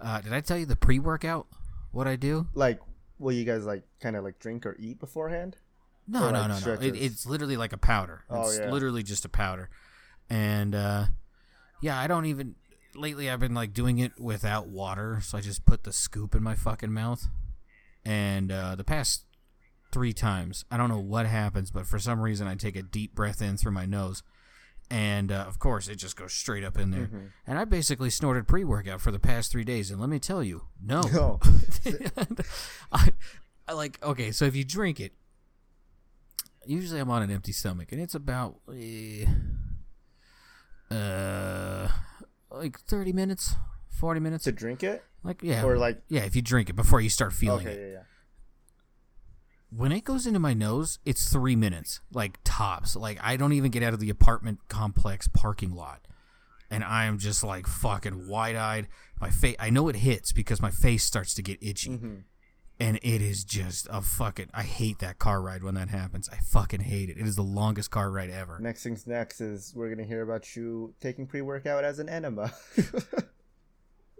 Uh, 0.00 0.20
did 0.20 0.32
I 0.32 0.40
tell 0.40 0.58
you 0.58 0.66
the 0.66 0.76
pre 0.76 0.98
workout? 0.98 1.46
What 1.90 2.06
I 2.06 2.16
do? 2.16 2.46
like, 2.54 2.80
will 3.18 3.32
you 3.32 3.44
guys 3.44 3.64
like 3.64 3.82
kind 4.00 4.16
of 4.16 4.24
like 4.24 4.38
drink 4.38 4.64
or 4.66 4.76
eat 4.78 4.98
beforehand? 4.98 5.56
No, 6.08 6.28
Or, 6.28 6.32
no, 6.32 6.40
like, 6.40 6.64
no, 6.66 6.74
no. 6.74 6.80
It, 6.80 6.96
it's 6.96 7.26
literally 7.26 7.56
like 7.56 7.72
a 7.72 7.76
powder. 7.78 8.24
Oh, 8.30 8.42
It's 8.48 8.58
yeah. 8.58 8.70
literally 8.70 9.02
just 9.04 9.24
a 9.24 9.28
powder. 9.28 9.68
And 10.30 10.74
uh, 10.74 11.06
yeah, 11.80 11.98
I 12.00 12.06
don't 12.06 12.26
even. 12.26 12.54
Lately, 12.94 13.30
I've 13.30 13.40
been 13.40 13.54
like 13.54 13.72
doing 13.72 13.98
it 13.98 14.12
without 14.18 14.66
water, 14.68 15.20
so 15.22 15.38
I 15.38 15.40
just 15.40 15.64
put 15.64 15.84
the 15.84 15.92
scoop 15.92 16.34
in 16.34 16.42
my 16.42 16.54
fucking 16.54 16.92
mouth. 16.92 17.26
And 18.04 18.50
uh, 18.50 18.74
the 18.74 18.84
past 18.84 19.22
three 19.92 20.12
times, 20.12 20.64
I 20.70 20.76
don't 20.76 20.88
know 20.88 20.98
what 20.98 21.26
happens, 21.26 21.70
but 21.70 21.86
for 21.86 21.98
some 21.98 22.20
reason, 22.20 22.48
I 22.48 22.54
take 22.54 22.76
a 22.76 22.82
deep 22.82 23.14
breath 23.14 23.40
in 23.40 23.56
through 23.56 23.72
my 23.72 23.86
nose. 23.86 24.22
And 24.90 25.30
uh, 25.32 25.44
of 25.46 25.58
course, 25.58 25.88
it 25.88 25.96
just 25.96 26.16
goes 26.16 26.32
straight 26.32 26.64
up 26.64 26.78
in 26.78 26.90
there. 26.90 27.06
Mm-hmm. 27.06 27.26
And 27.46 27.58
I 27.58 27.64
basically 27.64 28.10
snorted 28.10 28.46
pre 28.46 28.64
workout 28.64 29.00
for 29.00 29.10
the 29.10 29.18
past 29.18 29.50
three 29.50 29.64
days. 29.64 29.90
And 29.90 30.00
let 30.00 30.10
me 30.10 30.18
tell 30.18 30.42
you, 30.42 30.64
no. 30.84 31.00
No. 31.02 31.40
I, 32.92 33.08
I 33.68 33.72
like 33.72 34.02
okay. 34.02 34.32
So 34.32 34.44
if 34.44 34.54
you 34.54 34.64
drink 34.64 35.00
it, 35.00 35.12
usually 36.66 37.00
I'm 37.00 37.10
on 37.10 37.22
an 37.22 37.30
empty 37.30 37.52
stomach, 37.52 37.90
and 37.92 38.00
it's 38.02 38.14
about 38.14 38.56
eh, 38.70 39.24
uh 40.90 41.88
like 42.50 42.78
thirty 42.80 43.12
minutes, 43.12 43.54
forty 43.88 44.20
minutes. 44.20 44.44
to 44.44 44.52
drink 44.52 44.82
it, 44.82 45.02
Like 45.22 45.42
yeah, 45.42 45.64
or 45.64 45.78
like 45.78 46.02
yeah. 46.08 46.24
If 46.24 46.36
you 46.36 46.42
drink 46.42 46.68
it 46.68 46.76
before 46.76 47.00
you 47.00 47.08
start 47.08 47.32
feeling 47.32 47.66
okay, 47.66 47.76
it, 47.76 47.80
yeah, 47.80 47.92
yeah. 47.94 48.02
When 49.74 49.92
it 49.92 50.04
goes 50.04 50.26
into 50.26 50.38
my 50.38 50.54
nose, 50.54 50.98
it's 51.04 51.28
three 51.32 51.56
minutes, 51.56 52.00
like 52.12 52.38
tops. 52.44 52.94
Like 52.96 53.18
I 53.22 53.36
don't 53.36 53.52
even 53.52 53.70
get 53.70 53.82
out 53.82 53.94
of 53.94 54.00
the 54.00 54.10
apartment 54.10 54.58
complex 54.68 55.28
parking 55.28 55.74
lot, 55.74 56.06
and 56.70 56.84
I 56.84 57.04
am 57.04 57.18
just 57.18 57.42
like 57.42 57.66
fucking 57.66 58.28
wide 58.28 58.56
eyed. 58.56 58.88
My 59.20 59.30
face, 59.30 59.56
I 59.58 59.70
know 59.70 59.88
it 59.88 59.96
hits 59.96 60.32
because 60.32 60.60
my 60.60 60.70
face 60.70 61.04
starts 61.04 61.34
to 61.34 61.42
get 61.42 61.58
itchy, 61.62 61.90
Mm-hmm. 61.90 62.14
and 62.80 62.96
it 63.02 63.22
is 63.22 63.44
just 63.44 63.86
a 63.90 64.02
fucking. 64.02 64.48
I 64.52 64.62
hate 64.62 64.98
that 64.98 65.18
car 65.18 65.40
ride 65.40 65.62
when 65.62 65.74
that 65.76 65.88
happens. 65.88 66.28
I 66.28 66.36
fucking 66.36 66.80
hate 66.80 67.08
it. 67.08 67.18
It 67.18 67.26
is 67.26 67.36
the 67.36 67.42
longest 67.42 67.90
car 67.90 68.10
ride 68.10 68.30
ever. 68.30 68.58
Next 68.58 68.82
things 68.82 69.06
next 69.06 69.40
is 69.40 69.72
we're 69.76 69.88
gonna 69.94 70.06
hear 70.08 70.22
about 70.22 70.54
you 70.56 70.94
taking 71.00 71.26
pre-workout 71.26 71.84
as 71.84 71.98
an 71.98 72.08
enema. 72.08 72.52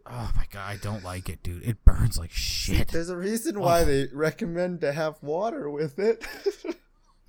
Oh 0.07 0.31
my 0.37 0.45
god, 0.51 0.69
I 0.69 0.77
don't 0.77 1.05
like 1.05 1.29
it, 1.29 1.43
dude. 1.43 1.63
It 1.65 1.85
burns 1.85 2.19
like 2.19 2.31
shit. 2.33 2.89
There's 2.89 3.09
a 3.09 3.17
reason 3.17 3.61
why 3.61 3.83
Oh. 3.83 3.85
they 3.85 4.09
recommend 4.13 4.81
to 4.83 4.93
have 4.93 5.23
water 5.23 5.69
with 5.71 5.99
it. 5.99 6.25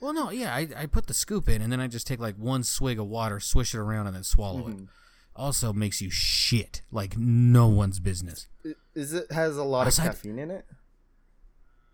Well, 0.02 0.12
no, 0.12 0.32
yeah, 0.32 0.54
I, 0.54 0.68
I 0.76 0.86
put 0.88 1.08
the 1.08 1.14
scoop 1.14 1.48
in 1.48 1.62
and 1.62 1.72
then 1.72 1.80
I 1.80 1.88
just 1.88 2.06
take 2.06 2.20
like 2.20 2.36
one 2.36 2.64
swig 2.64 3.00
of 3.00 3.08
water, 3.08 3.40
swish 3.40 3.74
it 3.74 3.78
around, 3.78 4.08
and 4.08 4.14
then 4.14 4.24
swallow 4.24 4.68
it. 4.68 4.76
Mm-hmm. 4.76 4.84
Also 5.34 5.72
makes 5.72 6.02
you 6.02 6.10
shit 6.12 6.82
like 6.92 7.18
no 7.18 7.70
one's 7.70 8.02
business. 8.02 8.50
is 8.94 9.14
it 9.14 9.32
has 9.32 9.56
a 9.56 9.64
lot 9.64 9.88
of 9.88 9.96
caffeine 9.96 10.40
in 10.40 10.52
it? 10.52 10.66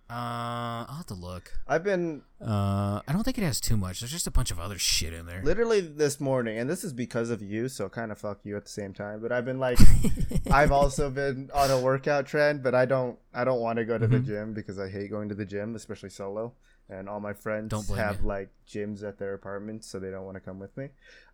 Uh, 0.09 0.85
I'll 0.89 0.95
have 0.97 1.05
to 1.07 1.13
look. 1.13 1.53
I've 1.67 1.83
been 1.83 2.23
Uh, 2.41 2.99
I 3.07 3.13
don't 3.13 3.23
think 3.23 3.37
it 3.37 3.43
has 3.43 3.59
too 3.59 3.77
much. 3.77 3.99
There's 3.99 4.11
just 4.11 4.25
a 4.25 4.31
bunch 4.31 4.49
of 4.49 4.59
other 4.59 4.79
shit 4.79 5.13
in 5.13 5.25
there. 5.27 5.41
literally 5.43 5.81
this 5.81 6.19
morning, 6.19 6.57
and 6.57 6.67
this 6.69 6.83
is 6.83 6.93
because 6.93 7.29
of 7.29 7.41
you, 7.43 7.69
so 7.69 7.87
kind 7.89 8.11
of 8.11 8.17
fuck 8.17 8.39
you 8.43 8.57
at 8.57 8.63
the 8.63 8.71
same 8.71 8.91
time. 8.93 9.19
But 9.21 9.31
I've 9.31 9.45
been 9.45 9.59
like, 9.59 9.77
I've 10.51 10.71
also 10.71 11.11
been 11.11 11.51
on 11.53 11.69
a 11.69 11.79
workout 11.79 12.25
trend, 12.25 12.63
but 12.63 12.73
I 12.73 12.85
don't, 12.85 13.19
I 13.35 13.43
don't 13.43 13.59
want 13.59 13.77
to 13.77 13.85
go 13.85 13.97
to 13.99 14.07
the 14.07 14.17
Mhm. 14.17 14.25
gym 14.25 14.53
because 14.53 14.79
I 14.79 14.89
hate 14.89 15.11
going 15.11 15.29
to 15.29 15.35
the 15.35 15.45
gym, 15.45 15.75
especially 15.75 16.09
solo. 16.09 16.53
And 16.89 17.07
all 17.07 17.19
my 17.19 17.33
friends 17.33 17.69
Don't 17.69 17.87
have 17.97 18.21
you. 18.21 18.27
like 18.27 18.49
gyms 18.67 19.03
at 19.03 19.19
their 19.19 19.35
apartments, 19.35 19.87
so 19.87 19.99
they 19.99 20.09
don't 20.09 20.25
want 20.25 20.37
to 20.37 20.41
come 20.41 20.57
with 20.57 20.75
me. 20.75 20.89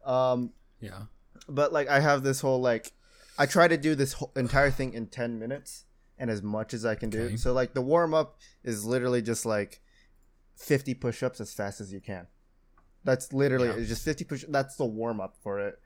Um, 0.05 0.51
Yeah. 0.81 1.03
but 1.47 1.71
like 1.71 1.87
I 1.87 2.01
have 2.01 2.23
this 2.23 2.41
whole 2.41 2.59
like 2.59 2.91
I 3.39 3.45
try 3.45 3.69
to 3.69 3.77
do 3.77 3.95
this 3.95 4.13
whole 4.13 4.31
entire 4.35 4.69
thing 4.69 4.93
in 4.93 5.07
10 5.07 5.39
minutes 5.39 5.84
and 6.17 6.29
as 6.29 6.41
much 6.41 6.73
as 6.73 6.85
I 6.85 6.95
can 6.95 7.09
do. 7.09 7.37
So 7.37 7.53
like 7.53 7.73
the 7.73 7.81
warm 7.81 8.13
up 8.13 8.37
is 8.63 8.85
literally 8.85 9.21
just 9.21 9.45
like 9.45 9.81
50 10.57 10.93
push-ups 10.95 11.41
as 11.41 11.53
fast 11.53 11.81
as 11.81 11.91
you 11.91 11.99
can. 11.99 12.27
That's 13.03 13.33
literally 13.33 13.67
Yeah. 13.67 13.75
it's 13.75 13.89
just 13.89 14.03
50 14.03 14.23
push 14.25 14.45
that's 14.49 14.75
the 14.77 14.85
warm 14.85 15.19
up 15.21 15.35
for 15.43 15.59
it. 15.59 15.79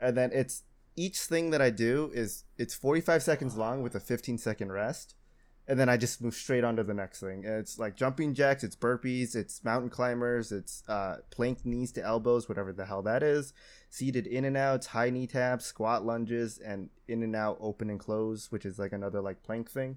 And 0.00 0.16
then 0.16 0.30
it's 0.32 0.62
each 0.96 1.20
thing 1.20 1.50
that 1.50 1.60
I 1.62 1.70
do 1.70 2.10
is 2.14 2.44
it's 2.56 2.74
45 2.74 3.22
seconds 3.22 3.56
long 3.56 3.82
with 3.82 3.94
a 3.94 4.00
15 4.00 4.38
second 4.38 4.72
rest. 4.72 5.14
And 5.66 5.80
then 5.80 5.88
I 5.88 5.96
just 5.96 6.20
move 6.20 6.34
straight 6.34 6.62
on 6.62 6.76
to 6.76 6.84
the 6.84 6.92
next 6.92 7.20
thing. 7.20 7.44
It's 7.44 7.78
like 7.78 7.96
jumping 7.96 8.34
jacks, 8.34 8.62
it's 8.62 8.76
burpees, 8.76 9.34
it's 9.34 9.64
mountain 9.64 9.88
climbers, 9.88 10.52
it's 10.52 10.82
uh, 10.88 11.18
plank 11.30 11.64
knees 11.64 11.90
to 11.92 12.02
elbows, 12.02 12.48
whatever 12.48 12.72
the 12.72 12.84
hell 12.84 13.02
that 13.02 13.22
is 13.22 13.54
seated 13.94 14.26
in 14.26 14.44
and 14.44 14.56
outs, 14.56 14.88
high 14.88 15.08
knee 15.08 15.26
taps, 15.26 15.64
squat 15.64 16.04
lunges, 16.04 16.58
and 16.58 16.90
in 17.06 17.22
and 17.22 17.36
out, 17.36 17.56
open 17.60 17.88
and 17.88 18.00
close, 18.00 18.50
which 18.50 18.66
is 18.66 18.76
like 18.76 18.92
another 18.92 19.20
like 19.20 19.40
plank 19.44 19.70
thing. 19.70 19.96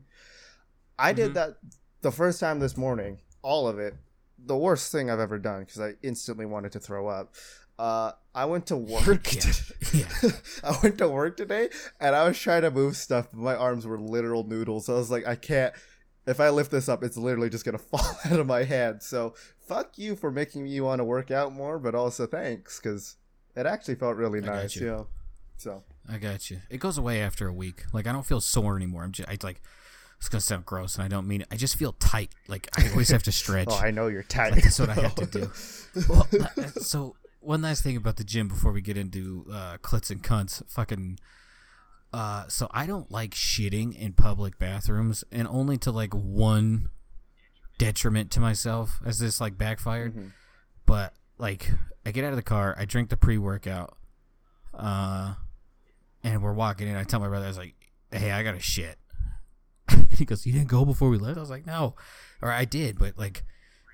I 0.99 1.13
Mhm. 1.13 1.15
did 1.15 1.34
that 1.34 1.57
the 2.01 2.11
first 2.11 2.39
time 2.39 2.59
this 2.59 2.78
morning, 2.78 3.20
all 3.41 3.68
of 3.68 3.80
it, 3.80 3.95
the 4.38 4.55
worst 4.55 4.91
thing 4.91 5.09
I've 5.09 5.20
ever 5.20 5.39
done 5.39 5.61
because 5.61 5.80
I 5.82 5.95
instantly 6.03 6.45
wanted 6.45 6.72
to 6.74 6.80
throw 6.80 7.07
up. 7.07 7.34
Uh, 7.80 8.11
I 8.34 8.45
went 8.45 8.67
to 8.67 8.78
work. 8.78 9.34
Yeah. 9.34 9.51
yeah. 9.93 10.32
I 10.63 10.78
went 10.82 10.97
to 10.99 11.07
work 11.07 11.38
today 11.38 11.69
and 11.99 12.15
I 12.15 12.28
was 12.28 12.38
trying 12.38 12.63
to 12.63 12.71
move 12.71 12.95
stuff, 12.95 13.30
but 13.32 13.39
my 13.39 13.55
arms 13.55 13.86
were 13.86 13.99
literal 13.99 14.43
noodles. 14.43 14.89
I 14.89 14.93
was 14.93 15.11
like, 15.11 15.28
I 15.28 15.36
can't. 15.36 15.73
If 16.25 16.39
I 16.39 16.49
lift 16.49 16.71
this 16.71 16.89
up, 16.89 17.03
it's 17.03 17.17
literally 17.17 17.49
just 17.49 17.65
gonna 17.65 17.78
fall 17.78 18.17
out 18.25 18.39
of 18.39 18.47
my 18.47 18.63
hand. 18.63 19.01
So 19.03 19.36
fuck 19.59 19.97
you 19.97 20.15
for 20.15 20.32
making 20.32 20.63
me 20.63 20.80
want 20.82 20.99
to 20.99 21.03
work 21.03 21.32
out 21.32 21.53
more, 21.53 21.80
but 21.80 21.95
also 21.95 22.28
thanks 22.28 22.80
because 22.80 23.15
it 23.55 23.65
actually 23.65 23.95
felt 23.95 24.17
really 24.17 24.41
nice. 24.41 24.75
you. 24.75 24.86
You 24.86 24.91
know. 24.91 25.07
So 25.57 25.84
I 26.09 26.17
got 26.17 26.51
you. 26.51 26.61
It 26.69 26.80
goes 26.80 26.97
away 26.97 27.21
after 27.21 27.47
a 27.47 27.53
week. 27.53 27.86
Like 27.93 28.07
I 28.07 28.11
don't 28.11 28.25
feel 28.25 28.41
sore 28.41 28.75
anymore. 28.75 29.03
I'm 29.03 29.11
just 29.11 29.30
I 29.30 29.38
like 29.41 29.61
it's 30.19 30.30
gonna 30.30 30.41
sound 30.41 30.65
gross, 30.65 30.95
and 30.95 31.03
I 31.03 31.07
don't 31.07 31.28
mean 31.28 31.41
it. 31.41 31.47
I 31.51 31.55
just 31.55 31.75
feel 31.75 31.93
tight. 31.93 32.32
Like 32.47 32.67
I 32.78 32.89
always 32.89 33.09
have 33.09 33.23
to 33.23 33.32
stretch. 33.32 33.67
oh, 33.69 33.80
I 33.80 33.91
know 33.91 34.07
you're 34.07 34.23
tight. 34.23 34.53
Like, 34.53 34.63
that's 34.63 34.80
what 34.80 34.89
I 34.89 34.95
have 34.95 35.15
to 35.15 35.25
do. 35.25 35.51
well, 36.09 36.28
uh, 36.39 36.61
uh, 36.61 36.67
so 36.80 37.15
one 37.48 37.62
last 37.62 37.82
thing 37.82 37.95
about 37.95 38.18
the 38.18 38.26
gym 38.26 38.50
before 38.50 38.74
we 38.74 38.82
get 38.82 38.98
into 38.98 39.45
uh, 39.52 39.78
clits 39.78 40.12
and 40.12 40.22
cunts. 40.22 40.62
Fucking. 40.70 41.18
Uh, 42.12 42.45
so 42.48 42.68
I 42.72 42.86
don't 42.86 43.10
like 43.10 43.32
shitting 43.32 43.98
in 43.98 44.14
public 44.14 44.60
bathrooms, 44.60 45.24
and 45.32 45.48
only 45.48 45.78
to 45.80 45.91
like 45.91 46.14
one 46.14 46.89
detriment 47.78 48.32
to 48.32 48.39
myself, 48.39 49.00
as 49.06 49.20
this 49.20 49.39
like 49.39 49.58
backfired. 49.58 50.14
Mhm. 50.16 50.32
But 50.86 51.14
like, 51.38 51.72
I 52.06 52.12
get 52.12 52.24
out 52.26 52.32
of 52.32 52.36
the 52.38 52.43
car, 52.43 52.76
I 52.78 52.86
drink 52.86 53.10
the 53.10 53.18
pre-workout, 53.18 53.98
uh, 54.74 55.36
and 56.24 56.41
we're 56.43 56.54
walking 56.54 56.88
in. 56.88 56.95
I 56.95 57.04
tell 57.04 57.20
my 57.20 57.28
brother, 57.28 57.45
I 57.45 57.50
was 57.50 57.58
like, 57.58 57.76
"Hey, 58.12 58.32
I 58.32 58.43
got 58.43 58.54
to 58.54 58.60
shit." 58.60 58.98
he 60.12 60.26
goes, 60.26 60.45
"You 60.45 60.52
didn't 60.54 60.68
go 60.70 60.84
before 60.84 61.10
we 61.10 61.18
left?" 61.18 61.38
I 61.38 61.41
was 61.41 61.50
like, 61.50 61.66
"No," 61.66 61.95
or 62.41 62.52
I 62.52 62.66
did, 62.66 63.00
but 63.00 63.18
like, 63.18 63.43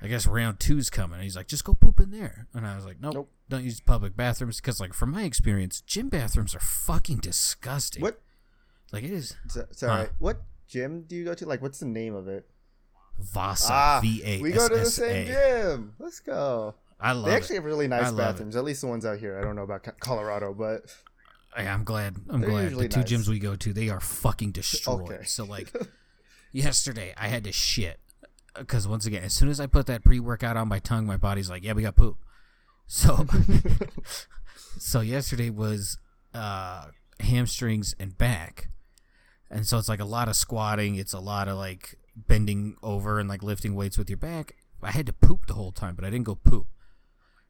I 0.04 0.08
guess 0.08 0.28
round 0.28 0.60
two's 0.60 0.90
coming. 0.90 1.16
And 1.16 1.24
he's 1.24 1.36
like, 1.38 1.48
"Just 1.48 1.64
go 1.64 1.74
poop 1.74 2.00
in 2.02 2.12
there," 2.12 2.48
and 2.54 2.68
I 2.68 2.76
was 2.76 2.86
like, 2.86 3.00
"Nope, 3.00 3.14
Nope. 3.14 3.30
don't 3.50 3.64
use 3.64 3.80
public 3.80 4.16
bathrooms," 4.18 4.58
because 4.60 4.80
like 4.82 4.94
from 4.94 5.12
my 5.12 5.24
experience, 5.24 5.80
gym 5.82 6.10
bathrooms 6.10 6.54
are 6.54 6.60
fucking 6.60 7.18
disgusting. 7.20 8.02
What? 8.02 8.22
Like 8.92 9.04
it 9.04 9.12
is 9.12 9.36
So- 9.48 9.66
Sorry. 9.72 10.06
Huh. 10.08 10.12
What 10.20 10.42
gym 10.68 11.04
do 11.04 11.16
you 11.16 11.24
go 11.24 11.34
to? 11.34 11.46
Like, 11.46 11.62
what's 11.62 11.80
the 11.80 11.86
name 11.86 12.14
of 12.16 12.28
it? 12.28 12.48
Vasa. 13.20 13.72
Ah, 13.72 14.00
V 14.02 14.22
A 14.26 14.42
we 14.42 14.52
go 14.52 14.68
to 14.68 14.76
the 14.76 14.86
same 14.86 15.28
gym. 15.28 15.94
Let's 16.00 16.20
go. 16.20 16.76
I 17.00 17.12
love 17.14 17.26
They 17.26 17.34
it. 17.34 17.36
actually 17.36 17.56
have 17.56 17.66
really 17.66 17.88
nice 17.88 18.04
love 18.06 18.14
it. 18.14 18.18
bathrooms. 18.18 18.56
At 18.56 18.64
least 18.64 18.82
the 18.82 18.88
ones 18.88 19.06
out 19.06 19.20
here. 19.20 19.38
I 19.38 19.42
don't 19.42 19.56
know 19.56 19.64
about 19.64 19.84
Colorado, 20.00 20.54
but 20.54 20.84
Yeah, 21.58 21.74
I'm 21.74 21.84
glad. 21.84 22.16
I'm 22.30 22.42
They're 22.42 22.50
glad. 22.50 22.72
The 22.76 22.88
two 22.90 23.00
nice. 23.02 23.12
gyms 23.12 23.28
we 23.30 23.40
go 23.40 23.56
to, 23.56 23.72
they 23.74 23.90
are 23.90 24.00
fucking 24.00 24.52
destroyed. 24.52 25.12
Okay. 25.12 25.24
So 25.26 25.44
like, 25.46 25.72
yesterday 26.52 27.14
I 27.18 27.28
had 27.28 27.44
to 27.46 27.52
shit 27.52 28.00
because 28.58 28.88
once 28.88 29.06
again, 29.06 29.24
as 29.24 29.34
soon 29.34 29.50
as 29.50 29.60
I 29.60 29.68
put 29.68 29.88
that 29.88 30.04
pre-workout 30.04 30.58
on 30.58 30.68
my 30.68 30.80
tongue, 30.80 31.06
my 31.06 31.18
body's 31.18 31.50
like, 31.50 31.64
"Yeah, 31.64 31.74
we 31.74 31.82
got 31.84 31.96
poop." 31.96 32.18
So, 32.86 33.26
so 34.78 35.00
yesterday 35.00 35.50
was 35.50 35.98
uh, 36.34 36.88
hamstrings 37.22 37.96
and 37.98 38.16
back, 38.18 38.68
and 39.50 39.66
so 39.66 39.78
it's 39.78 39.88
like 39.88 40.02
a 40.02 40.06
lot 40.06 40.28
of 40.28 40.36
squatting. 40.36 40.96
It's 40.96 41.14
a 41.14 41.20
lot 41.20 41.48
of 41.48 41.58
like 41.58 41.96
bending 42.16 42.76
over 42.84 43.20
and 43.20 43.30
like 43.30 43.42
lifting 43.42 43.74
weights 43.74 43.98
with 43.98 44.10
your 44.10 44.18
back. 44.18 44.56
I 44.82 44.92
had 44.92 45.06
to 45.06 45.14
poop 45.14 45.48
the 45.48 45.54
whole 45.54 45.72
time, 45.72 45.96
but 45.96 46.04
I 46.04 46.10
didn't 46.10 46.26
go 46.26 46.36
poop. 46.36 46.68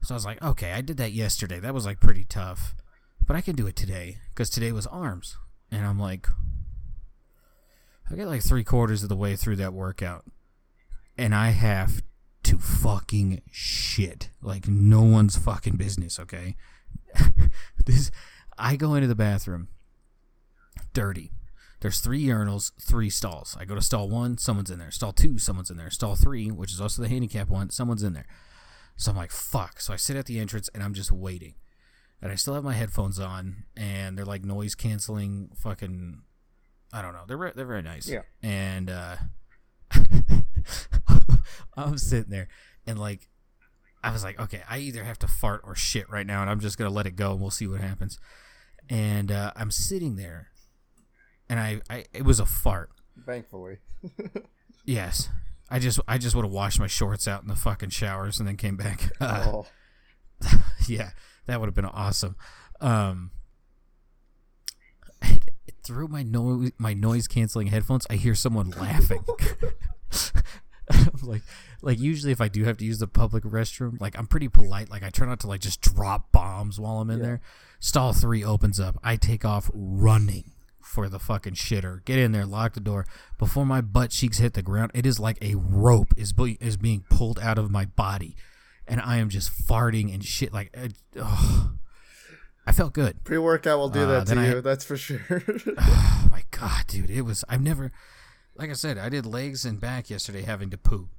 So 0.04 0.14
I 0.14 0.18
was 0.18 0.26
like, 0.26 0.42
okay, 0.42 0.72
I 0.74 0.82
did 0.82 0.98
that 0.98 1.14
yesterday. 1.14 1.60
That 1.60 1.74
was 1.74 1.86
like 1.86 2.00
pretty 2.00 2.26
tough, 2.26 2.76
but 3.26 3.36
I 3.36 3.42
can 3.42 3.56
do 3.56 3.66
it 3.66 3.76
today 3.76 4.20
because 4.30 4.52
today 4.52 4.72
was 4.72 4.86
arms, 4.86 5.38
and 5.72 5.86
I'm 5.86 6.00
like, 6.00 6.28
I 8.10 8.16
get 8.16 8.28
like 8.28 8.44
three 8.44 8.64
quarters 8.64 9.02
of 9.02 9.10
the 9.10 9.16
way 9.16 9.36
through 9.36 9.56
that 9.58 9.74
workout, 9.74 10.26
and 11.18 11.34
I 11.34 11.50
have 11.50 12.02
to 12.44 12.58
fucking 12.58 13.42
shit 13.52 14.30
like 14.42 14.68
no 14.68 15.02
one's 15.02 15.38
fucking 15.38 15.78
business. 15.78 16.20
Okay, 16.20 16.56
this 17.86 18.12
I 18.58 18.76
go 18.76 18.96
into 18.96 19.08
the 19.08 19.16
bathroom, 19.16 19.68
dirty. 20.94 21.32
There's 21.80 22.00
three 22.00 22.24
urinals, 22.24 22.72
three 22.80 23.10
stalls. 23.10 23.58
I 23.60 23.66
go 23.66 23.76
to 23.76 23.82
stall 23.82 24.08
one, 24.08 24.38
someone's 24.38 24.72
in 24.72 24.80
there. 24.80 24.92
Stall 24.92 25.12
two, 25.12 25.38
someone's 25.38 25.70
in 25.70 25.76
there. 25.76 25.90
Stall 25.90 26.16
three, 26.16 26.50
which 26.50 26.72
is 26.72 26.80
also 26.80 27.02
the 27.02 27.10
handicap 27.10 27.50
one, 27.50 27.72
someone's 27.72 28.04
in 28.04 28.14
there. 28.14 28.26
So 28.96 29.12
I'm 29.12 29.18
like, 29.18 29.32
fuck. 29.32 29.82
So 29.82 29.92
I 29.92 29.98
sit 29.98 30.16
at 30.16 30.26
the 30.26 30.40
entrance 30.40 30.70
and 30.74 30.82
I'm 30.82 30.94
just 30.94 31.12
waiting. 31.12 31.56
And 32.22 32.32
I 32.32 32.36
still 32.36 32.54
have 32.54 32.64
my 32.64 32.74
headphones 32.74 33.20
on, 33.20 33.66
and 33.76 34.18
they're 34.18 34.24
like 34.24 34.46
noise 34.46 34.76
canceling, 34.76 35.50
fucking. 35.58 36.22
I 36.94 37.02
don't 37.02 37.12
know. 37.12 37.24
They're 37.28 37.36
re- 37.36 37.52
they're 37.54 37.66
very 37.66 37.82
nice. 37.82 38.08
Yeah. 38.08 38.22
And 38.42 38.90
uh, 38.90 39.16
I'm 41.78 41.98
sitting 41.98 42.30
there, 42.32 42.48
and 42.86 43.00
like, 43.00 43.30
I 44.04 44.12
was 44.12 44.24
like, 44.24 44.40
okay, 44.40 44.62
I 44.70 44.80
either 44.80 45.04
have 45.04 45.20
to 45.20 45.28
fart 45.28 45.62
or 45.64 45.76
shit 45.76 46.10
right 46.10 46.26
now, 46.26 46.42
and 46.42 46.50
I'm 46.50 46.60
just 46.60 46.78
gonna 46.78 46.90
let 46.90 47.06
it 47.06 47.16
go, 47.16 47.32
and 47.32 47.42
we'll 47.42 47.52
see 47.52 47.68
what 47.68 47.82
happens. 47.82 48.20
And 48.90 49.32
uh, 49.32 49.52
I'm 49.56 49.72
sitting 49.72 50.16
there, 50.16 50.50
and 51.50 51.60
I, 51.60 51.82
I 51.90 52.06
it 52.14 52.24
was 52.26 52.40
a 52.40 52.46
fart. 52.46 52.90
thankfully. 53.26 53.78
Yes. 54.86 55.30
I 55.70 55.80
just 55.80 56.00
I 56.08 56.18
just 56.18 56.36
would 56.36 56.46
have 56.46 56.52
washed 56.52 56.80
my 56.80 56.88
shorts 56.88 57.28
out 57.28 57.42
in 57.42 57.48
the 57.48 57.56
fucking 57.56 57.90
showers 57.90 58.40
and 58.40 58.48
then 58.48 58.58
came 58.58 58.76
back. 58.76 59.12
Uh, 59.22 59.46
oh. 59.48 59.66
yeah, 60.88 61.12
that 61.46 61.60
would 61.60 61.68
have 61.68 61.76
been 61.76 61.86
awesome. 61.86 62.36
Um, 62.82 63.32
through 65.86 66.10
my 66.10 66.22
noise 66.24 66.72
my 66.78 66.94
noise 66.94 67.28
canceling 67.28 67.68
headphones, 67.68 68.06
I 68.10 68.16
hear 68.16 68.36
someone 68.36 68.72
laughing. 68.72 69.24
Like 71.24 71.42
like 71.82 72.00
usually 72.00 72.32
if 72.34 72.42
I 72.42 72.50
do 72.50 72.66
have 72.66 72.78
to 72.78 72.86
use 72.86 73.00
the 73.00 73.08
public 73.08 73.44
restroom, 73.46 74.00
like 74.02 74.18
I'm 74.18 74.28
pretty 74.28 74.50
polite. 74.50 74.90
Like 74.92 75.02
I 75.04 75.10
try 75.10 75.26
not 75.26 75.40
to 75.42 75.48
like 75.48 75.62
just 75.62 75.82
drop 75.82 76.32
bombs 76.34 76.80
while 76.80 77.00
I'm 77.00 77.10
in 77.10 77.20
Yeah. 77.20 77.24
there. 77.26 77.42
Stall 77.80 78.12
three 78.14 78.44
opens 78.44 78.80
up. 78.80 79.00
I 79.04 79.16
take 79.16 79.46
off 79.46 79.72
running 79.74 80.52
for 80.82 81.08
the 81.08 81.20
fucking 81.20 81.54
shitter. 81.54 82.04
Get 82.04 82.20
in 82.20 82.34
there, 82.34 82.46
lock 82.46 82.74
the 82.74 82.80
door. 82.82 83.06
Before 83.40 83.66
my 83.66 83.80
butt 83.80 84.10
cheeks 84.12 84.40
hit 84.40 84.54
the 84.54 84.62
ground, 84.62 84.92
it 84.94 85.06
is 85.06 85.20
like 85.20 85.38
a 85.42 85.56
rope 85.56 86.14
is 86.18 86.34
be- 86.34 86.58
is 86.60 86.76
being 86.76 87.06
pulled 87.10 87.40
out 87.40 87.58
of 87.58 87.72
my 87.72 87.86
body, 87.86 88.36
and 88.86 89.00
I 89.00 89.18
am 89.18 89.30
just 89.30 89.50
farting 89.52 90.14
and 90.14 90.24
shit. 90.24 90.52
Like, 90.54 90.76
uh, 90.78 90.90
oh, 91.22 91.72
I 92.68 92.74
felt 92.74 92.94
good. 92.94 93.24
Pre 93.24 93.38
workout 93.38 93.80
will 93.80 93.90
do 93.90 94.02
Uh, 94.02 94.06
that 94.24 94.28
to 94.34 94.40
I- 94.40 94.48
you, 94.50 94.62
that's 94.62 94.84
for 94.84 94.98
sure. 94.98 95.22
Oh 95.78 96.28
my 96.32 96.44
god, 96.52 96.88
dude, 96.88 97.10
it 97.10 97.22
was. 97.22 97.46
I've 97.48 97.62
never, 97.62 97.92
like 98.56 98.70
I 98.70 98.74
said, 98.74 98.98
I 98.98 99.10
did 99.10 99.26
legs 99.26 99.66
and 99.66 99.80
back 99.80 100.10
yesterday, 100.10 100.44
having 100.44 100.70
to 100.72 100.78
poop, 100.78 101.10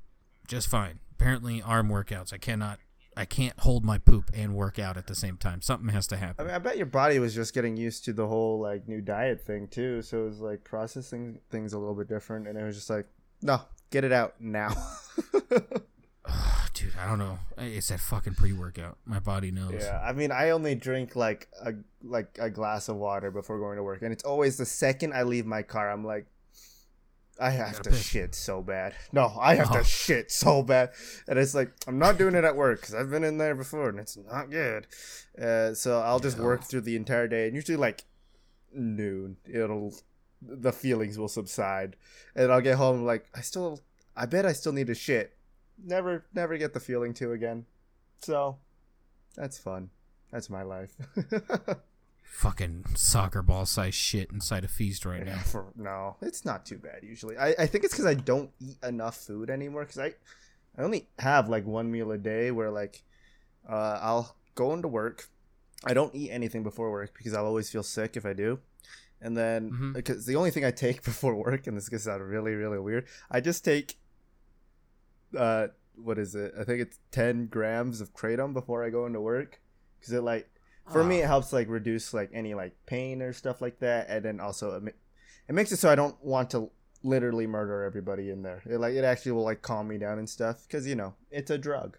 just 0.47 0.69
fine. 0.69 0.99
Apparently, 1.13 1.63
arm 1.63 1.89
workouts. 1.89 2.33
I 2.33 2.39
cannot. 2.39 2.79
I 3.17 3.25
can't 3.25 3.57
hold 3.61 3.85
my 3.85 3.99
poop 3.99 4.31
and 4.35 4.57
work 4.57 4.81
out 4.81 4.97
at 4.97 5.07
the 5.07 5.15
same 5.15 5.37
time. 5.37 5.63
Something 5.63 5.89
has 5.91 6.09
to 6.09 6.17
I 6.17 6.19
happen. 6.19 6.47
mean, 6.47 6.55
I 6.55 6.59
bet 6.59 6.77
your 6.77 6.87
body 6.87 7.21
was 7.21 7.33
just 7.33 7.55
getting 7.55 7.77
used 7.77 8.05
to 8.07 8.13
the 8.13 8.27
whole 8.27 8.59
like 8.61 8.89
new 8.89 9.01
diet 9.01 9.41
thing 9.41 9.69
too. 9.69 10.03
So 10.03 10.23
it 10.23 10.25
was 10.25 10.41
like 10.41 10.65
processing 10.65 11.39
things 11.51 11.73
a 11.73 11.79
little 11.79 11.95
bit 11.95 12.09
different, 12.09 12.49
and 12.49 12.59
it 12.59 12.65
was 12.65 12.75
just 12.75 12.91
like, 12.91 13.07
no, 13.41 13.61
get 13.91 14.03
it 14.05 14.11
out 14.13 14.35
now. 14.41 14.75
Dude, 16.75 16.93
I 17.01 17.07
don't 17.09 17.19
know. 17.21 17.39
It's 17.59 17.89
that 17.89 18.01
fucking 18.01 18.35
pre-workout. 18.35 18.99
My 19.05 19.21
body 19.21 19.51
knows. 19.53 19.75
yeah, 19.79 20.01
I 20.05 20.13
mean, 20.13 20.33
I 20.33 20.51
only 20.51 20.75
drink 20.75 21.15
like 21.15 21.49
a 21.65 21.75
like 22.03 22.37
a 22.41 22.51
glass 22.51 22.89
of 22.89 22.97
water 22.97 23.31
before 23.31 23.59
going 23.61 23.77
to 23.77 23.83
work, 23.85 24.03
and 24.03 24.13
it's 24.13 24.25
always 24.25 24.57
the 24.57 24.67
second 24.67 25.13
I 25.15 25.23
leave 25.23 25.47
my 25.47 25.63
car, 25.63 25.91
I'm 25.91 26.05
like. 26.05 26.27
I 27.41 27.51
have 27.51 27.81
to 27.83 27.91
piss. 27.91 28.03
shit 28.03 28.35
so 28.35 28.63
bad. 28.63 28.95
No, 29.13 29.37
I 29.41 29.57
have 29.57 29.71
Oh. 29.73 29.79
to 29.79 29.85
shit 29.85 30.31
so 30.31 30.63
bad, 30.63 30.91
and 31.27 31.39
it's 31.39 31.55
like 31.55 31.73
I'm 31.89 31.99
not 31.99 32.17
doing 32.19 32.35
it 32.35 32.45
at 32.45 32.55
work 32.57 32.81
because 32.81 32.95
I've 32.95 33.11
been 33.11 33.25
in 33.25 33.39
there 33.39 33.55
before 33.55 33.89
and 33.89 33.99
it's 33.99 34.17
not 34.17 34.51
good. 34.51 34.87
Uh, 35.41 35.75
so 35.75 36.01
I'll 36.01 36.21
just 36.21 36.39
work 36.39 36.63
through 36.65 36.83
the 36.83 36.95
entire 36.97 37.27
day, 37.29 37.47
and 37.47 37.55
usually 37.57 37.77
like 37.77 38.05
noon, 38.73 39.37
it'll 39.45 39.95
the 40.41 40.73
feelings 40.73 41.19
will 41.19 41.29
subside, 41.29 41.97
and 42.37 42.53
I'll 42.53 42.61
get 42.61 42.77
home 42.77 43.05
like 43.05 43.27
I 43.35 43.41
still, 43.41 43.81
I 44.15 44.27
bet 44.27 44.47
I 44.47 44.53
still 44.53 44.73
need 44.73 44.87
to 44.89 44.95
shit. 44.95 45.37
Never, 45.83 46.27
never 46.35 46.57
get 46.57 46.73
the 46.73 46.81
feeling 46.81 47.15
to 47.15 47.33
again. 47.33 47.67
So 48.21 48.59
that's 49.35 49.59
fun. 49.59 49.91
That's 50.31 50.49
my 50.51 50.63
life. 50.63 50.93
Fucking 52.25 52.85
soccer 52.97 53.43
ball 53.43 53.65
size 53.65 53.95
shit 53.95 54.31
inside 54.33 54.65
a 54.65 54.69
feast 54.69 55.05
right 55.07 55.25
now. 55.25 55.39
for 55.45 55.67
no, 55.77 56.17
it's 56.21 56.45
not 56.45 56.67
too 56.67 56.79
bad 56.79 57.01
usually. 57.03 57.37
I, 57.39 57.55
I 57.59 57.67
think 57.67 57.85
it's 57.85 57.93
because 57.95 58.07
I 58.07 58.15
don't 58.15 58.51
eat 58.61 58.77
enough 58.83 59.17
food 59.17 59.51
anymore. 59.51 59.83
Because 59.83 59.99
I, 59.99 60.15
I 60.77 60.83
only 60.83 61.09
have 61.19 61.49
like 61.49 61.65
one 61.65 61.91
meal 61.93 62.11
a 62.11 62.19
day 62.19 62.51
where 62.51 62.71
like, 62.71 63.03
uh, 63.69 63.99
I'll 64.03 64.37
go 64.55 64.73
into 64.75 64.89
work. 64.89 65.29
I 65.85 65.95
don't 65.95 66.15
eat 66.15 66.31
anything 66.31 66.63
before 66.63 66.91
work 66.91 67.15
because 67.17 67.35
I'll 67.35 67.47
always 67.47 67.71
feel 67.71 67.83
sick 67.83 68.17
if 68.17 68.27
I 68.27 68.33
do. 68.33 68.59
And 69.21 69.37
then 69.37 69.71
Mhm. 69.71 69.93
because 69.95 70.27
the 70.27 70.37
only 70.37 70.51
thing 70.51 70.65
I 70.65 70.71
take 70.71 71.03
before 71.05 71.35
work, 71.35 71.67
and 71.67 71.77
this 71.77 71.89
gets 71.89 72.09
out 72.09 72.21
really 72.21 72.55
really 72.55 72.79
weird, 72.79 73.07
I 73.31 73.41
just 73.41 73.65
take, 73.65 73.97
uh, 75.37 75.69
what 75.97 76.19
is 76.19 76.35
it? 76.35 76.53
I 76.59 76.65
think 76.65 76.81
it's 76.81 76.99
ten 77.11 77.47
grams 77.47 78.01
of 78.01 78.13
kratom 78.13 78.53
before 78.53 78.85
I 78.85 78.91
go 78.91 79.07
into 79.07 79.21
work 79.21 79.61
because 80.01 80.13
it 80.13 80.23
like 80.23 80.49
for 80.93 81.03
me 81.05 81.21
it 81.21 81.25
Oh. 81.25 81.29
helps 81.29 81.53
like 81.53 81.69
reduce 81.69 82.13
like 82.15 82.31
any 82.35 82.55
like 82.55 82.75
pain 82.87 83.23
or 83.23 83.33
stuff 83.33 83.61
like 83.61 83.79
that 83.81 84.07
and 84.09 84.25
then 84.25 84.41
also 84.41 84.77
it, 84.77 84.83
ma- 84.83 84.91
it 85.49 85.55
makes 85.55 85.73
it 85.73 85.79
so 85.79 85.91
i 85.91 85.95
don't 85.95 86.23
want 86.25 86.51
to 86.51 86.71
literally 87.03 87.47
murder 87.47 87.83
everybody 87.83 88.31
in 88.31 88.41
there. 88.43 88.63
It 88.65 88.79
like 88.79 88.95
it 88.95 89.05
actually 89.05 89.33
will 89.33 89.45
like 89.45 89.61
calm 89.61 89.89
me 89.89 89.99
down 89.99 90.19
and 90.19 90.27
stuff 90.29 90.63
because 90.67 90.87
you 90.87 90.95
know 90.95 91.15
it's 91.31 91.51
a 91.51 91.59
drug. 91.59 91.99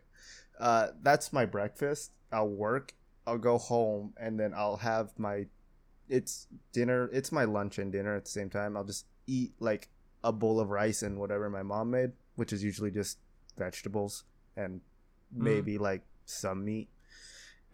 Uh, 0.59 0.87
that's 1.03 1.31
my 1.31 1.45
breakfast. 1.45 2.11
I'll 2.31 2.49
work. 2.49 2.95
I'll 3.27 3.37
go 3.37 3.59
home 3.59 4.13
and 4.17 4.39
then 4.39 4.51
I'll 4.55 4.77
have 4.77 5.11
my. 5.19 5.45
It's 6.09 6.47
dinner. 6.73 7.07
It's 7.13 7.31
my 7.31 7.43
lunch 7.43 7.77
and 7.77 7.91
dinner 7.91 8.15
at 8.15 8.25
the 8.25 8.31
same 8.31 8.49
time. 8.49 8.75
I'll 8.75 8.83
just 8.83 9.05
eat 9.27 9.53
like 9.59 9.89
a 10.23 10.31
bowl 10.31 10.59
of 10.59 10.71
rice 10.71 11.03
and 11.03 11.19
whatever 11.19 11.51
my 11.51 11.61
mom 11.61 11.91
made, 11.91 12.13
which 12.35 12.51
is 12.51 12.63
usually 12.63 12.89
just 12.89 13.19
vegetables 13.59 14.23
and 14.57 14.81
maybe 15.31 15.77
like 15.77 16.01
some 16.25 16.65
meat. 16.65 16.89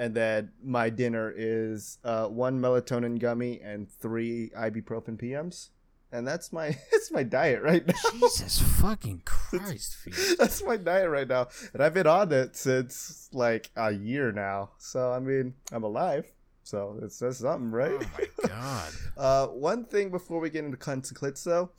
And 0.01 0.15
then 0.15 0.51
my 0.63 0.89
dinner 0.89 1.31
is 1.37 1.99
uh, 2.03 2.25
one 2.25 2.59
melatonin 2.59 3.19
gummy 3.19 3.59
and 3.61 3.87
three 3.87 4.49
ibuprofen 4.57 5.15
PMs, 5.21 5.69
and 6.11 6.27
that's 6.27 6.51
my 6.51 6.75
it's 6.91 7.11
my 7.11 7.21
diet 7.21 7.61
right 7.61 7.85
now. 7.85 7.93
Jesus 8.13 8.59
fucking 8.81 9.21
Christ, 9.25 9.97
Felix. 9.97 10.37
that's 10.37 10.63
my 10.63 10.77
diet 10.77 11.07
right 11.07 11.27
now, 11.27 11.49
and 11.71 11.83
I've 11.83 11.93
been 11.93 12.07
on 12.07 12.31
it 12.31 12.55
since 12.55 13.29
like 13.31 13.69
a 13.75 13.91
year 13.91 14.31
now. 14.31 14.71
So 14.79 15.11
I 15.11 15.19
mean, 15.19 15.53
I'm 15.71 15.83
alive. 15.83 16.31
So 16.63 16.97
it's 17.03 17.19
that's 17.19 17.37
something, 17.37 17.69
right? 17.69 17.91
Oh 17.93 18.11
my 18.17 18.47
god. 18.47 18.91
Uh, 19.17 19.45
one 19.49 19.85
thing 19.85 20.09
before 20.09 20.39
we 20.39 20.49
get 20.49 20.65
into 20.65 20.77
cunts 20.77 21.09
and 21.09 21.19
clits, 21.19 21.43
though, 21.43 21.69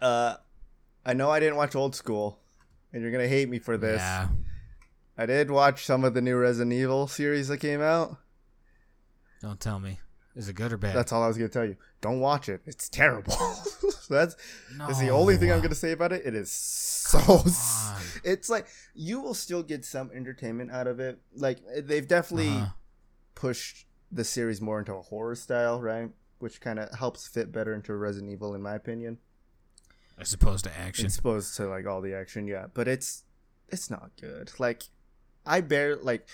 uh, 0.00 0.36
I 1.04 1.12
know 1.12 1.28
I 1.30 1.40
didn't 1.40 1.56
watch 1.56 1.74
Old 1.74 1.94
School, 1.94 2.38
and 2.90 3.02
you're 3.02 3.12
gonna 3.12 3.28
hate 3.28 3.50
me 3.50 3.58
for 3.58 3.76
this. 3.76 4.00
Yeah. 4.00 4.28
I 5.16 5.26
did 5.26 5.50
watch 5.50 5.84
some 5.84 6.04
of 6.04 6.14
the 6.14 6.20
new 6.22 6.36
Resident 6.36 6.72
Evil 6.72 7.06
series 7.06 7.48
that 7.48 7.58
came 7.58 7.80
out. 7.80 8.16
Don't 9.40 9.60
tell 9.60 9.78
me. 9.78 10.00
Is 10.34 10.48
it 10.48 10.54
good 10.54 10.72
or 10.72 10.76
bad? 10.76 10.96
That's 10.96 11.12
all 11.12 11.22
I 11.22 11.28
was 11.28 11.36
gonna 11.36 11.48
tell 11.48 11.64
you. 11.64 11.76
Don't 12.00 12.18
watch 12.18 12.48
it. 12.48 12.60
It's 12.66 12.88
terrible. 12.88 13.32
that's 14.10 14.36
no. 14.76 14.86
that's 14.88 14.98
the 14.98 15.10
only 15.10 15.36
thing 15.36 15.52
I'm 15.52 15.60
gonna 15.60 15.76
say 15.76 15.92
about 15.92 16.12
it. 16.12 16.22
It 16.26 16.34
is 16.34 16.50
so. 16.50 17.18
S- 17.46 18.20
it's 18.24 18.50
like 18.50 18.66
you 18.94 19.20
will 19.20 19.34
still 19.34 19.62
get 19.62 19.84
some 19.84 20.10
entertainment 20.12 20.72
out 20.72 20.88
of 20.88 20.98
it. 20.98 21.20
Like 21.36 21.58
they've 21.76 22.06
definitely 22.08 22.48
Uh-huh. 22.48 22.72
pushed 23.36 23.86
the 24.10 24.24
series 24.24 24.60
more 24.60 24.80
into 24.80 24.94
a 24.94 25.02
horror 25.02 25.36
style, 25.36 25.80
right? 25.80 26.10
Which 26.40 26.60
kind 26.60 26.80
of 26.80 26.92
helps 26.98 27.28
fit 27.28 27.52
better 27.52 27.72
into 27.72 27.94
Resident 27.94 28.32
Evil, 28.32 28.54
in 28.54 28.62
my 28.62 28.74
opinion. 28.74 29.18
As 30.18 30.32
opposed 30.32 30.64
to 30.64 30.76
action. 30.76 31.06
As 31.06 31.18
opposed 31.18 31.56
to 31.58 31.68
like 31.68 31.86
all 31.86 32.00
the 32.00 32.14
action, 32.14 32.48
yeah. 32.48 32.66
But 32.74 32.88
it's 32.88 33.22
it's 33.68 33.88
not 33.88 34.10
good. 34.20 34.50
Like 34.58 34.84
I 35.46 35.60
bear 35.60 35.96
like 35.96 36.26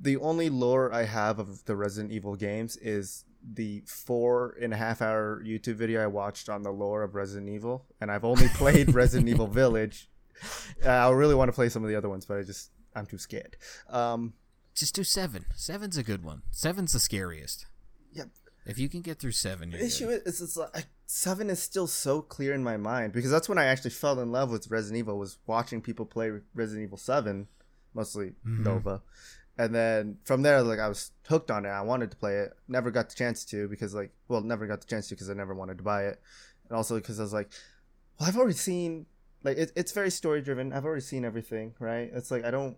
the 0.00 0.16
only 0.16 0.48
lore 0.48 0.92
I 0.92 1.04
have 1.04 1.38
of 1.38 1.64
the 1.64 1.76
Resident 1.76 2.12
Evil 2.12 2.36
games 2.36 2.76
is 2.76 3.24
the 3.54 3.82
four 3.86 4.56
and 4.60 4.72
a 4.72 4.76
half 4.76 5.00
hour 5.02 5.42
YouTube 5.44 5.74
video 5.76 6.02
I 6.02 6.06
watched 6.06 6.48
on 6.48 6.62
the 6.62 6.70
lore 6.72 7.02
of 7.02 7.14
Resident 7.14 7.48
Evil, 7.48 7.86
and 8.00 8.10
I've 8.10 8.24
only 8.24 8.48
played 8.48 8.94
Resident 8.94 9.28
Evil 9.28 9.46
Village. 9.46 10.08
Uh, 10.84 10.88
I 10.88 11.10
really 11.10 11.34
want 11.34 11.48
to 11.48 11.52
play 11.52 11.68
some 11.68 11.82
of 11.82 11.88
the 11.90 11.96
other 11.96 12.08
ones, 12.08 12.24
but 12.26 12.38
I 12.38 12.42
just 12.42 12.70
I'm 12.94 13.06
too 13.06 13.18
scared. 13.18 13.56
Um, 13.88 14.34
Just 14.74 14.94
do 14.94 15.04
seven. 15.04 15.44
Seven's 15.54 15.96
a 15.96 16.02
good 16.02 16.24
one. 16.24 16.42
Seven's 16.50 16.92
the 16.92 17.00
scariest. 17.00 17.66
Yeah. 18.12 18.24
If 18.66 18.78
you 18.78 18.88
can 18.88 19.00
get 19.02 19.18
through 19.18 19.32
seven, 19.32 19.70
you're 19.70 19.80
The 19.80 19.86
issue 19.86 20.06
good. 20.06 20.22
is, 20.26 20.40
is 20.40 20.56
it's 20.56 20.56
like 20.56 20.86
seven 21.06 21.48
is 21.50 21.60
still 21.62 21.86
so 21.86 22.20
clear 22.22 22.52
in 22.54 22.62
my 22.62 22.76
mind 22.76 23.12
because 23.12 23.30
that's 23.30 23.48
when 23.48 23.58
I 23.58 23.64
actually 23.64 23.90
fell 23.90 24.20
in 24.20 24.30
love 24.30 24.50
with 24.50 24.70
Resident 24.70 24.98
Evil 24.98 25.18
was 25.18 25.38
watching 25.46 25.80
people 25.80 26.04
play 26.06 26.30
Resident 26.54 26.84
Evil 26.84 26.98
Seven, 26.98 27.48
mostly 27.98 28.28
Mhm. 28.46 28.64
Nova, 28.64 29.02
and 29.58 29.74
then 29.74 30.18
from 30.24 30.42
there 30.42 30.62
like 30.62 30.78
I 30.78 30.88
was 30.88 31.10
hooked 31.28 31.50
on 31.50 31.64
it. 31.66 31.68
I 31.80 31.82
wanted 31.82 32.10
to 32.12 32.16
play 32.16 32.36
it, 32.44 32.50
never 32.68 32.90
got 32.90 33.06
the 33.10 33.16
chance 33.22 33.44
to 33.46 33.68
because 33.68 33.92
like 34.00 34.10
well 34.28 34.40
never 34.40 34.66
got 34.66 34.80
the 34.80 34.86
chance 34.86 35.08
to 35.08 35.14
because 35.14 35.28
I 35.28 35.34
never 35.34 35.54
wanted 35.54 35.78
to 35.78 35.84
buy 35.84 36.04
it, 36.10 36.20
and 36.68 36.76
also 36.76 36.94
because 36.96 37.18
I 37.18 37.24
was 37.24 37.32
like, 37.32 37.50
well 38.18 38.28
I've 38.28 38.36
already 38.36 38.54
seen 38.70 39.06
like 39.44 39.56
it, 39.58 39.72
it's 39.80 39.92
very 39.92 40.10
story 40.10 40.40
driven. 40.42 40.72
I've 40.72 40.84
already 40.84 41.02
seen 41.12 41.24
everything 41.24 41.74
right. 41.80 42.10
It's 42.14 42.30
like 42.30 42.44
I 42.44 42.50
don't 42.50 42.76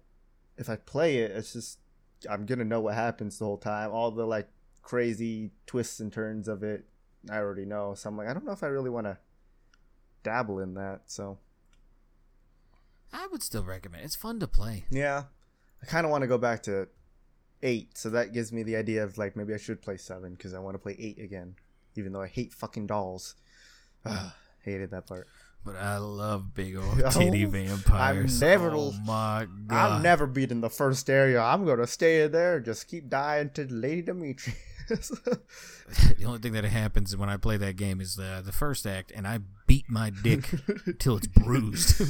if 0.57 0.69
I 0.69 0.77
play 0.77 1.19
it, 1.19 1.31
it's 1.33 1.53
just 1.53 1.79
I'm 2.29 2.47
gonna 2.47 2.65
know 2.65 2.81
what 2.81 2.95
happens 2.95 3.39
the 3.39 3.45
whole 3.45 3.59
time. 3.59 3.91
All 3.93 4.11
the 4.11 4.27
like 4.27 4.49
crazy 4.83 5.53
twists 5.67 6.01
and 6.01 6.11
turns 6.13 6.49
of 6.49 6.63
it 6.63 6.85
I 7.31 7.37
already 7.37 7.67
know. 7.67 7.95
So 7.95 8.09
I'm 8.09 8.17
like, 8.17 8.29
I 8.29 8.33
don't 8.33 8.47
know 8.47 8.53
if 8.53 8.63
I 8.63 8.69
really 8.69 8.89
want 8.91 9.07
to 9.07 9.19
dabble 10.23 10.61
in 10.61 10.75
that. 10.75 11.03
So 11.07 11.39
I 13.13 13.27
would 13.33 13.43
still 13.43 13.65
recommend. 13.65 14.05
It's 14.05 14.17
fun 14.17 14.39
to 14.41 14.47
play. 14.47 14.85
yeah, 14.91 15.25
I 15.83 15.87
kind 15.87 16.05
of 16.05 16.11
want 16.11 16.23
to 16.23 16.29
go 16.29 16.39
back 16.39 16.63
to 16.65 16.89
eight. 17.63 17.97
So 17.99 18.11
that 18.11 18.33
gives 18.33 18.53
me 18.53 18.63
the 18.63 18.77
idea 18.77 19.05
of 19.05 19.19
like 19.19 19.37
maybe 19.37 19.53
I 19.55 19.59
should 19.59 19.83
play 19.83 19.97
seven 19.97 20.35
because 20.35 20.55
I 20.55 20.59
want 20.61 20.75
to 20.75 20.79
play 20.79 20.97
eight 20.99 21.19
again, 21.19 21.57
even 21.97 22.13
though 22.13 22.23
I 22.23 22.29
hate 22.29 22.53
fucking 22.53 22.87
dolls. 22.87 23.35
Ugh, 24.05 24.33
hated 24.65 24.91
that 24.93 25.07
part. 25.07 25.27
But 25.63 25.77
I 25.77 25.99
love 25.99 26.55
big 26.55 26.75
old 26.77 27.03
Oh, 27.05 27.11
titty 27.11 27.45
vampires. 27.45 28.41
never- 28.41 28.71
Oh 28.73 28.93
my 29.05 29.47
god! 29.67 29.93
I'm 29.97 30.03
never 30.03 30.27
beating 30.27 30.63
the 30.63 30.71
first 30.71 31.11
area. 31.11 31.41
I'm 31.43 31.67
gonna 31.67 31.87
stay 31.87 32.23
in 32.23 32.33
there. 32.33 32.61
Just 32.61 32.89
keep 32.89 33.09
dying 33.11 33.51
to 33.51 33.67
Lady 33.71 34.03
Dimitrescu. 34.05 34.55
the 36.19 36.25
only 36.27 36.39
thing 36.41 36.53
that 36.53 36.65
happens 36.65 37.17
when 37.17 37.29
I 37.29 37.37
play 37.37 37.57
that 37.57 37.77
game 37.77 38.01
is 38.01 38.17
the 38.17 38.43
the 38.45 38.53
first 38.53 38.87
act, 38.87 39.13
and 39.15 39.27
I 39.27 39.39
beat 39.67 39.89
my 39.89 40.11
dick 40.11 40.49
till 40.99 41.17
it's 41.17 41.27
bruised. 41.27 42.01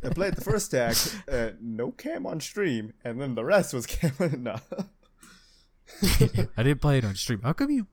I 0.04 0.10
played 0.10 0.34
the 0.34 0.40
first 0.44 0.74
act, 0.74 1.16
uh, 1.30 1.50
no 1.60 1.90
cam 1.92 2.26
on 2.26 2.40
stream, 2.40 2.92
and 3.04 3.20
then 3.20 3.34
the 3.34 3.44
rest 3.44 3.72
was 3.74 3.86
cam. 3.86 4.12
no. 4.42 4.56
I 6.56 6.62
didn't 6.62 6.80
play 6.80 6.98
it 6.98 7.04
on 7.04 7.14
stream. 7.14 7.40
How 7.42 7.52
come 7.52 7.70
you? 7.70 7.86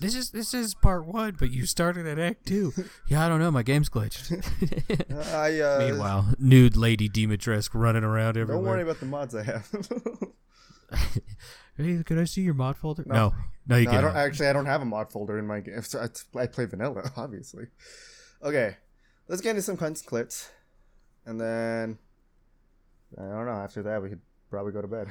This 0.00 0.16
is 0.16 0.30
this 0.32 0.52
is 0.52 0.74
part 0.74 1.06
one, 1.06 1.36
but 1.38 1.50
you 1.52 1.66
started 1.66 2.06
at 2.06 2.18
act 2.18 2.46
two. 2.46 2.72
Yeah, 3.08 3.24
I 3.24 3.28
don't 3.28 3.38
know. 3.38 3.50
My 3.50 3.62
game's 3.62 3.88
glitched. 3.88 4.32
I 5.32 5.60
uh, 5.60 5.78
Meanwhile, 5.78 6.34
nude 6.38 6.76
lady 6.76 7.08
Dimitrescu 7.08 7.74
running 7.74 8.02
around 8.04 8.36
everywhere. 8.36 8.56
don't 8.56 8.64
worry 8.64 8.82
about 8.82 8.98
the 9.00 9.06
mods 9.06 9.34
I 9.34 9.44
have. 9.44 9.68
Hey, 11.76 12.00
can 12.04 12.20
I 12.20 12.24
see 12.24 12.42
your 12.42 12.54
mod 12.54 12.76
folder? 12.76 13.02
No. 13.04 13.14
No, 13.14 13.34
no, 13.66 13.76
you 13.78 13.86
No, 13.86 13.90
can't. 13.90 14.02
don't 14.04 14.16
actually. 14.16 14.46
I 14.46 14.52
don't 14.52 14.66
have 14.66 14.80
a 14.82 14.84
mod 14.84 15.10
folder 15.10 15.38
in 15.40 15.46
my 15.48 15.58
game. 15.58 15.82
So 15.82 15.98
I, 16.00 16.38
I 16.40 16.46
play 16.46 16.66
vanilla, 16.66 17.10
obviously. 17.16 17.64
Okay, 18.44 18.76
let's 19.26 19.42
get 19.42 19.50
into 19.50 19.62
some 19.62 19.76
cunts 19.76 20.04
clits, 20.04 20.50
and 21.26 21.40
then 21.40 21.98
I 23.18 23.22
don't 23.22 23.46
know. 23.46 23.52
After 23.52 23.82
that, 23.82 24.00
we 24.02 24.10
could 24.10 24.20
probably 24.50 24.70
go 24.72 24.82
to 24.82 24.86
bed. 24.86 25.08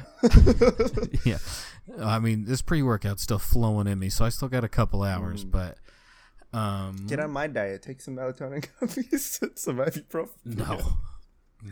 yeah, 1.25 1.39
I 1.99 2.19
mean, 2.19 2.45
this 2.45 2.61
pre-workout's 2.61 3.23
still 3.23 3.39
flowing 3.39 3.87
in 3.87 3.99
me, 3.99 4.07
so 4.07 4.23
I 4.23 4.29
still 4.29 4.47
got 4.47 4.63
a 4.63 4.69
couple 4.69 5.03
hours. 5.03 5.43
Mm. 5.43 5.51
But 5.51 5.77
um, 6.57 7.07
get 7.07 7.19
on 7.19 7.31
my 7.31 7.47
diet. 7.47 7.81
Take 7.81 7.99
some 7.99 8.15
melatonin 8.15 8.65
gummies, 8.79 9.57
some 9.59 9.77
ibuprofen. 9.77 10.29
no, 10.45 10.79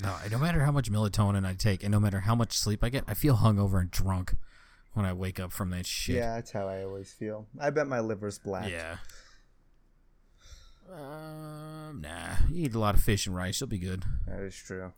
no. 0.01 0.15
No 0.31 0.37
matter 0.37 0.61
how 0.61 0.71
much 0.71 0.91
melatonin 0.91 1.45
I 1.45 1.53
take, 1.53 1.83
and 1.83 1.91
no 1.91 1.99
matter 1.99 2.21
how 2.21 2.35
much 2.35 2.53
sleep 2.57 2.83
I 2.83 2.89
get, 2.89 3.03
I 3.07 3.13
feel 3.13 3.37
hungover 3.37 3.79
and 3.79 3.91
drunk 3.91 4.35
when 4.93 5.05
I 5.05 5.13
wake 5.13 5.39
up 5.39 5.51
from 5.51 5.69
that 5.71 5.85
shit. 5.85 6.15
Yeah, 6.15 6.35
that's 6.35 6.51
how 6.51 6.67
I 6.67 6.83
always 6.83 7.11
feel. 7.11 7.47
I 7.59 7.69
bet 7.69 7.87
my 7.87 7.99
liver's 7.99 8.39
black. 8.39 8.69
Yeah. 8.69 8.97
Um, 10.91 12.01
nah. 12.01 12.35
You 12.49 12.65
eat 12.65 12.75
a 12.75 12.79
lot 12.79 12.95
of 12.95 13.01
fish 13.01 13.25
and 13.25 13.35
rice. 13.35 13.61
You'll 13.61 13.69
be 13.69 13.77
good. 13.77 14.03
that 14.27 14.39
is 14.41 14.55
true. 14.55 14.91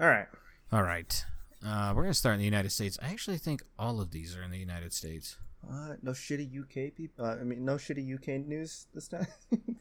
All 0.00 0.06
right. 0.08 0.26
All 0.72 0.82
right. 0.82 1.24
Uh, 1.64 1.92
we're 1.94 2.02
gonna 2.02 2.14
start 2.14 2.34
in 2.34 2.38
the 2.38 2.44
United 2.44 2.70
States. 2.70 2.98
I 3.02 3.08
actually 3.08 3.38
think 3.38 3.62
all 3.78 4.00
of 4.00 4.12
these 4.12 4.36
are 4.36 4.42
in 4.42 4.50
the 4.50 4.58
United 4.58 4.92
States. 4.92 5.36
Uh, 5.68 5.94
no 6.02 6.12
shitty 6.12 6.48
UK 6.56 6.94
people. 6.94 7.24
Uh, 7.24 7.34
I 7.34 7.42
mean, 7.42 7.64
no 7.64 7.74
shitty 7.74 8.14
UK 8.14 8.46
news 8.46 8.86
this 8.94 9.08
time. 9.08 9.26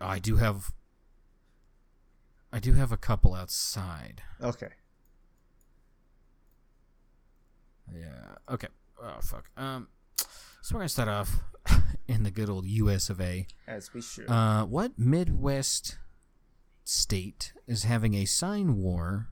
I 0.00 0.18
do 0.18 0.36
have. 0.36 0.72
I 2.54 2.60
do 2.60 2.74
have 2.74 2.92
a 2.92 2.96
couple 2.96 3.34
outside. 3.34 4.22
okay. 4.40 4.68
Yeah. 7.92 8.36
Okay. 8.48 8.68
Oh 9.02 9.16
fuck. 9.20 9.50
Um. 9.56 9.88
So 10.62 10.74
we're 10.74 10.80
gonna 10.82 10.88
start 10.88 11.08
off 11.08 11.40
in 12.08 12.22
the 12.22 12.30
good 12.30 12.48
old 12.48 12.64
U.S. 12.64 13.10
of 13.10 13.20
A. 13.20 13.48
As 13.66 13.92
we 13.92 14.00
should. 14.00 14.30
Uh, 14.30 14.66
what 14.66 14.96
Midwest 14.96 15.98
state 16.84 17.52
is 17.66 17.82
having 17.82 18.14
a 18.14 18.24
sign 18.24 18.76
war 18.76 19.30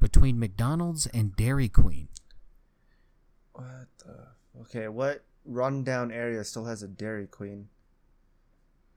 between 0.00 0.38
McDonald's 0.38 1.06
and 1.08 1.36
Dairy 1.36 1.68
Queen? 1.68 2.08
what 3.52 3.86
the? 3.98 4.28
Okay, 4.62 4.88
what 4.88 5.24
rundown 5.44 6.10
area 6.10 6.42
still 6.42 6.64
has 6.64 6.82
a 6.82 6.88
Dairy 6.88 7.26
Queen? 7.26 7.68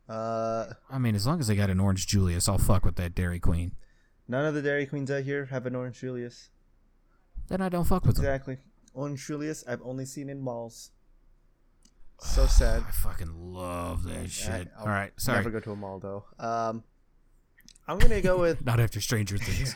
Uh, 0.08 0.74
I 0.90 0.98
mean, 1.00 1.16
as 1.16 1.26
long 1.26 1.40
as 1.40 1.48
they 1.48 1.56
got 1.56 1.70
an 1.70 1.80
Orange 1.80 2.06
Julius, 2.08 2.48
I'll 2.48 2.58
fuck 2.60 2.86
with 2.86 2.96
that 2.98 3.16
Dairy 3.16 3.40
Queen. 3.40 3.74
none 4.28 4.46
of 4.46 4.54
the 4.54 4.62
Dairy 4.62 4.86
Queens 4.86 5.10
out 5.10 5.24
here 5.24 5.46
have 5.46 5.66
an 5.66 5.76
Orange 5.76 6.00
Julius. 6.00 6.50
Then 7.48 7.62
I 7.62 7.70
don't 7.70 7.86
fuck 7.86 8.06
with 8.06 8.16
them. 8.18 8.26
Exactly. 8.26 8.58
Orange 8.94 9.26
Julius, 9.26 9.64
I've 9.68 9.82
only 9.84 10.06
seen 10.06 10.30
in 10.30 10.42
malls. 10.42 10.92
So 12.22 12.46
sad. 12.46 12.82
I 12.88 12.92
fucking 12.92 13.54
love 13.54 14.04
that 14.06 14.18
I- 14.20 14.28
shit. 14.28 14.68
I'll 14.78 14.84
All 14.84 14.90
right, 14.90 15.12
sorry. 15.18 15.40
Never 15.40 15.50
go 15.50 15.60
to 15.60 15.72
a 15.72 15.76
mall 15.76 16.00
though. 16.00 16.24
Um, 16.40 16.84
I'm 17.88 18.00
gonna 18.00 18.22
go 18.22 18.40
with 18.40 18.66
Not 18.66 18.80
after 18.80 19.02
Stranger 19.02 19.38
Things. 19.38 19.76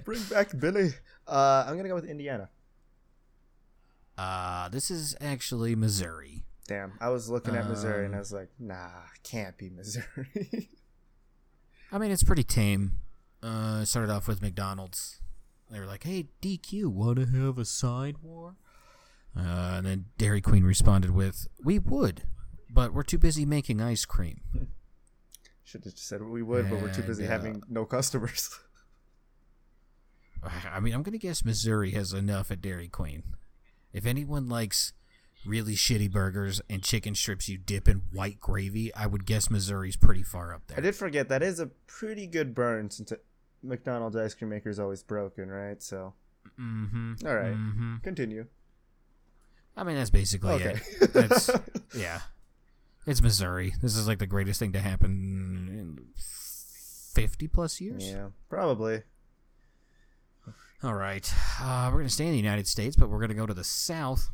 bring 0.04 0.20
back 0.24 0.48
Billy. 0.58 0.90
Uh, 1.28 1.64
I'm 1.66 1.76
gonna 1.76 1.88
go 1.88 1.94
with 1.94 2.06
Indiana. 2.06 2.48
uh, 4.18 4.68
this 4.70 4.90
is 4.90 5.14
actually 5.20 5.76
Missouri. 5.76 6.44
Damn, 6.68 6.92
I 7.00 7.08
was 7.08 7.28
looking 7.28 7.56
at 7.56 7.66
Missouri 7.66 8.04
and 8.04 8.14
I 8.14 8.18
Um, 8.18 8.20
was 8.20 8.32
like, 8.32 8.50
nah, 8.58 8.90
can't 9.24 9.56
be 9.58 9.70
Missouri. 9.74 10.68
I 11.90 11.98
mean, 11.98 12.10
it's 12.12 12.22
pretty 12.22 12.44
tame. 12.44 13.00
Uh, 13.42 13.84
started 13.84 14.12
off 14.12 14.28
with 14.28 14.42
McDonald's. 14.42 15.20
They 15.70 15.80
were 15.80 15.86
like, 15.86 16.04
"Hey, 16.04 16.28
DQ, 16.42 16.86
want 16.86 17.18
to 17.18 17.26
have 17.26 17.56
a 17.58 17.64
side 17.64 18.18
war?" 18.22 18.56
Uh, 19.36 19.40
and 19.76 19.86
then 19.86 20.04
Dairy 20.18 20.40
Queen 20.40 20.64
responded 20.64 21.10
with, 21.10 21.48
"We 21.64 21.78
would, 21.78 22.22
but 22.70 22.92
we're 22.92 23.02
too 23.02 23.18
busy 23.18 23.44
making 23.46 23.80
ice 23.80 24.04
cream." 24.04 24.40
Should 25.64 25.84
have 25.84 25.94
just 25.94 26.06
said 26.08 26.22
we 26.22 26.42
would, 26.42 26.68
but 26.70 26.80
we're 26.80 26.92
too 26.92 27.02
busy 27.02 27.24
uh, 27.26 27.28
having 27.28 27.62
no 27.68 27.84
customers. 27.84 28.58
I 30.42 30.80
mean, 30.80 30.94
I'm 30.94 31.02
gonna 31.02 31.18
guess 31.18 31.44
Missouri 31.44 31.90
has 31.92 32.12
enough 32.12 32.50
at 32.50 32.60
Dairy 32.60 32.88
Queen. 32.88 33.22
If 33.92 34.06
anyone 34.06 34.48
likes 34.48 34.92
really 35.46 35.74
shitty 35.74 36.10
burgers 36.10 36.60
and 36.68 36.82
chicken 36.82 37.14
strips 37.14 37.48
you 37.48 37.56
dip 37.58 37.88
in 37.88 38.02
white 38.12 38.40
gravy, 38.40 38.94
I 38.94 39.06
would 39.06 39.24
guess 39.26 39.50
Missouri's 39.50 39.96
pretty 39.96 40.22
far 40.22 40.52
up 40.54 40.66
there. 40.66 40.78
I 40.78 40.80
did 40.80 40.94
forget 40.96 41.28
that 41.28 41.42
is 41.42 41.60
a 41.60 41.66
pretty 41.86 42.26
good 42.26 42.54
burn 42.54 42.90
since 42.90 43.12
it, 43.12 43.24
McDonald's 43.62 44.16
ice 44.16 44.34
cream 44.34 44.50
maker 44.50 44.68
is 44.68 44.78
always 44.78 45.02
broken, 45.02 45.48
right? 45.48 45.82
So 45.82 46.14
Mm-hmm. 46.58 47.26
All 47.26 47.34
right. 47.36 47.54
Mm-hmm. 47.54 47.96
continue. 48.02 48.46
I 49.76 49.84
mean, 49.84 49.96
that's 49.96 50.10
basically 50.10 50.54
Okay. 50.54 50.80
it. 51.00 51.12
That's 51.12 51.50
yeah. 51.96 52.20
It's 53.06 53.22
Missouri. 53.22 53.74
This 53.80 53.96
is 53.96 54.08
like 54.08 54.18
the 54.18 54.26
greatest 54.26 54.58
thing 54.58 54.72
to 54.72 54.80
happen 54.80 55.68
in 55.70 55.98
fifty 56.16 57.46
plus 57.48 57.80
years. 57.80 58.04
yeah, 58.06 58.28
probably. 58.48 59.02
All 60.82 60.94
right. 60.94 61.32
Uh, 61.60 61.90
we're 61.92 61.98
gonna 61.98 62.08
stay 62.08 62.26
in 62.26 62.32
the 62.32 62.38
United 62.38 62.66
States, 62.66 62.96
but 62.96 63.08
we're 63.08 63.20
gonna 63.20 63.34
go 63.34 63.46
to 63.46 63.54
the 63.54 63.64
South. 63.64 64.30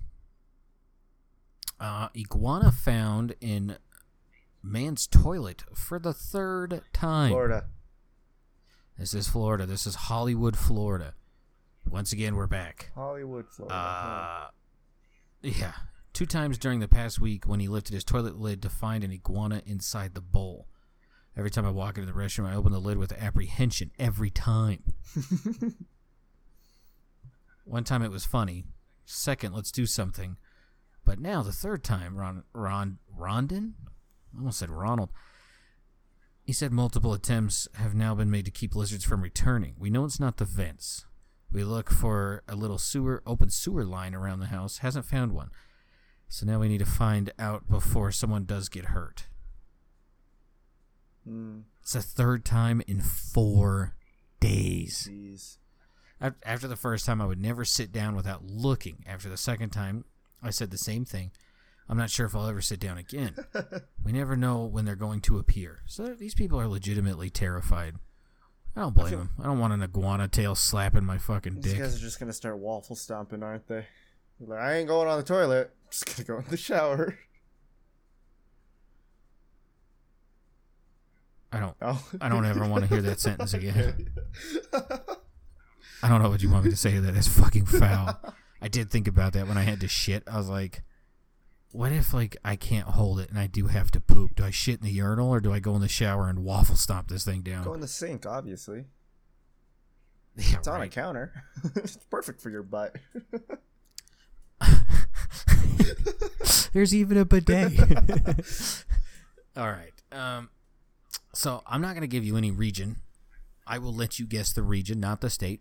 Uh, 1.85 2.09
iguana 2.17 2.73
found 2.73 3.35
in 3.43 3.77
man's 4.63 5.07
toilet 5.07 5.65
for 5.75 5.99
the 5.99 6.15
third 6.15 6.81
time. 6.95 7.29
Florida. 7.29 7.67
This 8.99 9.13
is 9.13 9.29
Florida. 9.29 9.67
This 9.67 9.87
is 9.87 9.95
Hollywood, 9.95 10.57
Florida. 10.57 11.13
Once 11.87 12.11
again, 12.11 12.37
we're 12.37 12.47
back. 12.47 12.91
Hollywood, 12.95 13.51
Florida. 13.51 13.75
Uh, 13.75 14.47
yeah. 15.43 15.73
Two 16.15 16.25
times 16.25 16.57
during 16.57 16.81
the 16.81 16.89
past 16.89 17.21
week 17.21 17.47
when 17.47 17.61
he 17.61 17.69
lifted 17.69 17.93
his 17.93 18.03
toilet 18.03 18.41
lid 18.41 18.63
to 18.63 18.71
find 18.71 19.05
an 19.05 19.13
iguana 19.13 19.61
inside 19.67 20.15
the 20.15 20.23
bowl. 20.23 20.69
Every 21.37 21.51
time 21.51 21.67
I 21.67 21.71
walk 21.71 21.99
into 21.99 22.11
the 22.11 22.19
restroom, 22.19 22.47
I 22.47 22.55
open 22.55 22.73
the 22.73 22.81
lid 22.81 22.97
with 22.97 23.13
apprehension. 23.13 23.91
Every 23.99 24.31
time. 24.31 24.85
One 27.67 27.85
time 27.85 28.03
it 28.03 28.11
was 28.11 28.25
funny. 28.25 28.65
Second, 29.05 29.53
let's 29.53 29.71
do 29.71 29.85
something. 29.85 30.39
But 31.05 31.19
now 31.21 31.43
the 31.43 31.53
third 31.53 31.85
time, 31.85 32.17
Ron, 32.17 32.45
Ron, 32.53 32.99
Rondon? 33.15 33.75
I 34.35 34.39
almost 34.39 34.59
said 34.59 34.71
Ronald. 34.71 35.11
He 36.43 36.53
said 36.53 36.73
multiple 36.73 37.13
attempts 37.15 37.69
have 37.75 37.95
now 37.95 38.15
been 38.15 38.31
made 38.31 38.45
to 38.47 38.51
keep 38.51 38.75
lizards 38.75 39.05
from 39.05 39.23
returning. 39.23 39.75
We 39.79 39.91
know 39.91 40.05
it's 40.05 40.21
not 40.21 40.37
the 40.39 40.45
vents. 40.45 41.07
We 41.53 41.63
look 41.65 41.91
for 41.91 42.43
a 42.49 42.55
little 42.57 42.79
sewer, 42.79 43.23
open 43.27 43.51
sewer 43.51 43.85
line 43.85 44.15
around 44.15 44.41
the 44.41 44.47
house. 44.47 44.79
Hasn't 44.79 45.07
found 45.07 45.33
one. 45.33 45.51
So 46.29 46.45
now 46.45 46.59
we 46.59 46.69
need 46.69 46.79
to 46.79 46.87
find 46.87 47.33
out 47.39 47.69
before 47.69 48.11
someone 48.11 48.45
does 48.45 48.69
get 48.69 48.87
hurt. 48.87 49.27
Hmm, 51.27 51.61
It's 51.83 51.93
the 51.93 52.03
third 52.03 52.45
time 52.45 52.83
in 52.87 53.01
four 53.01 53.95
days. 54.41 55.09
Jeez. 55.11 55.59
After 56.43 56.67
the 56.67 56.77
first 56.77 57.05
time, 57.07 57.21
I 57.21 57.27
would 57.27 57.41
never 57.41 57.65
sit 57.65 57.93
down 57.93 58.17
without 58.17 58.45
looking. 58.45 59.05
After 59.07 59.29
the 59.29 59.37
second 59.37 59.71
time, 59.71 60.05
I 60.45 60.51
said 60.51 60.71
the 60.71 60.79
same 60.79 61.05
thing. 61.05 61.31
I'm 61.89 61.99
not 61.99 62.11
sure 62.11 62.27
if 62.27 62.35
I'll 62.37 62.47
ever 62.49 62.61
sit 62.63 62.81
down 62.81 62.99
again. 62.99 63.35
we 64.05 64.13
never 64.13 64.37
know 64.37 64.65
when 64.65 64.85
they're 64.85 64.95
going 64.97 65.21
to 65.23 65.39
appear. 65.39 65.81
So 65.87 66.09
these 66.15 66.35
people 66.35 66.61
are 66.61 66.69
legitimately 66.69 67.31
terrified. 67.31 67.97
I 68.77 68.81
don't 68.81 68.95
blame 68.95 69.09
feel- 69.11 69.19
them. 69.19 69.31
I 69.41 69.45
don't 69.45 69.59
want 69.59 69.73
an 69.73 69.83
iguana 69.83 70.29
tail 70.29 70.55
slapping 70.55 71.05
my 71.05 71.19
fucking 71.19 71.57
These 71.57 71.65
dick. 71.65 71.73
These 71.75 71.81
guys 71.81 71.97
are 71.97 72.01
just 72.01 72.19
gonna 72.21 72.33
start 72.33 72.59
waffle 72.59 72.97
stomping, 72.97 73.43
aren't 73.43 73.67
they? 73.69 73.87
Like, 74.41 74.61
I 74.61 74.75
ain't 74.75 74.89
going 74.89 75.09
on 75.09 75.17
the 75.19 75.25
toilet. 75.25 75.71
Just 75.91 76.07
gonna 76.07 76.27
go 76.27 76.45
in 76.45 76.51
the 76.51 76.57
shower. 76.57 77.17
I 81.53 81.61
don't. 81.61 81.77
Oh. 81.81 82.05
I 82.21 82.29
don't 82.29 82.45
ever 82.45 82.67
want 82.67 82.83
to 82.83 82.89
hear 82.89 83.01
that 83.03 83.21
sentence 83.21 83.55
again. 83.55 84.11
I 86.03 86.09
don't 86.09 86.21
know 86.21 86.29
what 86.31 86.43
you 86.43 86.51
want 86.51 86.65
me 86.65 86.71
to 86.73 86.77
say 86.77 86.93
to 86.95 87.01
that. 87.03 87.15
That's 87.15 87.29
fucking 87.29 87.67
foul. 87.67 88.21
I 88.65 88.69
did 88.69 88.91
think 88.91 89.07
about 89.07 89.35
that 89.35 89.47
when 89.47 89.59
I 89.59 89.63
had 89.63 89.81
to 89.81 89.89
shit. 89.89 90.23
I 90.27 90.39
was 90.39 90.49
like, 90.49 90.83
what 91.71 91.93
if 91.93 92.15
like 92.15 92.39
I 92.43 92.57
can't 92.57 92.87
hold 92.89 93.21
it 93.21 93.29
and 93.29 93.39
I 93.39 93.47
do 93.47 93.67
have 93.67 93.91
to 93.91 94.01
poop? 94.01 94.37
Do 94.37 94.45
I 94.45 94.51
shit 94.51 94.81
in 94.81 94.87
the 94.87 94.91
urinal 94.91 95.29
or 95.29 95.41
do 95.41 95.53
I 95.53 95.59
go 95.59 95.75
in 95.75 95.83
the 95.83 95.89
shower 95.89 96.31
and 96.31 96.43
waffle 96.43 96.75
stomp 96.75 97.09
this 97.09 97.27
thing 97.27 97.43
down? 97.43 97.65
Go 97.65 97.75
in 97.75 97.81
the 97.81 97.87
sink, 97.87 98.25
obviously. 98.25 98.87
yeah, 100.37 100.57
It's 100.57 100.67
on 100.67 100.81
a 100.81 100.89
counter. 100.89 101.45
it's 101.77 101.99
perfect 102.11 102.41
for 102.41 102.49
your 102.49 102.63
butt. 102.63 102.97
There's 106.73 106.95
even 106.95 107.19
a 107.19 107.27
bidet. 107.27 107.79
All 109.59 109.69
right. 109.71 109.93
Um, 110.11 110.49
so 111.35 111.63
I'm 111.67 111.83
not 111.83 111.91
going 111.91 112.01
to 112.01 112.07
give 112.09 112.25
you 112.25 112.39
any 112.39 112.51
region. 112.51 112.97
I 113.67 113.77
will 113.77 113.95
let 113.95 114.19
you 114.19 114.25
guess 114.27 114.53
the 114.55 114.63
region, 114.63 115.01
not 115.01 115.21
the 115.21 115.29
state. 115.29 115.61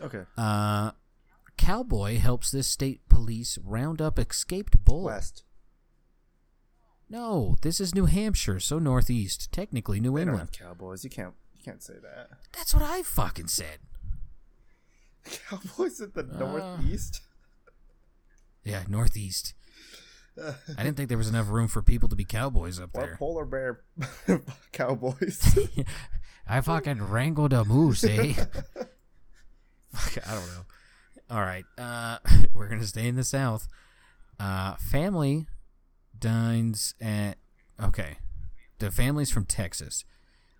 okay. 0.00 0.22
Uh, 0.38 0.92
cowboy 1.56 2.18
helps 2.18 2.50
this 2.50 2.68
state 2.68 3.00
police 3.08 3.58
round 3.64 4.00
up 4.00 4.18
escaped 4.18 4.84
bull. 4.84 5.04
West. 5.04 5.44
No, 7.08 7.56
this 7.62 7.80
is 7.80 7.94
New 7.94 8.06
Hampshire, 8.06 8.60
so 8.60 8.78
northeast. 8.78 9.52
Technically 9.52 10.00
New 10.00 10.14
They 10.14 10.24
don't 10.24 10.30
England. 10.34 10.52
cowboys. 10.58 11.04
You 11.04 11.10
can't. 11.10 11.34
You 11.54 11.62
can't 11.62 11.82
say 11.82 11.94
that. 12.02 12.30
That's 12.52 12.74
what 12.74 12.82
I 12.82 13.02
fucking 13.02 13.48
said. 13.48 13.78
Cowboys 15.48 16.00
at 16.00 16.14
the 16.14 16.22
Uh, 16.22 16.38
northeast. 16.38 17.20
Yeah, 18.64 18.84
northeast. 18.88 19.54
I 20.42 20.82
didn't 20.82 20.96
think 20.96 21.08
there 21.08 21.18
was 21.18 21.28
enough 21.28 21.48
room 21.48 21.68
for 21.68 21.82
people 21.82 22.08
to 22.08 22.16
be 22.16 22.24
cowboys 22.24 22.80
up 22.80 22.90
Or 22.94 23.00
there. 23.06 23.16
polar 23.16 23.44
bear 23.44 23.82
cowboys. 24.72 25.56
I 26.46 26.60
fucking 26.60 27.02
wrangled 27.08 27.52
a 27.52 27.64
moose, 27.64 28.04
eh? 28.04 28.34
I 28.34 30.34
don't 30.34 30.46
know. 30.48 30.64
All 31.30 31.40
right, 31.40 31.64
uh, 31.78 32.18
we're 32.54 32.68
gonna 32.68 32.86
stay 32.86 33.08
in 33.08 33.16
the 33.16 33.24
south. 33.24 33.68
Uh, 34.38 34.74
family 34.76 35.46
dines 36.18 36.94
at 37.00 37.38
okay. 37.82 38.18
The 38.78 38.90
family's 38.90 39.30
from 39.30 39.44
Texas, 39.44 40.04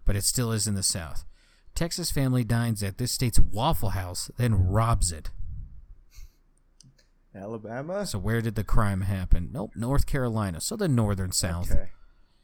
but 0.05 0.17
it 0.17 0.25
still 0.25 0.53
is 0.53 0.67
in 0.67 0.75
the 0.75 0.83
south. 0.83 1.25
Texas 1.75 2.11
family 2.11 2.45
dines 2.45 2.83
at 2.83 2.99
this 2.99 3.13
state's 3.13 3.41
Waffle 3.41 3.91
House, 3.91 4.31
then 4.37 4.55
robs 4.55 5.11
it. 5.11 5.31
Alabama. 7.35 8.07
So 8.07 8.19
where 8.19 8.41
did 8.41 8.55
the 8.55 8.63
crime 8.63 9.03
happen? 9.03 9.51
Nope, 9.53 9.73
North 9.75 10.07
Carolina. 10.07 10.61
So 10.61 10.77
the 10.77 10.89
northern 10.89 11.33
south. 11.33 11.73
Okay. 11.73 11.91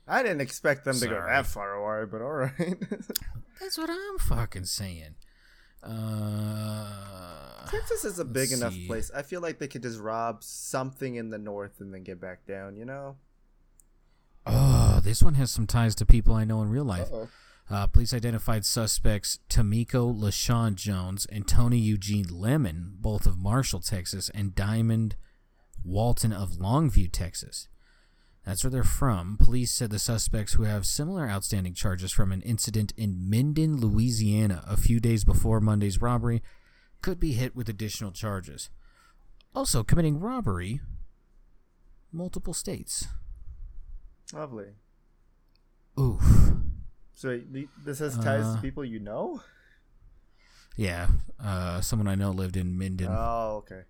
I 0.08 0.22
didn't 0.24 0.40
expect 0.40 0.84
them 0.84 0.98
to 0.98 1.06
go 1.06 1.22
that 1.24 1.46
far 1.46 1.74
away, 1.74 2.04
but 2.10 2.20
all 2.20 2.32
right. 2.32 2.50
That's 3.60 3.78
what 3.78 3.88
I'm 3.88 4.18
fucking 4.18 4.64
saying. 4.64 5.14
Uh, 5.82 7.66
Texas 7.70 8.04
is 8.04 8.18
a 8.18 8.24
big 8.24 8.52
enough 8.52 8.74
see. 8.74 8.86
place. 8.86 9.10
I 9.14 9.22
feel 9.22 9.40
like 9.40 9.58
they 9.58 9.68
could 9.68 9.82
just 9.82 9.98
rob 9.98 10.42
something 10.42 11.14
in 11.14 11.30
the 11.30 11.38
north 11.38 11.80
and 11.80 11.94
then 11.94 12.02
get 12.02 12.20
back 12.20 12.46
down. 12.46 12.76
You 12.76 12.84
know. 12.84 13.16
oh, 14.46 15.00
this 15.02 15.22
one 15.22 15.34
has 15.34 15.50
some 15.50 15.66
ties 15.66 15.94
to 15.96 16.06
people 16.06 16.34
I 16.34 16.44
know 16.44 16.62
in 16.62 16.70
real 16.70 16.84
life. 16.84 17.08
Uh, 17.70 17.86
police 17.86 18.12
identified 18.12 18.64
suspects 18.64 19.38
Tamiko 19.48 20.12
LaShawn 20.12 20.74
Jones 20.74 21.24
and 21.26 21.46
Tony 21.46 21.78
Eugene 21.78 22.26
Lemon, 22.28 22.96
both 22.98 23.26
of 23.26 23.38
Marshall, 23.38 23.78
Texas, 23.78 24.28
and 24.30 24.56
Diamond 24.56 25.14
Walton 25.84 26.32
of 26.32 26.54
Longview, 26.54 27.10
Texas. 27.12 27.68
That's 28.44 28.64
where 28.64 28.70
they're 28.70 28.82
from. 28.84 29.36
Police 29.36 29.70
said 29.70 29.90
the 29.90 29.98
suspects, 29.98 30.54
who 30.54 30.62
have 30.62 30.86
similar 30.86 31.28
outstanding 31.28 31.74
charges 31.74 32.10
from 32.10 32.32
an 32.32 32.40
incident 32.42 32.92
in 32.96 33.28
Minden, 33.28 33.76
Louisiana, 33.76 34.64
a 34.66 34.76
few 34.76 34.98
days 34.98 35.24
before 35.24 35.60
Monday's 35.60 36.00
robbery, 36.00 36.42
could 37.02 37.20
be 37.20 37.32
hit 37.32 37.54
with 37.54 37.68
additional 37.68 38.12
charges. 38.12 38.70
Also, 39.54 39.82
committing 39.82 40.20
robbery, 40.20 40.80
multiple 42.12 42.54
states. 42.54 43.08
Lovely. 44.32 44.68
Oof. 45.98 46.22
So 47.12 47.40
this 47.84 47.98
has 47.98 48.16
ties 48.16 48.46
Uh, 48.46 48.56
to 48.56 48.62
people 48.62 48.84
you 48.84 49.00
know. 49.00 49.42
Yeah, 50.76 51.08
uh, 51.38 51.82
someone 51.82 52.08
I 52.08 52.14
know 52.14 52.30
lived 52.30 52.56
in 52.56 52.78
Minden. 52.78 53.08
Oh, 53.10 53.56
okay. 53.58 53.82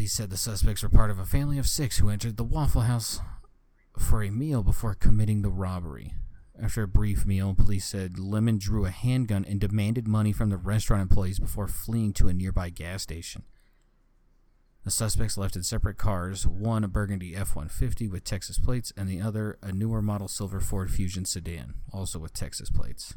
Police 0.00 0.14
said 0.14 0.30
the 0.30 0.38
suspects 0.38 0.82
were 0.82 0.88
part 0.88 1.10
of 1.10 1.18
a 1.18 1.26
family 1.26 1.58
of 1.58 1.68
six 1.68 1.98
who 1.98 2.08
entered 2.08 2.38
the 2.38 2.42
Waffle 2.42 2.80
House 2.80 3.20
for 3.98 4.22
a 4.22 4.30
meal 4.30 4.62
before 4.62 4.94
committing 4.94 5.42
the 5.42 5.50
robbery. 5.50 6.14
After 6.58 6.84
a 6.84 6.88
brief 6.88 7.26
meal, 7.26 7.54
police 7.54 7.84
said 7.84 8.18
Lemon 8.18 8.56
drew 8.56 8.86
a 8.86 8.90
handgun 8.90 9.44
and 9.44 9.60
demanded 9.60 10.08
money 10.08 10.32
from 10.32 10.48
the 10.48 10.56
restaurant 10.56 11.02
employees 11.02 11.38
before 11.38 11.68
fleeing 11.68 12.14
to 12.14 12.28
a 12.28 12.32
nearby 12.32 12.70
gas 12.70 13.02
station. 13.02 13.42
The 14.84 14.90
suspects 14.90 15.36
left 15.36 15.54
in 15.54 15.64
separate 15.64 15.98
cars, 15.98 16.46
one 16.46 16.82
a 16.82 16.88
burgundy 16.88 17.36
F 17.36 17.54
150 17.54 18.08
with 18.08 18.24
Texas 18.24 18.58
plates, 18.58 18.94
and 18.96 19.06
the 19.06 19.20
other 19.20 19.58
a 19.62 19.70
newer 19.70 20.00
model 20.00 20.28
silver 20.28 20.60
Ford 20.60 20.90
Fusion 20.90 21.26
sedan, 21.26 21.74
also 21.92 22.18
with 22.18 22.32
Texas 22.32 22.70
plates. 22.70 23.12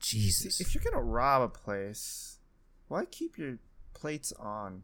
Jesus. 0.00 0.60
If 0.60 0.74
you're 0.74 0.84
gonna 0.84 1.02
rob 1.02 1.40
a 1.40 1.48
place, 1.48 2.40
why 2.88 3.06
keep 3.06 3.38
your 3.38 3.56
plates 3.96 4.32
on? 4.38 4.82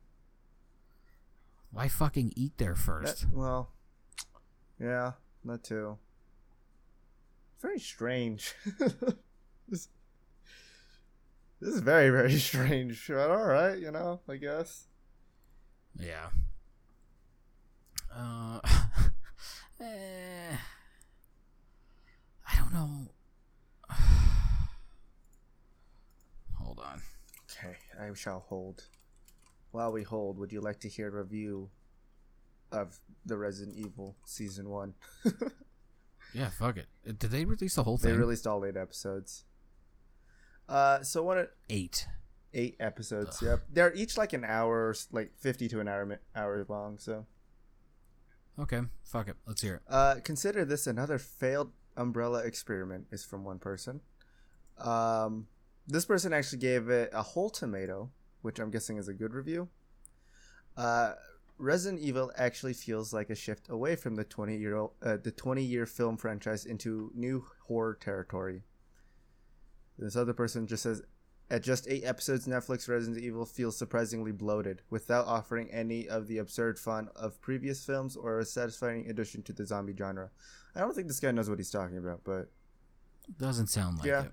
Why 1.71 1.89
fucking 1.89 2.33
eat 2.37 2.57
there 2.59 2.73
That- 2.75 2.79
first? 2.79 3.27
well, 3.33 3.71
yeah, 4.81 5.13
that 5.45 5.63
too. 5.65 5.99
Very 7.61 7.79
strange. 7.79 8.55
this, 9.69 9.89
this 11.61 11.75
is 11.75 11.81
very, 11.81 12.11
very 12.11 12.37
strange. 12.39 13.07
But 13.09 13.31
all 13.31 13.45
right, 13.45 13.79
you 13.79 13.91
know, 13.93 14.21
I 14.29 14.37
guess. 14.37 14.89
Yeah. 15.99 16.29
Uh, 18.15 18.61
eh, 19.81 20.57
I 22.51 22.57
don't 22.57 22.73
know. 22.73 23.09
Hold 26.59 26.81
on. 26.81 27.01
Okay, 27.51 27.77
I 28.01 28.13
shall 28.15 28.41
hold. 28.49 28.85
While 29.73 29.93
we 29.93 30.03
hold, 30.05 30.39
would 30.39 30.53
you 30.53 30.61
like 30.61 30.81
to 30.81 30.89
hear 30.89 31.09
a 31.09 31.23
review 31.23 31.71
of 32.71 32.99
the 33.27 33.37
Resident 33.37 33.77
Evil 33.77 34.17
Season 34.25 34.69
1? 34.69 34.95
Yeah, 36.35 36.49
fuck 36.49 36.79
it. 36.79 36.87
Uh, 37.07 37.13
Did 37.19 37.31
they 37.31 37.45
release 37.45 37.75
the 37.75 37.83
whole 37.83 37.99
thing? 37.99 38.11
they 38.13 38.17
released 38.17 38.47
all 38.47 38.65
eight 38.65 38.75
episodes. 38.77 39.45
Uh, 40.67 41.03
so 41.03 41.23
one 41.23 41.47
Eight. 41.69 42.07
eight 42.55 42.75
episodes. 42.81 43.43
Yep, 43.43 43.61
they're 43.71 43.93
each 43.93 44.17
like 44.17 44.33
an 44.33 44.43
hour, 44.43 44.95
like 45.11 45.33
fifty 45.37 45.69
to 45.69 45.81
an 45.81 45.89
hour 45.89 46.19
hour 46.35 46.65
long. 46.71 46.97
So, 46.99 47.27
Okay, 48.59 48.81
fuck 49.05 49.29
it. 49.29 49.37
Let's 49.47 49.61
hear 49.61 49.75
it. 49.75 49.83
uh, 49.91 50.15
consider 50.25 50.65
this 50.65 50.87
another 50.87 51.19
failed 51.19 51.73
Umbrella 51.99 52.39
experiment. 52.47 53.09
Is 53.11 53.27
from 53.27 53.45
one 53.45 53.59
person. 53.59 54.01
Um, 54.79 55.49
this 55.87 56.07
person 56.07 56.33
actually 56.33 56.61
gave 56.61 56.89
it 56.89 57.11
a 57.13 57.21
whole 57.23 57.51
tomato, 57.51 58.11
which 58.43 58.59
I'm 58.59 58.71
guessing 58.71 58.97
is 58.99 59.09
a 59.09 59.15
good 59.15 59.35
review. 59.35 59.69
Uh, 60.77 61.15
Resident 61.59 62.03
Evil 62.03 62.33
actually 62.37 62.73
feels 62.75 63.13
like 63.13 63.31
a 63.31 63.35
shift 63.35 63.69
away 63.69 63.95
from 63.97 64.17
the 64.17 64.25
20 64.25 64.57
year 64.57 64.77
old, 64.77 64.93
uh, 65.03 65.17
the 65.23 65.31
20 65.31 65.63
year 65.63 65.87
film 65.87 66.17
franchise 66.17 66.65
into 66.65 67.11
new 67.15 67.45
horror 67.67 67.95
territory. 67.95 68.63
This 69.99 70.17
other 70.17 70.33
person 70.33 70.67
just 70.67 70.83
says, 70.83 71.03
at 71.51 71.63
just 71.63 71.87
eight 71.89 72.03
episodes, 72.05 72.47
Netflix 72.47 72.89
Resident 72.89 73.23
Evil 73.23 73.45
feels 73.45 73.77
surprisingly 73.77 74.33
bloated, 74.33 74.81
without 74.89 75.27
offering 75.27 75.71
any 75.71 76.09
of 76.09 76.27
the 76.27 76.39
absurd 76.39 76.79
fun 76.79 77.09
of 77.15 77.41
previous 77.43 77.85
films 77.85 78.17
or 78.17 78.39
a 78.39 78.45
satisfying 78.45 79.09
addition 79.11 79.43
to 79.43 79.53
the 79.53 79.67
zombie 79.67 79.95
genre. 79.97 80.31
I 80.75 80.81
don't 80.81 80.95
think 80.95 81.09
this 81.09 81.21
guy 81.21 81.31
knows 81.31 81.51
what 81.51 81.59
he's 81.59 81.71
talking 81.71 81.99
about, 81.99 82.23
but 82.25 82.51
Doesn't 83.39 83.67
sound 83.69 83.99
like 83.99 84.07
Yeah. 84.07 84.25
it. 84.25 84.33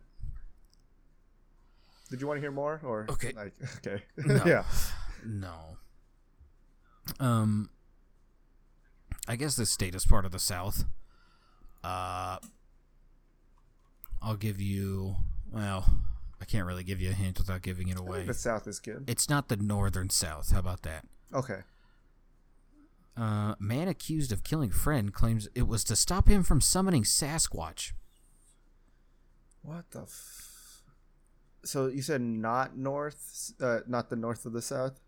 Did 2.10 2.22
you 2.22 2.28
want 2.28 2.38
to 2.38 2.42
hear 2.42 2.52
more? 2.52 2.80
Or 2.84 3.06
Okay. 3.10 3.34
like 3.36 3.54
okay, 3.78 4.04
No. 4.18 4.44
yeah. 4.46 4.64
No. 5.26 5.78
Um, 7.20 7.70
I 9.28 9.36
guess 9.36 9.56
the 9.56 9.66
state 9.66 9.96
is 9.96 10.06
part 10.06 10.26
of 10.26 10.32
the 10.32 10.40
South. 10.40 10.86
Uh, 11.84 12.38
I'll 14.22 14.36
give 14.38 14.60
you. 14.62 15.16
Well, 15.52 15.86
I 16.42 16.46
can't 16.46 16.66
really 16.66 16.84
give 16.84 17.02
you 17.02 17.10
a 17.10 17.14
hint 17.14 17.38
without 17.40 17.62
giving 17.62 17.90
it 17.90 17.98
away. 17.98 18.24
the 18.26 18.34
South 18.34 18.68
is 18.68 18.80
good. 18.80 19.06
It's 19.10 19.30
not 19.30 19.48
the 19.50 19.58
northern 19.58 20.10
South. 20.10 20.52
How 20.52 20.60
about 20.60 20.84
that? 20.84 21.06
Okay. 21.34 21.62
Uh, 23.18 23.56
man 23.60 23.88
accused 23.88 24.32
of 24.32 24.44
killing 24.44 24.70
friend 24.72 25.14
claims 25.14 25.50
it 25.54 25.68
was 25.68 25.84
to 25.86 25.96
stop 25.96 26.28
him 26.30 26.44
from 26.44 26.62
summoning 26.62 27.04
Sasquatch. 27.04 27.92
What 29.62 29.92
the? 29.92 30.04
F- 30.04 30.49
so 31.64 31.88
you 31.88 32.02
said 32.02 32.22
not 32.22 32.78
north, 32.78 33.54
uh, 33.62 33.80
not 33.88 34.10
the 34.10 34.16
north 34.16 34.46
of 34.46 34.54
the 34.54 34.62
South. 34.62 35.00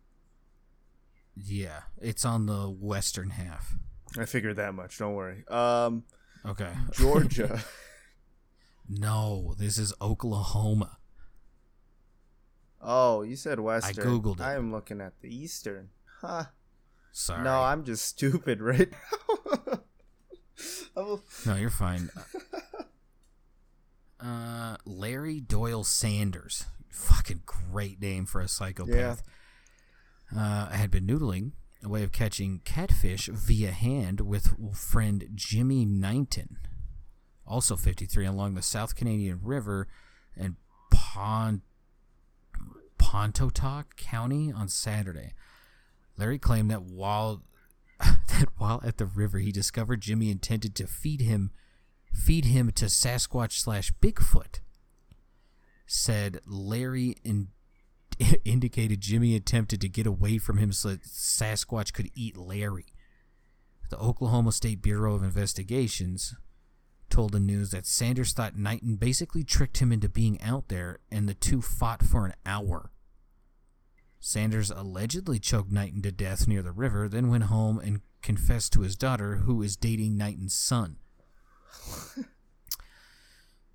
Yeah, 1.36 1.82
it's 2.00 2.26
on 2.26 2.46
the 2.46 2.70
western 2.70 3.32
half. 3.32 3.76
I 4.20 4.26
figured 4.26 4.58
that 4.58 4.74
much. 4.74 4.98
Don't 4.98 5.14
worry. 5.16 5.46
Um, 5.48 6.04
Okay. 6.46 6.72
Georgia. 6.94 7.62
no, 8.90 9.54
this 9.58 9.78
is 9.78 9.94
Oklahoma. 10.02 10.98
oh, 12.82 13.22
you 13.22 13.36
said 13.36 13.60
western. 13.60 14.06
I 14.06 14.10
Googled 14.10 14.40
it. 14.40 14.42
I 14.42 14.56
am 14.56 14.72
looking 14.72 15.02
at 15.02 15.14
the 15.22 15.34
eastern. 15.34 15.90
Huh. 16.22 16.46
Sorry. 17.12 17.44
No, 17.44 17.62
I'm 17.62 17.84
just 17.84 18.06
stupid 18.06 18.60
right 18.62 18.90
now. 20.96 21.20
No, 21.46 21.56
you're 21.56 21.70
fine. 21.70 22.10
Uh, 24.24 24.78
Larry 24.86 25.40
Doyle 25.40 25.84
Sanders. 25.84 26.66
Fucking 26.90 27.42
great 27.46 28.02
name 28.02 28.26
for 28.26 28.42
a 28.42 28.48
psychopath. 28.48 29.24
Uh, 30.36 30.70
had 30.70 30.92
been 30.92 31.08
noodling 31.08 31.52
a 31.84 31.90
way 31.90 32.04
of 32.04 32.12
catching 32.12 32.62
catfish 32.64 33.28
via 33.28 33.72
hand 33.72 34.22
with 34.22 34.56
friend 34.76 35.30
Jimmy 35.34 35.84
Knighton, 35.86 36.58
also 37.46 37.76
53, 37.76 38.26
along 38.26 38.54
the 38.54 38.62
South 38.62 38.96
Canadian 38.96 39.40
River 39.44 39.88
and 40.38 40.56
Pon- 40.92 41.64
Pontotoc 42.98 43.96
County 43.96 44.52
on 44.52 44.68
Saturday. 44.68 45.34
Larry 46.18 46.38
claimed 46.40 46.70
that 46.70 46.84
while 46.84 47.44
that 48.00 48.48
while 48.58 48.82
at 48.86 48.98
the 48.98 49.06
river, 49.06 49.40
he 49.40 49.52
discovered 49.52 50.02
Jimmy 50.02 50.30
intended 50.30 50.76
to 50.76 50.88
feed 50.88 51.22
him 51.22 51.52
feed 52.12 52.46
him 52.46 52.72
to 52.72 52.86
Sasquatch 52.86 53.54
slash 53.54 53.92
Bigfoot. 54.02 54.60
Said 55.86 56.40
Larry 56.46 57.16
in, 57.24 57.50
indicated 58.46 59.02
Jimmy 59.02 59.36
attempted 59.36 59.82
to 59.82 59.90
get 59.90 60.08
away 60.08 60.38
from 60.38 60.58
him 60.58 60.72
so 60.72 60.90
that 60.90 61.04
Sasquatch 61.04 61.94
could 61.94 62.10
eat 62.16 62.38
Larry. 62.38 62.94
The 63.90 63.98
Oklahoma 63.98 64.52
State 64.54 64.82
Bureau 64.82 65.16
of 65.16 65.24
Investigations 65.24 66.36
told 67.10 67.34
the 67.34 67.40
news 67.40 67.72
that 67.72 67.86
Sanders 67.86 68.32
thought 68.32 68.58
Knighton 68.58 68.96
basically 68.96 69.44
tricked 69.44 69.80
him 69.80 69.92
into 69.92 70.08
being 70.08 70.42
out 70.42 70.70
there, 70.70 71.00
and 71.12 71.28
the 71.28 71.34
two 71.34 71.62
fought 71.62 72.02
for 72.02 72.26
an 72.26 72.34
hour. 72.46 72.92
Sanders 74.22 74.72
allegedly 74.72 75.40
choked 75.40 75.72
Knighton 75.72 76.02
to 76.04 76.12
death 76.12 76.48
near 76.48 76.62
the 76.62 76.72
river, 76.72 77.10
then 77.10 77.30
went 77.30 77.46
home 77.46 77.80
and 77.80 78.02
confessed 78.22 78.72
to 78.74 78.82
his 78.82 78.96
daughter, 78.96 79.38
who 79.38 79.62
is 79.62 79.76
dating 79.76 80.16
Knighton's 80.16 80.54
son. 80.54 80.98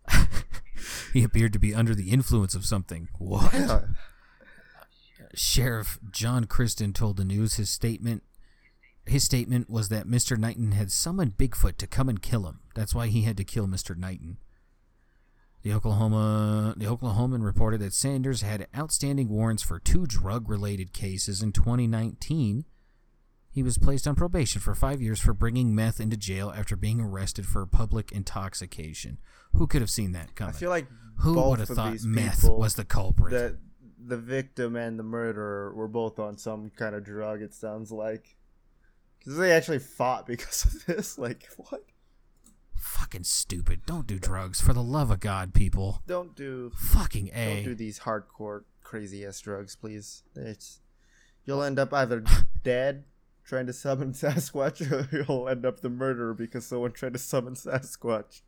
he 1.13 1.23
appeared 1.23 1.53
to 1.53 1.59
be 1.59 1.75
under 1.75 1.95
the 1.95 2.11
influence 2.11 2.55
of 2.55 2.65
something. 2.65 3.09
What? 3.19 3.53
Yeah. 3.53 3.81
Sheriff 5.35 5.99
John 6.11 6.45
Christian 6.45 6.93
told 6.93 7.17
the 7.17 7.25
news 7.25 7.55
his 7.55 7.71
statement 7.71 8.23
his 9.07 9.23
statement 9.23 9.71
was 9.71 9.89
that 9.89 10.09
Mr. 10.09 10.37
Knighton 10.37 10.73
had 10.73 10.91
summoned 10.91 11.37
Bigfoot 11.37 11.77
to 11.77 11.87
come 11.87 12.09
and 12.09 12.21
kill 12.21 12.47
him. 12.47 12.61
That's 12.75 12.95
why 12.95 13.07
he 13.07 13.23
had 13.23 13.37
to 13.37 13.45
kill 13.45 13.69
Mr. 13.69 13.97
Knighton. 13.97 14.39
The 15.63 15.73
Oklahoma 15.73 16.75
the 16.77 16.87
Oklahoman 16.87 17.45
reported 17.45 17.81
that 17.81 17.93
Sanders 17.93 18.43
had 18.43 18.67
outstanding 18.77 19.29
warrants 19.29 19.63
for 19.63 19.79
two 19.79 20.07
drug-related 20.07 20.93
cases 20.93 21.43
in 21.43 21.53
2019. 21.53 22.65
He 23.57 23.63
was 23.63 23.79
placed 23.79 24.07
on 24.07 24.17
probation 24.17 24.61
for 24.61 24.75
5 24.75 25.01
years 25.01 25.19
for 25.19 25.33
bringing 25.33 25.75
meth 25.75 25.99
into 25.99 26.15
jail 26.19 26.53
after 26.55 26.77
being 26.77 27.01
arrested 27.01 27.47
for 27.47 27.65
public 27.65 28.13
intoxication. 28.13 29.17
Who 29.55 29.67
could 29.67 29.81
have 29.81 29.89
seen 29.89 30.13
that 30.13 30.35
coming? 30.35 30.55
I 30.55 30.59
feel 30.59 30.69
like 30.69 30.87
Who 31.21 31.41
would 31.41 31.61
have 31.61 31.69
thought 31.71 32.03
meth 32.05 32.45
was 32.45 32.75
the 32.75 32.85
culprit? 32.85 33.33
that 33.33 33.57
the 33.99 34.19
victim 34.19 34.77
and 34.77 34.99
the 34.99 35.03
murderer 35.03 35.73
were 35.75 35.89
both 35.89 36.19
on 36.19 36.37
some 36.37 36.69
kind 36.77 36.95
of 36.95 37.03
drug. 37.03 37.41
It 37.41 37.55
sounds 37.55 37.91
like 37.91 38.37
because 39.21 39.39
they 39.39 39.53
actually 39.53 39.79
fought 39.79 40.27
because 40.27 40.67
of 40.67 40.85
this. 40.85 41.17
Like 41.27 41.49
what? 41.57 41.83
Fucking 42.75 43.25
stupid. 43.25 43.87
Don't 43.87 44.07
do 44.07 44.19
drugs. 44.19 44.61
For 44.61 44.75
the 44.75 44.83
love 44.83 45.11
of 45.11 45.21
God, 45.21 45.55
people. 45.55 46.03
Don't 46.07 46.37
do 46.37 46.73
Fucking 46.77 47.31
a. 47.33 47.55
don't 47.55 47.65
do 47.65 47.75
these 47.75 48.01
hardcore 48.01 48.65
crazy 48.83 49.25
ass 49.25 49.41
drugs, 49.41 49.77
please. 49.77 50.25
It's 50.35 50.83
you'll 51.47 51.63
end 51.63 51.79
up 51.79 51.95
either 51.95 52.23
dead 52.63 53.05
trying 53.47 53.67
to 53.67 53.73
summon 53.73 54.13
Sasquatch, 54.13 54.91
or 54.91 55.09
you'll 55.29 55.49
end 55.49 55.65
up 55.65 55.81
the 55.81 55.89
murderer 55.89 56.35
because 56.35 56.67
someone 56.67 56.93
tried 56.93 57.13
to 57.15 57.19
summon 57.19 57.55
Sasquatch. 57.55 58.43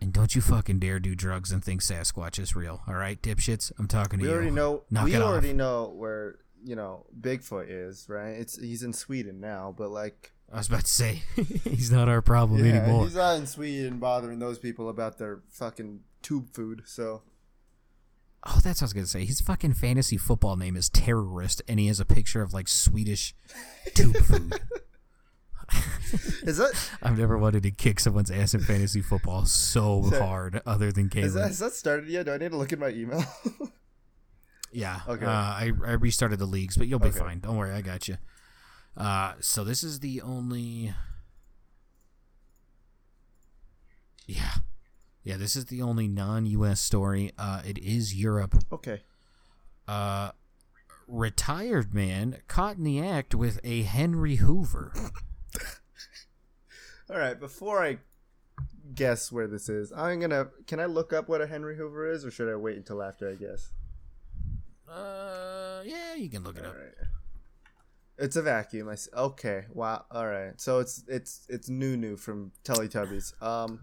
And 0.00 0.12
don't 0.14 0.34
you 0.34 0.40
fucking 0.40 0.78
dare 0.78 0.98
do 0.98 1.14
drugs 1.14 1.52
and 1.52 1.62
think 1.62 1.82
Sasquatch 1.82 2.38
is 2.38 2.56
real. 2.56 2.80
All 2.88 2.94
right, 2.94 3.20
dipshits? 3.20 3.70
I'm 3.78 3.86
talking 3.86 4.18
to 4.18 4.22
We 4.24 4.28
you. 4.30 4.34
already 4.34 4.50
know. 4.50 4.84
Knock 4.90 5.04
we 5.04 5.14
it 5.14 5.20
off. 5.20 5.28
already 5.30 5.52
know 5.52 5.92
where 5.94 6.36
you 6.64 6.74
know 6.74 7.04
Bigfoot 7.18 7.66
is, 7.68 8.06
right? 8.08 8.30
It's 8.30 8.58
he's 8.58 8.82
in 8.82 8.92
Sweden 8.94 9.40
now, 9.40 9.74
but 9.76 9.90
like 9.90 10.32
I 10.50 10.56
was 10.56 10.68
about 10.68 10.80
to 10.82 10.90
say, 10.90 11.22
he's 11.64 11.92
not 11.92 12.08
our 12.08 12.22
problem 12.22 12.64
anymore. 12.64 13.04
he's 13.04 13.14
not 13.14 13.36
in 13.36 13.46
Sweden 13.46 13.98
bothering 13.98 14.38
those 14.38 14.58
people 14.58 14.88
about 14.88 15.18
their 15.18 15.42
fucking 15.50 16.00
tube 16.22 16.48
food. 16.54 16.82
So 16.86 17.22
Oh, 18.46 18.58
that's 18.64 18.80
what 18.80 18.82
I 18.82 18.86
was 18.86 18.92
gonna 18.94 19.06
say. 19.06 19.24
His 19.26 19.40
fucking 19.40 19.74
fantasy 19.74 20.16
football 20.16 20.56
name 20.56 20.74
is 20.76 20.88
terrorist, 20.88 21.60
and 21.68 21.78
he 21.78 21.88
has 21.88 22.00
a 22.00 22.04
picture 22.06 22.40
of 22.42 22.52
like 22.54 22.68
Swedish 22.68 23.34
tube 23.94 24.16
food. 24.16 24.54
Is 26.42 26.56
that 26.56 26.72
I've 27.02 27.16
never 27.18 27.38
wanted 27.38 27.62
to 27.62 27.70
kick 27.70 28.00
someone's 28.00 28.30
ass 28.30 28.54
in 28.54 28.60
fantasy 28.60 29.00
football 29.02 29.44
so 29.44 30.02
So- 30.10 30.20
hard, 30.24 30.60
other 30.66 30.90
than 30.90 31.08
is 31.14 31.34
that 31.34 31.46
has 31.48 31.58
that 31.60 31.72
started 31.74 32.08
yet? 32.08 32.26
Do 32.26 32.32
I 32.32 32.38
need 32.38 32.50
to 32.50 32.56
look 32.56 32.72
at 32.72 32.78
my 32.80 32.88
email? 32.88 33.24
Yeah. 34.72 35.00
Okay. 35.06 35.24
Uh, 35.26 35.30
I 35.30 35.72
I 35.86 35.92
restarted 35.92 36.38
the 36.40 36.46
leagues, 36.46 36.76
but 36.76 36.88
you'll 36.88 36.98
be 36.98 37.08
Okay. 37.08 37.18
fine. 37.20 37.40
Don't 37.40 37.56
worry, 37.56 37.72
I 37.72 37.82
got 37.82 38.08
you. 38.08 38.16
Uh, 38.96 39.34
so 39.40 39.62
this 39.64 39.84
is 39.84 40.00
the 40.00 40.20
only. 40.22 40.92
Yeah, 44.26 44.54
yeah. 45.24 45.36
This 45.36 45.56
is 45.56 45.66
the 45.66 45.82
only 45.82 46.08
non-U.S. 46.08 46.80
story. 46.80 47.32
Uh, 47.38 47.62
it 47.66 47.78
is 47.78 48.14
Europe. 48.14 48.54
okay. 48.72 49.00
Uh, 49.88 50.30
retired 51.08 51.92
man 51.92 52.36
caught 52.46 52.76
in 52.76 52.84
the 52.84 53.04
act 53.04 53.34
with 53.34 53.58
a 53.64 53.82
Henry 53.82 54.36
Hoover. 54.36 54.92
All 57.10 57.18
right. 57.18 57.38
Before 57.38 57.82
I 57.84 57.98
guess 58.94 59.32
where 59.32 59.46
this 59.48 59.68
is, 59.68 59.92
I'm 59.92 60.20
gonna. 60.20 60.48
Can 60.66 60.80
I 60.80 60.86
look 60.86 61.12
up 61.12 61.28
what 61.28 61.40
a 61.40 61.46
Henry 61.46 61.76
Hoover 61.76 62.10
is, 62.10 62.24
or 62.24 62.30
should 62.30 62.50
I 62.52 62.56
wait 62.56 62.76
until 62.76 63.02
after 63.02 63.28
I 63.28 63.34
guess? 63.34 63.72
Uh, 64.88 65.82
yeah, 65.84 66.14
you 66.14 66.28
can 66.28 66.44
look 66.44 66.56
it 66.56 66.64
All 66.64 66.70
up. 66.70 66.76
right. 66.76 66.94
It's 68.18 68.36
a 68.36 68.42
vacuum. 68.42 68.88
I 68.88 68.92
s- 68.92 69.08
okay. 69.16 69.64
Wow. 69.72 70.04
All 70.10 70.26
right. 70.26 70.60
So 70.60 70.78
it's 70.78 71.02
it's 71.08 71.46
it's 71.48 71.68
Noo-Noo 71.68 72.16
from 72.16 72.52
Teletubbies. 72.64 73.40
Um. 73.42 73.80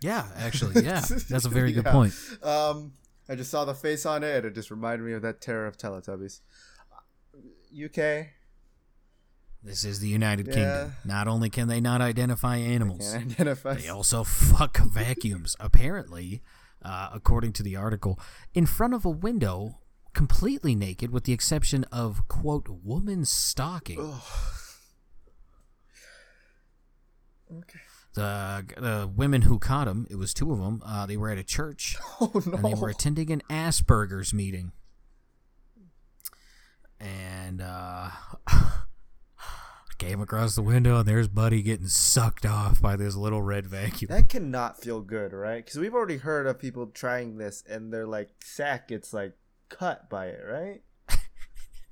Yeah, 0.00 0.26
actually, 0.36 0.84
yeah, 0.84 1.00
that's 1.28 1.44
a 1.44 1.48
very 1.48 1.72
good 1.72 1.84
Yeah. 1.86 1.92
point. 1.92 2.14
Um. 2.42 2.92
I 3.30 3.34
just 3.34 3.50
saw 3.50 3.66
the 3.66 3.74
face 3.74 4.06
on 4.06 4.24
it, 4.24 4.36
and 4.36 4.46
it 4.46 4.54
just 4.54 4.70
reminded 4.70 5.04
me 5.04 5.12
of 5.12 5.20
that 5.20 5.42
terror 5.42 5.66
of 5.66 5.76
Teletubbies. 5.76 6.40
UK. 7.74 8.28
This 9.62 9.84
is 9.84 10.00
the 10.00 10.08
United 10.08 10.46
Yeah. 10.46 10.54
Kingdom. 10.54 10.92
Not 11.04 11.28
only 11.28 11.50
can 11.50 11.68
they 11.68 11.78
not 11.78 12.00
identify 12.00 12.56
animals, 12.56 13.12
Can't 13.12 13.32
identify. 13.32 13.74
They 13.74 13.88
also 13.88 14.24
fuck 14.24 14.78
vacuums. 14.78 15.56
Apparently, 15.60 16.40
uh, 16.82 17.10
according 17.12 17.52
to 17.54 17.62
the 17.62 17.76
article, 17.76 18.18
in 18.54 18.64
front 18.64 18.94
of 18.94 19.04
a 19.04 19.10
window, 19.10 19.80
completely 20.14 20.74
naked, 20.74 21.10
with 21.10 21.24
the 21.24 21.34
exception 21.34 21.84
of 21.92 22.26
quote 22.28 22.70
woman 22.82 23.26
stalking. 23.26 24.00
Ugh. 24.00 24.22
Okay. 27.58 27.80
The 28.18 28.64
the 28.80 29.10
women 29.14 29.42
who 29.42 29.58
caught 29.58 29.88
him, 29.88 30.06
it 30.10 30.16
was 30.16 30.34
two 30.34 30.52
of 30.52 30.58
them. 30.58 30.82
Uh, 30.84 31.06
they 31.06 31.16
were 31.16 31.30
at 31.30 31.38
a 31.38 31.44
church 31.44 31.96
Oh 32.20 32.30
no. 32.46 32.52
and 32.56 32.64
they 32.64 32.74
were 32.74 32.88
attending 32.88 33.30
an 33.30 33.42
Asperger's 33.48 34.34
meeting. 34.34 34.72
And 37.00 37.62
uh, 37.62 38.10
came 39.98 40.20
across 40.20 40.54
the 40.54 40.62
window, 40.62 40.98
and 40.98 41.08
there's 41.08 41.28
Buddy 41.28 41.62
getting 41.62 41.86
sucked 41.88 42.44
off 42.46 42.80
by 42.80 42.96
this 42.96 43.14
little 43.14 43.42
red 43.42 43.66
vacuum. 43.66 44.08
That 44.10 44.28
cannot 44.28 44.80
feel 44.80 45.00
good, 45.00 45.32
right? 45.32 45.64
Because 45.64 45.78
we've 45.78 45.94
already 45.94 46.16
heard 46.18 46.46
of 46.46 46.58
people 46.58 46.86
trying 46.86 47.38
this, 47.38 47.62
and 47.68 47.92
their 47.92 48.06
like 48.06 48.30
sack 48.40 48.88
gets 48.88 49.12
like 49.12 49.34
cut 49.68 50.08
by 50.10 50.26
it, 50.26 50.42
right? 50.48 50.82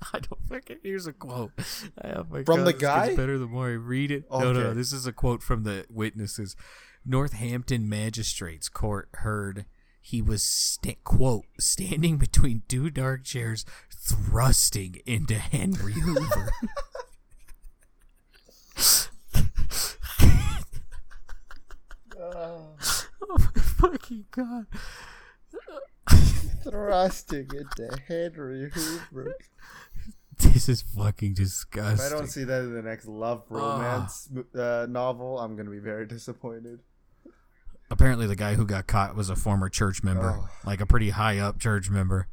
I 0.12 0.18
don't 0.20 0.48
fucking. 0.48 0.78
Here's 0.82 1.07
a 1.07 1.12
quote. 1.12 1.52
Oh 2.04 2.24
my 2.30 2.44
From 2.44 2.59
God, 2.59 2.66
the 2.66 2.72
guy? 2.72 3.16
better 3.16 3.38
the 3.38 3.46
more 3.46 3.68
I 3.68 3.72
read 3.72 4.11
it. 4.11 4.24
No, 4.30 4.52
no, 4.52 4.61
Okay. 4.61 4.74
this 4.74 4.92
is 4.92 5.07
a 5.07 5.12
quote 5.12 5.42
from 5.42 5.64
the 5.64 5.86
witnesses. 5.90 6.57
Northampton 7.04 7.88
magistrates 7.88 8.68
court 8.68 9.09
heard 9.14 9.64
he 10.00 10.20
was 10.22 10.78
quote 11.04 11.44
standing 11.59 12.16
between 12.16 12.62
two 12.68 12.90
dark 12.90 13.24
chairs, 13.24 13.64
thrusting 13.90 14.96
into 15.07 15.34
Henry 15.34 15.94
Hoover. 15.94 16.50
oh 22.18 22.76
my 23.28 23.61
fucking 23.61 24.24
god! 24.30 24.66
Thrusting 26.62 27.48
into 27.54 27.98
Henry 28.09 28.70
Hoover. 28.72 29.36
This 30.57 30.68
is 30.68 30.82
fucking 30.82 31.34
disgusting. 31.34 32.07
If. 32.07 32.12
I 32.12 32.16
don't 32.16 32.28
see 32.28 32.45
that 32.45 32.61
in 32.62 32.74
the 32.74 32.82
next 32.82 33.07
love 33.07 33.45
romance 33.49 34.28
uh, 34.55 34.87
novel, 34.89 35.39
I'm 35.39 35.57
gonna 35.57 35.70
be 35.70 35.78
very 35.78 36.07
disappointed. 36.07 36.80
Apparently, 37.91 38.26
the 38.26 38.37
guy 38.37 38.55
who 38.55 38.66
got 38.66 38.87
caught 38.87 39.14
was 39.14 39.30
a 39.30 39.37
former 39.37 39.68
church 39.68 40.03
member, 40.03 40.41
Oh. 40.41 40.49
like 40.64 40.80
a 40.80 40.87
pretty 40.87 41.11
high 41.11 41.39
up 41.39 41.59
church 41.59 41.89
member. 41.89 42.28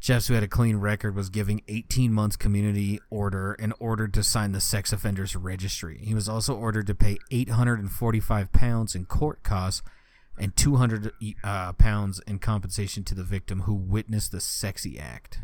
Jeffs, 0.00 0.28
who 0.28 0.34
had 0.34 0.42
a 0.42 0.48
clean 0.48 0.78
record, 0.78 1.14
was 1.14 1.28
giving 1.28 1.60
18 1.68 2.12
months 2.12 2.34
community 2.36 2.98
order 3.10 3.52
and 3.52 3.74
ordered 3.78 4.14
to 4.14 4.22
sign 4.22 4.52
the 4.52 4.60
sex 4.60 4.92
offenders 4.92 5.36
registry. 5.36 5.98
He 6.02 6.14
was 6.14 6.28
also 6.28 6.56
ordered 6.56 6.86
to 6.86 6.94
pay 6.94 7.18
845 7.30 8.50
pounds 8.52 8.94
in 8.94 9.04
court 9.04 9.42
costs 9.42 9.82
and 10.38 10.56
200 10.56 11.12
uh, 11.44 11.72
pounds 11.74 12.20
in 12.26 12.38
compensation 12.38 13.04
to 13.04 13.14
the 13.14 13.22
victim 13.22 13.62
who 13.62 13.74
witnessed 13.74 14.32
the 14.32 14.40
sexy 14.40 14.98
act. 14.98 15.40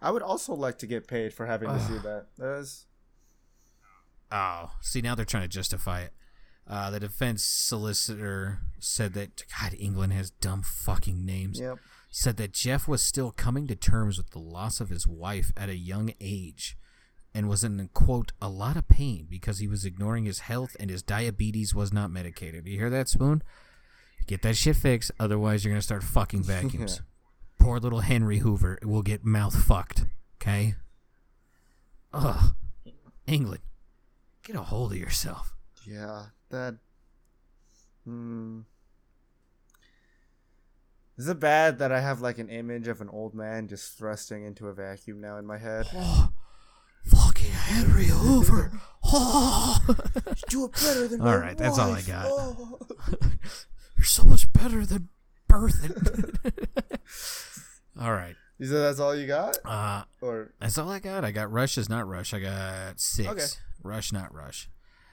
I 0.00 0.10
would 0.10 0.22
also 0.22 0.54
like 0.54 0.78
to 0.78 0.86
get 0.86 1.08
paid 1.08 1.34
for 1.34 1.46
having 1.46 1.68
to 1.68 1.80
see 1.80 1.98
that. 1.98 2.26
That 2.38 2.58
is 2.58 2.86
Oh, 4.30 4.72
see, 4.80 5.00
now 5.00 5.14
they're 5.14 5.24
trying 5.24 5.44
to 5.44 5.48
justify 5.48 6.02
it. 6.02 6.12
Uh, 6.66 6.90
the 6.90 7.00
defense 7.00 7.42
solicitor 7.42 8.60
said 8.78 9.14
that 9.14 9.44
God, 9.58 9.74
England 9.78 10.12
has 10.12 10.30
dumb 10.30 10.62
fucking 10.62 11.24
names. 11.24 11.58
yep. 11.58 11.78
said 12.10 12.36
that 12.36 12.52
Jeff 12.52 12.86
was 12.86 13.02
still 13.02 13.30
coming 13.30 13.66
to 13.66 13.74
terms 13.74 14.18
with 14.18 14.30
the 14.30 14.38
loss 14.38 14.80
of 14.80 14.90
his 14.90 15.06
wife 15.06 15.50
at 15.56 15.70
a 15.70 15.76
young 15.76 16.12
age 16.20 16.76
and 17.34 17.48
was 17.48 17.64
in 17.64 17.88
quote 17.94 18.32
a 18.42 18.48
lot 18.50 18.76
of 18.76 18.86
pain 18.86 19.26
because 19.30 19.60
he 19.60 19.68
was 19.68 19.86
ignoring 19.86 20.26
his 20.26 20.40
health 20.40 20.76
and 20.78 20.90
his 20.90 21.02
diabetes 21.02 21.74
was 21.74 21.92
not 21.92 22.10
medicated. 22.10 22.66
You 22.66 22.78
hear 22.78 22.90
that, 22.90 23.08
Spoon? 23.08 23.42
Get 24.26 24.42
that 24.42 24.56
shit 24.56 24.76
fixed, 24.76 25.10
otherwise 25.18 25.64
you're 25.64 25.72
gonna 25.72 25.80
start 25.80 26.02
fucking 26.02 26.42
vacuums. 26.44 27.00
Poor 27.58 27.78
little 27.78 28.00
Henry 28.00 28.38
Hoover 28.38 28.78
will 28.82 29.02
get 29.02 29.24
mouth 29.24 29.54
fucked. 29.62 30.06
Okay. 30.40 30.74
Ugh. 32.12 32.54
England, 33.26 33.60
get 34.42 34.56
a 34.56 34.62
hold 34.62 34.92
of 34.92 34.98
yourself. 34.98 35.54
Yeah, 35.84 36.26
that. 36.50 36.76
Hmm. 38.04 38.60
Is 41.18 41.28
it 41.28 41.40
bad 41.40 41.78
that 41.80 41.90
I 41.92 42.00
have 42.00 42.20
like 42.20 42.38
an 42.38 42.48
image 42.48 42.86
of 42.88 43.00
an 43.00 43.08
old 43.08 43.34
man 43.34 43.66
just 43.68 43.98
thrusting 43.98 44.44
into 44.44 44.68
a 44.68 44.72
vacuum 44.72 45.20
now 45.20 45.36
in 45.36 45.46
my 45.46 45.58
head? 45.58 45.86
Oh, 47.10 47.16
fucking 47.16 47.50
Henry 47.50 48.06
Hoover. 48.06 48.72
Oh. 49.10 49.78
Do 50.50 50.66
it 50.66 50.72
better 50.72 51.08
than 51.08 51.22
All 51.22 51.38
right, 51.38 51.56
that's 51.56 51.78
all 51.78 51.92
I 51.92 52.02
got. 52.02 52.26
Oh. 52.28 52.78
You're 53.96 54.04
so 54.04 54.22
much 54.24 54.52
better 54.52 54.84
than 54.84 55.08
birthing. 55.48 56.36
all 58.00 58.12
right. 58.12 58.36
You 58.58 58.66
said 58.66 58.78
that's 58.80 58.98
all 58.98 59.14
you 59.14 59.26
got, 59.26 59.58
Uh, 59.64 60.02
or 60.20 60.52
that's 60.60 60.78
all 60.78 60.90
I 60.90 60.98
got. 60.98 61.24
I 61.24 61.30
got 61.30 61.50
Rush 61.52 61.78
is 61.78 61.88
not 61.88 62.08
Rush. 62.08 62.34
I 62.34 62.40
got 62.40 62.98
six. 62.98 63.28
Okay. 63.28 63.44
Rush, 63.82 64.12
not 64.12 64.34
Rush. 64.34 64.68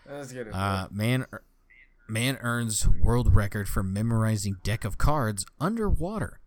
let's 0.09 0.31
get 0.31 0.47
it. 0.47 0.53
Uh, 0.55 0.87
man, 0.91 1.25
man 2.07 2.37
earns 2.41 2.87
world 2.87 3.35
record 3.35 3.69
for 3.69 3.83
memorizing 3.83 4.57
deck 4.63 4.83
of 4.83 4.97
cards 4.97 5.45
underwater. 5.59 6.39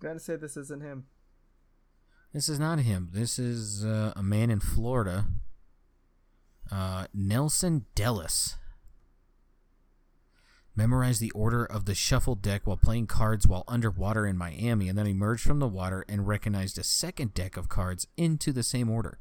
Gotta 0.00 0.18
say 0.18 0.34
this 0.36 0.56
isn't 0.56 0.82
him. 0.82 1.06
This 2.32 2.48
is 2.48 2.58
not 2.58 2.80
him. 2.80 3.10
This 3.12 3.38
is 3.38 3.84
uh, 3.84 4.12
a 4.16 4.22
man 4.22 4.50
in 4.50 4.60
Florida. 4.60 5.26
Uh, 6.70 7.06
Nelson 7.12 7.86
Dellis. 7.96 8.54
Memorized 10.76 11.20
the 11.20 11.32
order 11.32 11.64
of 11.64 11.84
the 11.84 11.94
shuffle 11.94 12.36
deck 12.36 12.62
while 12.64 12.76
playing 12.76 13.06
cards 13.08 13.46
while 13.46 13.64
underwater 13.66 14.26
in 14.26 14.36
Miami, 14.38 14.88
and 14.88 14.96
then 14.96 15.06
emerged 15.06 15.42
from 15.42 15.58
the 15.58 15.68
water 15.68 16.04
and 16.08 16.26
recognized 16.28 16.78
a 16.78 16.84
second 16.84 17.34
deck 17.34 17.56
of 17.56 17.68
cards 17.68 18.06
into 18.16 18.52
the 18.52 18.62
same 18.62 18.88
order. 18.88 19.18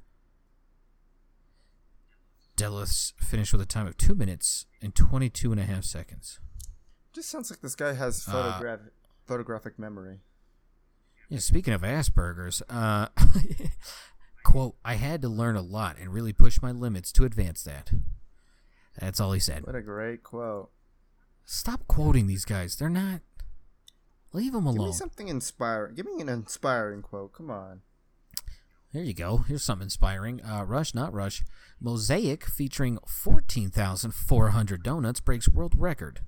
Dellis 2.55 3.13
finished 3.17 3.53
with 3.53 3.61
a 3.61 3.65
time 3.65 3.87
of 3.87 3.97
2 3.97 4.15
minutes 4.15 4.65
and 4.81 4.93
22 4.93 5.51
and 5.51 5.61
a 5.61 5.65
half 5.65 5.85
seconds. 5.85 6.39
Just 7.13 7.29
sounds 7.29 7.49
like 7.49 7.61
this 7.61 7.75
guy 7.75 7.93
has 7.93 8.27
Uh, 8.27 8.77
photographic 9.25 9.79
memory. 9.79 10.19
Yeah, 11.29 11.39
speaking 11.39 11.73
of 11.73 11.81
Asperger's, 11.81 12.61
uh, 12.69 13.07
quote, 14.43 14.75
I 14.83 14.95
had 14.95 15.21
to 15.21 15.29
learn 15.29 15.55
a 15.55 15.61
lot 15.61 15.97
and 15.97 16.13
really 16.13 16.33
push 16.33 16.61
my 16.61 16.71
limits 16.71 17.11
to 17.13 17.23
advance 17.25 17.63
that. 17.63 17.91
That's 18.99 19.19
all 19.19 19.31
he 19.31 19.39
said. 19.39 19.65
What 19.65 19.75
a 19.75 19.81
great 19.81 20.23
quote. 20.23 20.71
Stop 21.51 21.87
quoting 21.87 22.27
these 22.27 22.45
guys. 22.45 22.75
They're 22.75 22.91
not. 22.91 23.21
Leave 24.33 24.53
them 24.53 24.67
alone. 24.67 24.77
Give 24.77 24.85
me 24.85 24.93
something 24.93 25.27
inspiring. 25.29 25.95
Give 25.95 26.05
me 26.05 26.21
an 26.21 26.29
inspiring 26.29 27.01
quote. 27.01 27.33
Come 27.33 27.49
on. 27.49 27.81
There 28.93 29.01
you 29.01 29.15
go. 29.15 29.37
Here's 29.37 29.63
something 29.63 29.87
inspiring. 29.87 30.45
Uh, 30.45 30.63
Rush, 30.63 30.93
not 30.93 31.11
Rush. 31.11 31.43
Mosaic 31.81 32.45
featuring 32.45 32.99
14,400 33.07 34.83
donuts 34.83 35.21
breaks 35.21 35.49
world 35.49 35.73
record. 35.75 36.19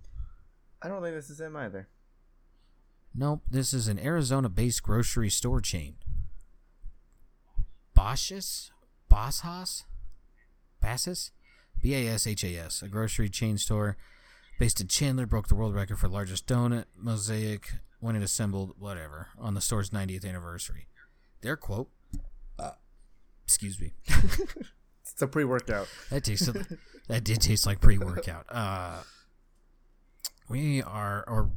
I 0.81 0.87
don't 0.87 1.03
think 1.03 1.13
this 1.13 1.29
is 1.29 1.39
him 1.39 1.55
either. 1.55 1.87
Nope, 3.13 3.43
this 3.47 3.75
is 3.75 3.87
an 3.87 3.99
Arizona-based 3.99 4.81
grocery 4.81 5.29
store 5.29 5.61
chain. 5.61 5.97
Bosch's? 7.93 8.71
Bosshaus? 9.07 9.83
Bassus? 10.81 11.29
B-A-S-H-A-S, 11.79 12.81
a 12.81 12.87
grocery 12.87 13.29
chain 13.29 13.59
store 13.59 13.97
based 14.61 14.79
in 14.79 14.87
Chandler, 14.87 15.25
broke 15.25 15.47
the 15.47 15.55
world 15.55 15.73
record 15.73 15.97
for 15.97 16.07
largest 16.07 16.45
donut 16.45 16.85
mosaic 16.95 17.71
when 17.99 18.15
it 18.15 18.21
assembled, 18.21 18.75
whatever, 18.77 19.29
on 19.39 19.55
the 19.55 19.59
store's 19.59 19.89
90th 19.89 20.23
anniversary. 20.23 20.85
Their 21.41 21.57
quote, 21.57 21.89
uh, 22.59 22.73
excuse 23.43 23.81
me, 23.81 23.93
It's 24.07 25.19
a 25.19 25.25
pre-workout. 25.25 25.87
that 26.11 26.23
tasted, 26.25 26.77
that 27.07 27.23
did 27.23 27.41
taste 27.41 27.65
like 27.65 27.81
pre-workout. 27.81 28.45
Uh, 28.51 28.99
we 30.47 30.83
are, 30.83 31.23
or 31.27 31.49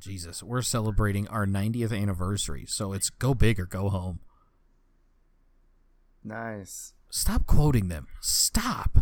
Jesus, 0.00 0.42
we're 0.42 0.62
celebrating 0.62 1.28
our 1.28 1.44
90th 1.44 1.94
anniversary, 1.94 2.64
so 2.66 2.94
it's 2.94 3.10
go 3.10 3.34
big 3.34 3.60
or 3.60 3.66
go 3.66 3.90
home. 3.90 4.20
Nice. 6.24 6.94
Stop 7.10 7.44
quoting 7.44 7.88
them. 7.88 8.06
Stop. 8.22 9.00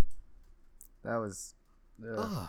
That 1.05 1.19
was. 1.19 1.55
ugh. 2.05 2.19
Ugh. 2.19 2.49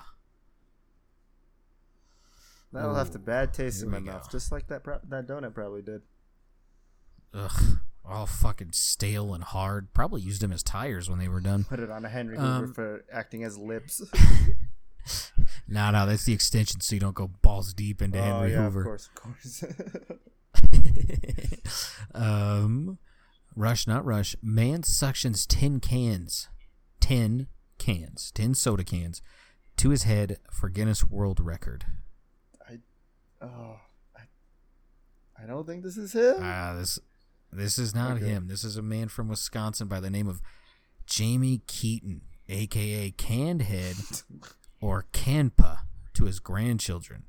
That'll 2.74 2.96
have 2.96 3.10
Ooh, 3.10 3.14
the 3.14 3.20
bad 3.20 3.54
taste 3.54 3.84
in 3.84 3.90
my 3.90 4.00
mouth, 4.00 4.30
just 4.32 4.52
like 4.52 4.68
that 4.68 4.84
pro- 4.84 5.00
that 5.10 5.28
donut 5.28 5.54
probably 5.54 5.82
did. 5.82 6.02
Ugh. 7.34 7.78
All 8.06 8.26
fucking 8.26 8.72
stale 8.74 9.34
and 9.34 9.44
hard. 9.44 9.94
Probably 9.94 10.22
used 10.22 10.42
them 10.42 10.52
as 10.52 10.62
tires 10.62 11.10
when 11.10 11.20
they 11.20 11.30
were 11.30 11.40
done. 11.40 11.64
Put 11.64 11.80
it 11.80 11.90
on 11.90 12.04
a 12.04 12.10
Henry 12.10 12.36
Hoover 12.36 12.66
Um, 12.66 12.74
for 12.74 13.06
acting 13.12 13.44
as 13.44 13.58
lips. 13.58 14.02
No, 15.68 15.92
no, 15.92 16.06
that's 16.06 16.24
the 16.26 16.34
extension 16.34 16.80
so 16.82 16.96
you 16.96 17.00
don't 17.02 17.16
go 17.16 17.30
balls 17.42 17.74
deep 17.74 18.02
into 18.02 18.20
oh 18.20 18.22
Henry 18.24 18.52
yeah, 18.52 18.64
Hoover. 18.64 18.82
of 18.82 18.86
course, 18.86 19.08
of 19.08 19.16
course. 19.16 19.64
um, 22.14 22.98
Rush, 23.56 23.88
not 23.88 24.06
Rush. 24.06 24.36
Man 24.42 24.82
suctions 24.82 25.46
10 25.48 25.80
cans. 25.80 26.48
10 27.00 27.48
cans. 27.78 28.32
10 28.34 28.56
soda 28.56 28.84
cans 28.84 29.22
to 29.78 29.90
his 29.90 30.04
head 30.04 30.38
for 30.52 30.70
Guinness 30.70 31.04
World 31.04 31.40
Record. 31.40 31.86
Oh, 33.44 33.76
I, 34.16 34.22
I 35.44 35.46
don't 35.46 35.66
think 35.68 35.84
this 35.84 35.98
is 35.98 36.14
him. 36.14 36.36
Ah, 36.40 36.74
this 36.78 37.00
this 37.52 37.78
is 37.78 37.94
not 37.94 38.18
Okay. 38.18 38.26
him. 38.26 38.48
This 38.48 38.64
is 38.64 38.78
a 38.78 38.82
man 38.82 39.10
from 39.10 39.28
Wisconsin 39.28 39.88
by 39.88 40.00
the 40.00 40.10
name 40.10 40.28
of 40.28 40.42
Jamie 41.06 41.62
Keaton, 41.68 42.22
aka 42.50 43.12
Canned 43.12 43.62
Head 43.64 43.96
or 44.82 45.06
Canpa 45.14 45.80
to 46.16 46.26
his 46.26 46.40
grandchildren. 46.40 47.24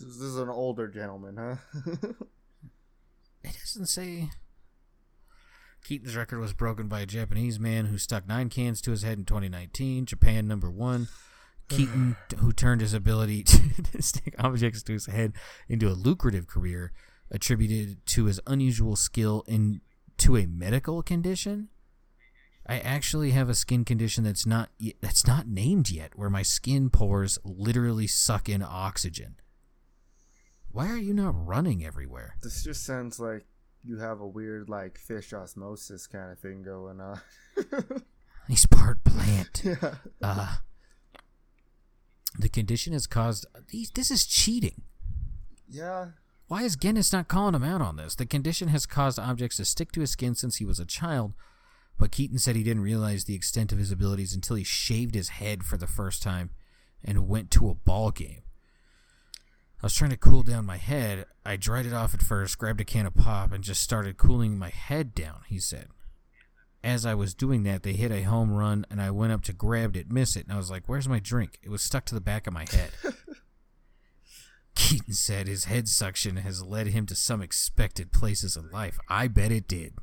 this 0.00 0.16
is 0.16 0.36
an 0.36 0.48
older 0.48 0.88
gentleman, 0.88 1.36
huh? 1.36 1.56
It 3.46 3.52
doesn't 3.60 3.86
say. 3.86 4.30
Keaton's 5.84 6.16
record 6.16 6.40
was 6.40 6.54
broken 6.54 6.88
by 6.88 7.00
a 7.00 7.06
Japanese 7.06 7.60
man 7.60 7.86
who 7.86 7.98
stuck 7.98 8.26
nine 8.26 8.48
cans 8.48 8.80
to 8.80 8.90
his 8.90 9.02
head 9.02 9.18
in 9.18 9.26
2019. 9.26 10.06
Japan 10.06 10.48
number 10.48 10.70
one. 10.70 11.08
Keaton, 11.68 12.16
who 12.38 12.52
turned 12.52 12.80
his 12.80 12.94
ability 12.94 13.42
to 13.92 14.02
stick 14.02 14.34
objects 14.38 14.82
to 14.84 14.92
his 14.92 15.06
head 15.06 15.32
into 15.68 15.88
a 15.88 15.94
lucrative 15.94 16.46
career, 16.46 16.92
attributed 17.30 18.04
to 18.06 18.26
his 18.26 18.40
unusual 18.46 18.96
skill 18.96 19.44
in 19.46 19.80
to 20.18 20.36
a 20.36 20.46
medical 20.46 21.02
condition. 21.02 21.68
I 22.66 22.78
actually 22.78 23.32
have 23.32 23.48
a 23.50 23.54
skin 23.54 23.84
condition 23.84 24.24
that's 24.24 24.46
not 24.46 24.70
that's 25.00 25.26
not 25.26 25.46
named 25.46 25.90
yet, 25.90 26.16
where 26.16 26.30
my 26.30 26.42
skin 26.42 26.88
pores 26.88 27.38
literally 27.44 28.06
suck 28.06 28.48
in 28.48 28.62
oxygen. 28.62 29.36
Why 30.70 30.88
are 30.88 30.96
you 30.98 31.12
not 31.14 31.34
running 31.46 31.84
everywhere? 31.84 32.36
this 32.42 32.64
just 32.64 32.84
sounds 32.84 33.20
like 33.20 33.44
you 33.84 33.98
have 33.98 34.20
a 34.20 34.26
weird 34.26 34.68
like 34.68 34.98
fish 34.98 35.32
osmosis 35.32 36.06
kind 36.06 36.32
of 36.32 36.38
thing 36.38 36.62
going 36.62 37.00
on. 37.00 37.20
He's 38.48 38.66
part 38.66 39.04
plant. 39.04 39.62
yeah. 39.64 39.94
Uh, 40.22 40.56
the 42.38 42.48
condition 42.48 42.92
has 42.92 43.06
caused. 43.06 43.46
These, 43.70 43.90
this 43.90 44.10
is 44.10 44.26
cheating. 44.26 44.82
Yeah. 45.68 46.08
Why 46.46 46.62
is 46.62 46.76
Guinness 46.76 47.12
not 47.12 47.28
calling 47.28 47.54
him 47.54 47.64
out 47.64 47.80
on 47.80 47.96
this? 47.96 48.14
The 48.14 48.26
condition 48.26 48.68
has 48.68 48.86
caused 48.86 49.18
objects 49.18 49.56
to 49.56 49.64
stick 49.64 49.92
to 49.92 50.00
his 50.00 50.10
skin 50.10 50.34
since 50.34 50.56
he 50.56 50.64
was 50.64 50.78
a 50.78 50.84
child, 50.84 51.32
but 51.98 52.10
Keaton 52.10 52.38
said 52.38 52.54
he 52.54 52.62
didn't 52.62 52.82
realize 52.82 53.24
the 53.24 53.34
extent 53.34 53.72
of 53.72 53.78
his 53.78 53.90
abilities 53.90 54.34
until 54.34 54.56
he 54.56 54.64
shaved 54.64 55.14
his 55.14 55.30
head 55.30 55.64
for 55.64 55.76
the 55.76 55.86
first 55.86 56.22
time 56.22 56.50
and 57.02 57.28
went 57.28 57.50
to 57.52 57.68
a 57.68 57.74
ball 57.74 58.10
game. 58.10 58.42
I 59.82 59.86
was 59.86 59.94
trying 59.94 60.10
to 60.10 60.16
cool 60.16 60.42
down 60.42 60.64
my 60.66 60.76
head. 60.76 61.26
I 61.44 61.56
dried 61.56 61.86
it 61.86 61.92
off 61.92 62.14
at 62.14 62.22
first, 62.22 62.58
grabbed 62.58 62.80
a 62.80 62.84
can 62.84 63.06
of 63.06 63.14
pop, 63.14 63.52
and 63.52 63.62
just 63.62 63.82
started 63.82 64.16
cooling 64.16 64.58
my 64.58 64.70
head 64.70 65.14
down, 65.14 65.40
he 65.46 65.58
said. 65.58 65.88
As 66.84 67.06
I 67.06 67.14
was 67.14 67.32
doing 67.34 67.62
that, 67.62 67.82
they 67.82 67.94
hit 67.94 68.12
a 68.12 68.22
home 68.22 68.52
run, 68.52 68.84
and 68.90 69.00
I 69.00 69.10
went 69.10 69.32
up 69.32 69.42
to 69.44 69.54
grab 69.54 69.96
it, 69.96 70.12
miss 70.12 70.36
it, 70.36 70.44
and 70.44 70.52
I 70.52 70.58
was 70.58 70.70
like, 70.70 70.82
Where's 70.86 71.08
my 71.08 71.18
drink? 71.18 71.58
It 71.62 71.70
was 71.70 71.80
stuck 71.82 72.04
to 72.06 72.14
the 72.14 72.20
back 72.20 72.46
of 72.46 72.52
my 72.52 72.66
head. 72.70 72.90
Keaton 74.74 75.14
said 75.14 75.46
his 75.46 75.64
head 75.64 75.88
suction 75.88 76.36
has 76.36 76.62
led 76.62 76.88
him 76.88 77.06
to 77.06 77.14
some 77.14 77.40
expected 77.40 78.12
places 78.12 78.56
in 78.56 78.70
life. 78.70 78.98
I 79.08 79.28
bet 79.28 79.50
it 79.52 79.66
did. 79.68 79.94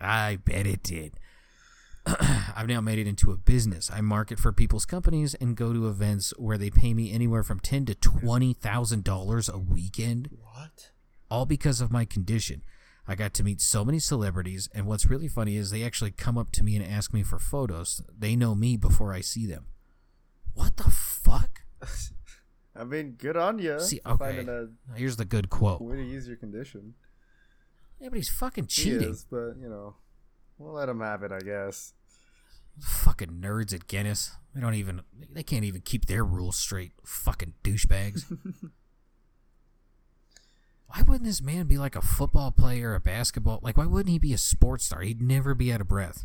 I 0.00 0.36
bet 0.44 0.66
it 0.66 0.82
did. 0.82 1.14
I've 2.06 2.66
now 2.68 2.80
made 2.80 2.98
it 2.98 3.06
into 3.06 3.30
a 3.30 3.36
business. 3.36 3.90
I 3.92 4.00
market 4.00 4.38
for 4.38 4.52
people's 4.52 4.86
companies 4.86 5.34
and 5.34 5.56
go 5.56 5.72
to 5.72 5.88
events 5.88 6.32
where 6.38 6.56
they 6.58 6.70
pay 6.70 6.94
me 6.94 7.12
anywhere 7.12 7.42
from 7.42 7.60
ten 7.60 7.84
to 7.86 7.94
twenty 7.94 8.54
thousand 8.54 9.04
dollars 9.04 9.48
a 9.48 9.58
weekend, 9.58 10.28
What? 10.40 10.90
all 11.30 11.44
because 11.46 11.80
of 11.80 11.92
my 11.92 12.04
condition. 12.04 12.62
I 13.06 13.14
got 13.14 13.34
to 13.34 13.44
meet 13.44 13.60
so 13.60 13.84
many 13.84 13.98
celebrities, 13.98 14.68
and 14.74 14.86
what's 14.86 15.06
really 15.06 15.28
funny 15.28 15.56
is 15.56 15.70
they 15.70 15.82
actually 15.82 16.12
come 16.12 16.38
up 16.38 16.52
to 16.52 16.62
me 16.62 16.76
and 16.76 16.84
ask 16.84 17.12
me 17.12 17.22
for 17.22 17.38
photos. 17.38 18.02
They 18.16 18.36
know 18.36 18.54
me 18.54 18.76
before 18.76 19.12
I 19.12 19.20
see 19.20 19.46
them. 19.46 19.66
What 20.54 20.76
the 20.76 20.90
fuck? 20.90 21.62
I 22.76 22.84
mean, 22.84 23.12
good 23.18 23.36
on 23.36 23.58
you. 23.58 23.80
See, 23.80 24.00
okay. 24.06 24.46
A 24.46 24.68
Here's 24.94 25.16
the 25.16 25.24
good 25.24 25.50
quote. 25.50 25.80
way 25.80 25.96
to 25.96 26.04
use 26.04 26.26
your 26.26 26.36
condition. 26.36 26.94
Yeah, 28.00 28.08
but 28.08 28.16
he's 28.16 28.30
fucking 28.30 28.68
He 28.70 28.90
is, 28.90 29.26
but 29.30 29.54
you 29.60 29.68
know, 29.68 29.96
we'll 30.58 30.72
let 30.72 30.88
him 30.88 31.00
have 31.00 31.22
it, 31.22 31.32
I 31.32 31.40
guess. 31.40 31.92
Fucking 32.80 33.40
nerds 33.40 33.74
at 33.74 33.86
Guinness. 33.86 34.32
They 34.54 34.60
don't 34.60 34.74
even. 34.74 35.02
They 35.30 35.42
can't 35.42 35.64
even 35.64 35.82
keep 35.82 36.06
their 36.06 36.24
rules 36.24 36.56
straight. 36.56 36.92
Fucking 37.04 37.54
douchebags. 37.62 38.24
why 40.94 41.02
wouldn't 41.02 41.24
this 41.24 41.42
man 41.42 41.66
be 41.66 41.78
like 41.78 41.96
a 41.96 42.02
football 42.02 42.50
player, 42.50 42.94
a 42.94 43.00
basketball? 43.00 43.60
Like, 43.62 43.76
why 43.76 43.86
wouldn't 43.86 44.10
he 44.12 44.18
be 44.18 44.32
a 44.34 44.38
sports 44.38 44.84
star? 44.84 45.00
He'd 45.00 45.22
never 45.22 45.54
be 45.54 45.72
out 45.72 45.80
of 45.80 45.88
breath. 45.88 46.24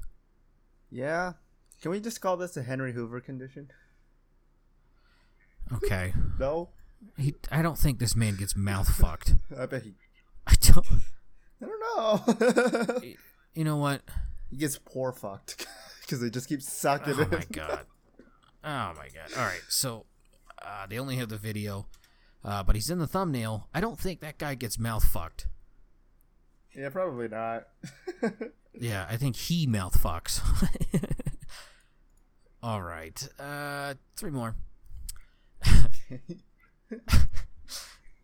Yeah. 0.92 1.34
Can 1.82 1.92
we 1.92 2.00
just 2.00 2.22
call 2.22 2.38
this 2.38 2.58
a 2.58 2.64
Henry 2.64 2.94
Hoover 2.94 3.20
condition? 3.22 3.70
Okay. 5.74 6.14
No. 6.40 6.70
He. 7.18 7.36
I 7.52 7.62
don't 7.62 7.78
think 7.78 8.00
this 8.00 8.16
man 8.16 8.36
gets 8.36 8.56
mouth 8.56 8.90
fucked. 8.96 9.34
I 9.58 9.66
bet 9.66 9.84
he. 9.84 9.96
I 10.46 10.54
don't. 10.62 10.86
I 11.62 11.66
don't 11.66 11.80
know. 12.90 13.02
You 13.56 13.64
know 13.64 13.78
what? 13.78 14.02
he 14.52 14.58
gets 14.58 14.78
poor 14.78 15.12
fucked 15.12 15.66
because 16.02 16.22
they 16.22 16.30
just 16.30 16.48
keep 16.48 16.62
sucking 16.62 17.16
Oh 17.18 17.28
my 17.32 17.44
god. 17.52 17.86
Oh 18.64 18.94
my 18.96 19.10
god. 19.14 19.36
All 19.36 19.44
right. 19.44 19.62
So 19.68 20.06
uh, 20.62 20.86
they 20.88 21.00
only 21.00 21.16
have 21.16 21.30
the 21.30 21.38
video, 21.38 21.88
uh, 22.44 22.64
but 22.64 22.76
he's 22.76 22.90
in 22.90 23.00
the 23.00 23.08
thumbnail. 23.08 23.68
I 23.74 23.82
don't 23.82 24.00
think 24.00 24.20
that 24.22 24.38
guy 24.38 24.56
gets 24.56 24.80
mouth 24.80 25.04
fucked. 25.04 25.48
Yeah, 26.76 26.90
probably 26.90 27.28
not. 27.28 27.68
Yeah, 28.80 29.08
I 29.10 29.18
think 29.18 29.36
he 29.36 29.66
mouth 29.66 30.00
fucks. 30.02 30.42
All 32.64 32.82
right. 32.82 33.28
Uh, 33.40 33.96
three 34.16 34.32
more. 34.32 34.56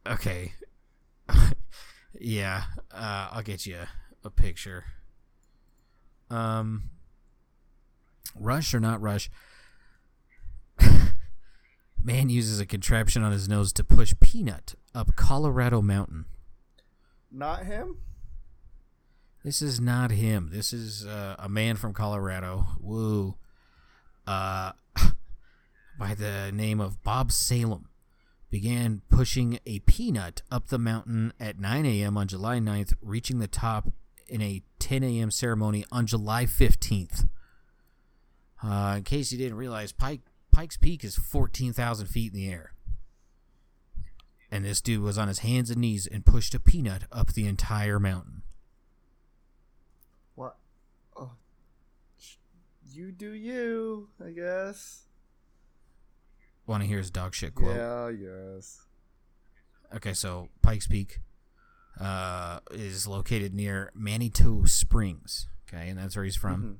okay. 0.07 0.53
yeah. 2.19 2.63
Uh, 2.91 3.29
I'll 3.31 3.41
get 3.41 3.65
you 3.65 3.79
a 4.23 4.29
picture. 4.29 4.85
Um, 6.29 6.89
rush 8.35 8.73
or 8.73 8.79
not 8.79 9.01
rush? 9.01 9.29
Man 12.03 12.29
uses 12.29 12.59
a 12.59 12.65
contraption 12.65 13.23
on 13.23 13.31
his 13.31 13.47
nose 13.47 13.71
to 13.73 13.83
push 13.83 14.13
peanut 14.19 14.75
up 14.93 15.15
Colorado 15.15 15.81
mountain. 15.81 16.25
not 17.31 17.65
him. 17.65 17.97
This 19.43 19.61
is 19.61 19.79
not 19.79 20.11
him. 20.11 20.49
This 20.51 20.73
is 20.73 21.05
uh, 21.05 21.35
a 21.39 21.47
man 21.47 21.77
from 21.77 21.93
Colorado. 21.93 22.65
Woo. 22.79 23.35
Uh, 24.27 24.73
by 25.97 26.13
the 26.13 26.51
name 26.53 26.81
of 26.81 27.01
Bob 27.03 27.31
Salem. 27.31 27.87
Began 28.49 29.01
pushing 29.09 29.59
a 29.65 29.79
peanut 29.79 30.43
up 30.51 30.67
the 30.67 30.77
mountain 30.77 31.33
at 31.39 31.57
9 31.57 31.85
a.m. 31.85 32.17
on 32.17 32.27
July 32.27 32.59
9th, 32.59 32.93
reaching 33.01 33.39
the 33.39 33.47
top 33.47 33.87
in 34.27 34.41
a 34.41 34.61
10 34.79 35.03
a.m. 35.03 35.31
ceremony 35.31 35.85
on 35.91 36.05
July 36.05 36.45
15th. 36.45 37.27
Uh, 38.61 38.95
in 38.97 39.03
case 39.03 39.31
you 39.31 39.37
didn't 39.37 39.57
realize, 39.57 39.91
Pike 39.91 40.21
Pike's 40.53 40.77
Peak 40.77 41.03
is 41.03 41.15
14,000 41.17 42.05
feet 42.07 42.31
in 42.33 42.39
the 42.39 42.47
air. 42.49 42.69
and 44.51 44.63
this 44.63 44.81
dude 44.81 45.01
was 45.01 45.17
on 45.17 45.27
his 45.27 45.39
hands 45.39 45.71
and 45.71 45.81
knees 45.81 46.05
and 46.05 46.25
pushed 46.27 46.53
a 46.53 46.59
peanut 46.59 47.03
up 47.11 47.33
the 47.33 47.47
entire 47.47 47.99
mountain. 47.99 48.43
What? 50.35 50.57
Oh, 51.17 51.31
you 52.87 53.11
do 53.11 53.31
you, 53.31 54.09
I 54.23 54.29
guess. 54.29 55.05
Want 56.67 56.83
to 56.83 56.87
hear 56.87 56.99
his 56.99 57.09
dog 57.09 57.33
shit 57.33 57.55
quote? 57.55 57.75
Yeah, 57.75 58.09
yes. 58.09 58.85
Okay, 59.95 60.13
so 60.13 60.49
Pikes 60.61 60.85
Peak 60.85 61.19
uh, 61.99 62.59
is 62.71 63.07
located 63.07 63.55
near 63.55 63.91
Manitou 63.95 64.67
Springs. 64.67 65.47
Okay, 65.67 65.89
and 65.89 65.97
that's 65.97 66.15
where 66.15 66.25
he's 66.25 66.35
from. 66.35 66.63
Mhm. 66.63 66.77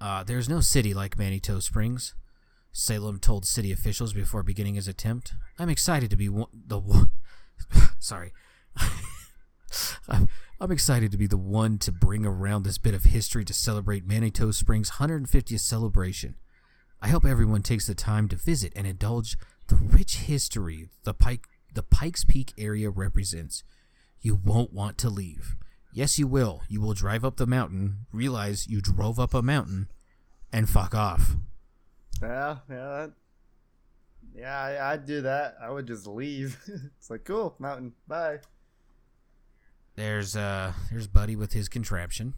Uh, 0.00 0.22
there's 0.22 0.48
no 0.48 0.60
city 0.60 0.94
like 0.94 1.18
Manitou 1.18 1.60
Springs. 1.60 2.14
Salem 2.72 3.18
told 3.18 3.44
city 3.44 3.72
officials 3.72 4.12
before 4.12 4.42
beginning 4.42 4.76
his 4.76 4.88
attempt. 4.88 5.34
I'm 5.58 5.68
excited 5.68 6.10
to 6.10 6.16
be 6.16 6.28
one, 6.28 6.48
the 6.52 6.78
one. 6.78 7.10
sorry. 7.98 8.32
I'm, 10.08 10.28
I'm 10.60 10.70
excited 10.72 11.10
to 11.10 11.18
be 11.18 11.26
the 11.26 11.36
one 11.36 11.78
to 11.78 11.92
bring 11.92 12.24
around 12.24 12.62
this 12.62 12.78
bit 12.78 12.94
of 12.94 13.04
history 13.04 13.44
to 13.44 13.52
celebrate 13.52 14.06
Manitou 14.06 14.52
Springs' 14.52 14.92
150th 14.92 15.60
celebration. 15.60 16.36
I 17.00 17.08
hope 17.08 17.24
everyone 17.24 17.62
takes 17.62 17.86
the 17.86 17.94
time 17.94 18.28
to 18.28 18.36
visit 18.36 18.72
and 18.74 18.86
indulge 18.86 19.36
the 19.68 19.76
rich 19.76 20.16
history 20.16 20.88
the 21.04 21.14
Pike 21.14 21.46
the 21.72 21.82
Pikes 21.82 22.24
Peak 22.24 22.54
area 22.58 22.90
represents. 22.90 23.62
You 24.20 24.34
won't 24.34 24.72
want 24.72 24.98
to 24.98 25.10
leave. 25.10 25.54
Yes, 25.98 26.16
you 26.16 26.28
will. 26.28 26.62
You 26.68 26.80
will 26.80 26.94
drive 26.94 27.24
up 27.24 27.38
the 27.38 27.46
mountain, 27.48 28.06
realize 28.12 28.68
you 28.68 28.80
drove 28.80 29.18
up 29.18 29.34
a 29.34 29.42
mountain, 29.42 29.88
and 30.52 30.70
fuck 30.70 30.94
off. 30.94 31.34
Yeah, 32.22 32.58
yeah, 32.70 32.76
that, 32.76 33.12
yeah. 34.32 34.60
I, 34.60 34.92
I'd 34.92 35.06
do 35.06 35.22
that. 35.22 35.56
I 35.60 35.70
would 35.70 35.88
just 35.88 36.06
leave. 36.06 36.56
it's 36.96 37.10
like 37.10 37.24
cool 37.24 37.56
mountain. 37.58 37.94
Bye. 38.06 38.38
There's 39.96 40.36
uh 40.36 40.72
there's 40.88 41.08
Buddy 41.08 41.34
with 41.34 41.52
his 41.52 41.68
contraption. 41.68 42.34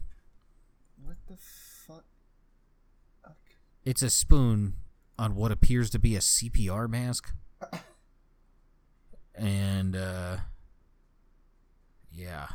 What 0.99 1.17
the 1.27 1.37
fuck? 1.37 2.05
Okay. 3.23 3.57
It's 3.85 4.01
a 4.01 4.09
spoon 4.09 4.73
on 5.19 5.35
what 5.35 5.51
appears 5.51 5.91
to 5.91 5.99
be 5.99 6.15
a 6.15 6.19
CPR 6.19 6.89
mask. 6.89 7.31
And 9.35 9.95
uh 9.95 10.37
yeah. 12.11 12.47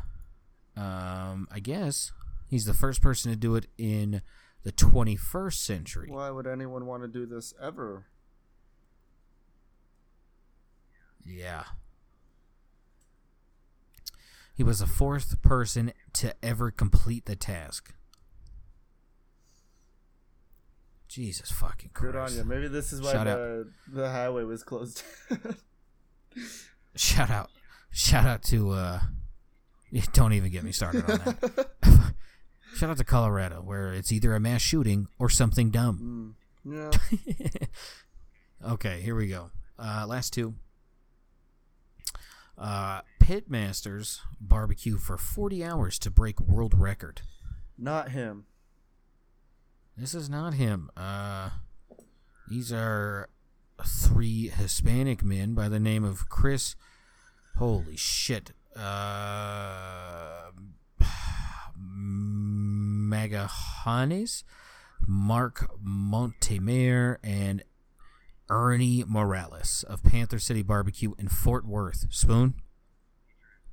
Um 0.77 1.47
I 1.51 1.59
guess 1.59 2.11
he's 2.47 2.65
the 2.65 2.73
first 2.73 3.01
person 3.01 3.31
to 3.31 3.37
do 3.37 3.55
it 3.55 3.67
in 3.77 4.21
the 4.63 4.71
21st 4.71 5.53
century. 5.53 6.09
Why 6.09 6.29
would 6.29 6.47
anyone 6.47 6.85
want 6.85 7.03
to 7.03 7.07
do 7.07 7.25
this 7.25 7.53
ever? 7.61 8.05
Yeah. 11.25 11.63
He 14.55 14.63
was 14.63 14.79
the 14.79 14.87
fourth 14.87 15.41
person 15.41 15.93
to 16.13 16.33
ever 16.43 16.71
complete 16.71 17.25
the 17.25 17.35
task. 17.35 17.93
Jesus 21.07 21.51
fucking 21.51 21.91
Christ. 21.93 22.13
Good 22.13 22.15
on 22.15 22.35
you. 22.35 22.43
Maybe 22.43 22.67
this 22.67 22.91
is 22.91 23.01
why 23.01 23.11
Shout 23.13 23.25
the 23.25 23.71
the 23.87 24.09
highway 24.09 24.43
was 24.43 24.63
closed. 24.63 25.03
Shout 26.95 27.29
out. 27.29 27.49
Shout 27.91 28.25
out 28.25 28.43
to 28.43 28.71
uh 28.71 28.99
don't 30.13 30.33
even 30.33 30.51
get 30.51 30.63
me 30.63 30.71
started 30.71 31.09
on 31.09 31.17
that. 31.17 31.69
Shout 32.75 32.89
out 32.89 32.97
to 32.97 33.03
Colorado 33.03 33.61
where 33.61 33.93
it's 33.93 34.11
either 34.11 34.35
a 34.35 34.39
mass 34.39 34.61
shooting 34.61 35.07
or 35.17 35.29
something 35.29 35.71
dumb. 35.71 36.35
mm, 36.65 36.91
yeah. 37.03 37.61
okay, 38.73 39.01
here 39.01 39.15
we 39.15 39.27
go. 39.27 39.51
Uh, 39.79 40.05
last 40.07 40.33
two. 40.33 40.53
Uh, 42.57 43.01
Pitmasters 43.21 44.19
barbecue 44.39 44.97
for 44.97 45.17
40 45.17 45.63
hours 45.63 45.99
to 45.99 46.09
break 46.09 46.39
world 46.39 46.77
record. 46.77 47.21
Not 47.77 48.09
him. 48.09 48.45
This 49.95 50.13
is 50.13 50.29
not 50.29 50.55
him. 50.55 50.89
Uh, 50.97 51.49
these 52.49 52.71
are 52.71 53.29
three 53.85 54.49
Hispanic 54.49 55.23
men 55.23 55.53
by 55.53 55.69
the 55.69 55.79
name 55.79 56.03
of 56.03 56.29
Chris. 56.29 56.75
Holy 57.57 57.95
shit. 57.95 58.51
Uh, 58.77 60.51
Magallanes, 63.07 64.43
Mark 65.07 65.69
Montemare, 65.83 67.17
and 67.23 67.63
Ernie 68.49 69.03
Morales 69.07 69.83
of 69.87 70.03
Panther 70.03 70.39
City 70.39 70.61
Barbecue 70.63 71.13
in 71.17 71.27
Fort 71.27 71.65
Worth. 71.65 72.05
Spoon, 72.09 72.55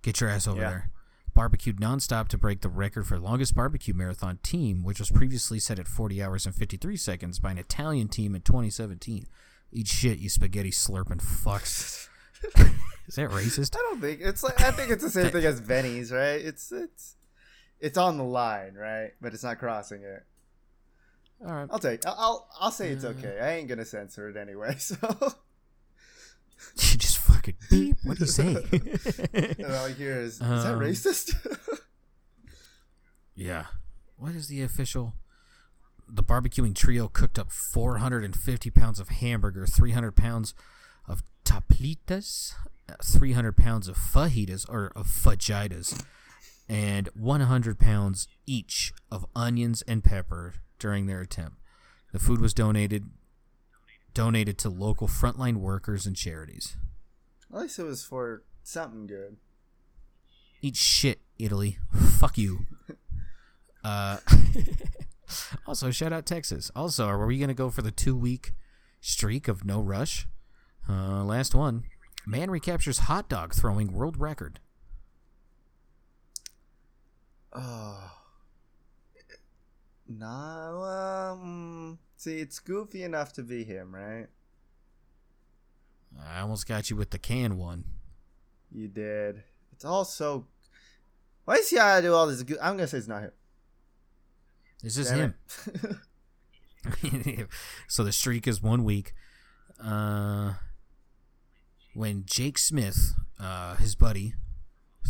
get 0.02 0.20
your 0.20 0.30
ass 0.30 0.46
over 0.48 0.60
Yeah. 0.60 0.70
there. 0.70 0.90
Barbecued 1.34 1.78
nonstop 1.80 2.28
to 2.28 2.38
break 2.38 2.60
the 2.60 2.68
record 2.68 3.08
for 3.08 3.18
longest 3.18 3.56
barbecue 3.56 3.92
marathon 3.94 4.38
team, 4.44 4.84
which 4.84 5.00
was 5.00 5.10
previously 5.10 5.58
set 5.58 5.80
at 5.80 5.88
40 5.88 6.22
hours 6.22 6.46
and 6.46 6.54
53 6.54 6.96
seconds 6.96 7.40
by 7.40 7.50
an 7.50 7.58
Italian 7.58 8.06
team 8.08 8.36
in 8.36 8.42
2017. 8.42 9.26
Eat 9.72 9.88
shit, 9.88 10.18
you 10.20 10.28
spaghetti 10.28 10.70
slurping 10.70 11.20
fucks. 11.20 12.08
Is 13.14 13.16
that 13.16 13.30
racist? 13.30 13.76
I 13.76 13.78
don't 13.82 14.00
think 14.00 14.20
it's 14.22 14.42
like 14.42 14.60
I 14.60 14.72
think 14.72 14.90
it's 14.90 15.04
the 15.04 15.08
same 15.10 15.30
thing 15.30 15.44
as 15.44 15.60
Benny's, 15.60 16.10
right? 16.10 16.40
It's 16.40 16.72
it's 16.72 17.14
it's 17.78 17.96
on 17.96 18.16
the 18.18 18.24
line, 18.24 18.74
right? 18.74 19.10
But 19.20 19.34
it's 19.34 19.44
not 19.44 19.60
crossing 19.60 20.02
it. 20.02 20.24
All 21.46 21.52
right. 21.52 21.68
I'll 21.70 21.78
take. 21.78 22.04
I'll 22.06 22.16
I'll, 22.18 22.48
I'll 22.60 22.70
say 22.72 22.88
it's 22.88 23.04
okay. 23.04 23.38
I 23.40 23.52
ain't 23.52 23.68
gonna 23.68 23.84
censor 23.84 24.28
it 24.30 24.36
anyway. 24.36 24.74
So 24.80 24.96
You 26.76 26.98
just 26.98 27.18
fucking 27.18 27.54
beep. 27.70 27.96
What 28.02 28.18
do 28.18 28.24
you 28.24 28.30
say? 28.30 28.46
and 29.58 29.66
all 29.72 29.84
I 29.84 29.92
hear 29.92 30.18
is, 30.20 30.34
is 30.34 30.38
that 30.40 30.74
Um, 30.74 30.80
racist? 30.80 31.36
yeah. 33.36 33.66
What 34.16 34.34
is 34.34 34.48
the 34.48 34.62
official? 34.62 35.14
The 36.08 36.22
barbecuing 36.24 36.74
trio 36.74 37.06
cooked 37.08 37.38
up 37.38 37.50
450 37.52 38.70
pounds 38.70 38.98
of 38.98 39.08
hamburger, 39.08 39.66
300 39.66 40.16
pounds 40.16 40.54
of 41.06 41.22
taplitas, 41.44 42.54
300 43.02 43.56
pounds 43.56 43.88
of 43.88 43.96
fajitas 43.96 44.68
or 44.68 44.92
of 44.94 45.06
fajitas, 45.06 46.04
and 46.68 47.08
100 47.14 47.78
pounds 47.78 48.28
each 48.46 48.92
of 49.10 49.26
onions 49.34 49.82
and 49.82 50.02
pepper 50.04 50.54
during 50.78 51.06
their 51.06 51.20
attempt. 51.20 51.58
The 52.12 52.18
food 52.18 52.40
was 52.40 52.54
donated 52.54 53.10
donated 54.12 54.56
to 54.58 54.68
local 54.68 55.08
frontline 55.08 55.56
workers 55.56 56.06
and 56.06 56.14
charities. 56.14 56.76
At 57.52 57.62
least 57.62 57.78
it 57.80 57.82
was 57.82 58.04
for 58.04 58.44
something 58.62 59.08
good. 59.08 59.36
Eat 60.62 60.76
shit, 60.76 61.20
Italy. 61.38 61.78
Fuck 62.18 62.38
you. 62.38 62.66
Uh, 63.84 64.16
also, 65.66 65.90
shout 65.90 66.10
out 66.10 66.24
Texas. 66.24 66.70
Also, 66.74 67.06
are 67.06 67.26
we 67.26 67.36
going 67.36 67.48
to 67.48 67.54
go 67.54 67.68
for 67.68 67.82
the 67.82 67.90
two 67.90 68.16
week 68.16 68.54
streak 69.02 69.46
of 69.46 69.62
no 69.62 69.78
rush? 69.78 70.26
Uh, 70.88 71.22
last 71.22 71.54
one. 71.54 71.84
Man 72.26 72.50
recaptures 72.50 73.00
hot 73.00 73.28
dog 73.28 73.54
throwing 73.54 73.92
world 73.92 74.18
record. 74.18 74.60
Oh. 77.52 78.10
Nah, 80.08 81.32
um, 81.32 81.98
see, 82.16 82.38
it's 82.38 82.58
goofy 82.58 83.02
enough 83.02 83.32
to 83.34 83.42
be 83.42 83.64
him, 83.64 83.94
right? 83.94 84.26
I 86.22 86.40
almost 86.40 86.66
got 86.66 86.90
you 86.90 86.96
with 86.96 87.10
the 87.10 87.18
can 87.18 87.56
one. 87.56 87.84
You 88.70 88.88
did. 88.88 89.42
It's 89.72 89.84
all 89.84 90.04
so. 90.04 90.46
Why 91.44 91.56
does 91.56 91.70
he 91.70 91.76
gotta 91.76 92.02
do 92.02 92.14
all 92.14 92.26
this? 92.26 92.42
Go- 92.42 92.56
I'm 92.62 92.76
gonna 92.76 92.86
say 92.86 92.98
it's 92.98 93.08
not 93.08 93.22
him. 93.22 93.32
This 94.82 94.96
is 94.98 95.10
Damn 95.10 95.34
him. 96.92 97.48
so 97.88 98.04
the 98.04 98.12
streak 98.12 98.46
is 98.46 98.62
one 98.62 98.84
week. 98.84 99.14
Uh, 99.82 100.54
when 101.94 102.24
Jake 102.26 102.58
Smith, 102.58 103.14
uh, 103.40 103.76
his 103.76 103.94
buddy, 103.94 104.34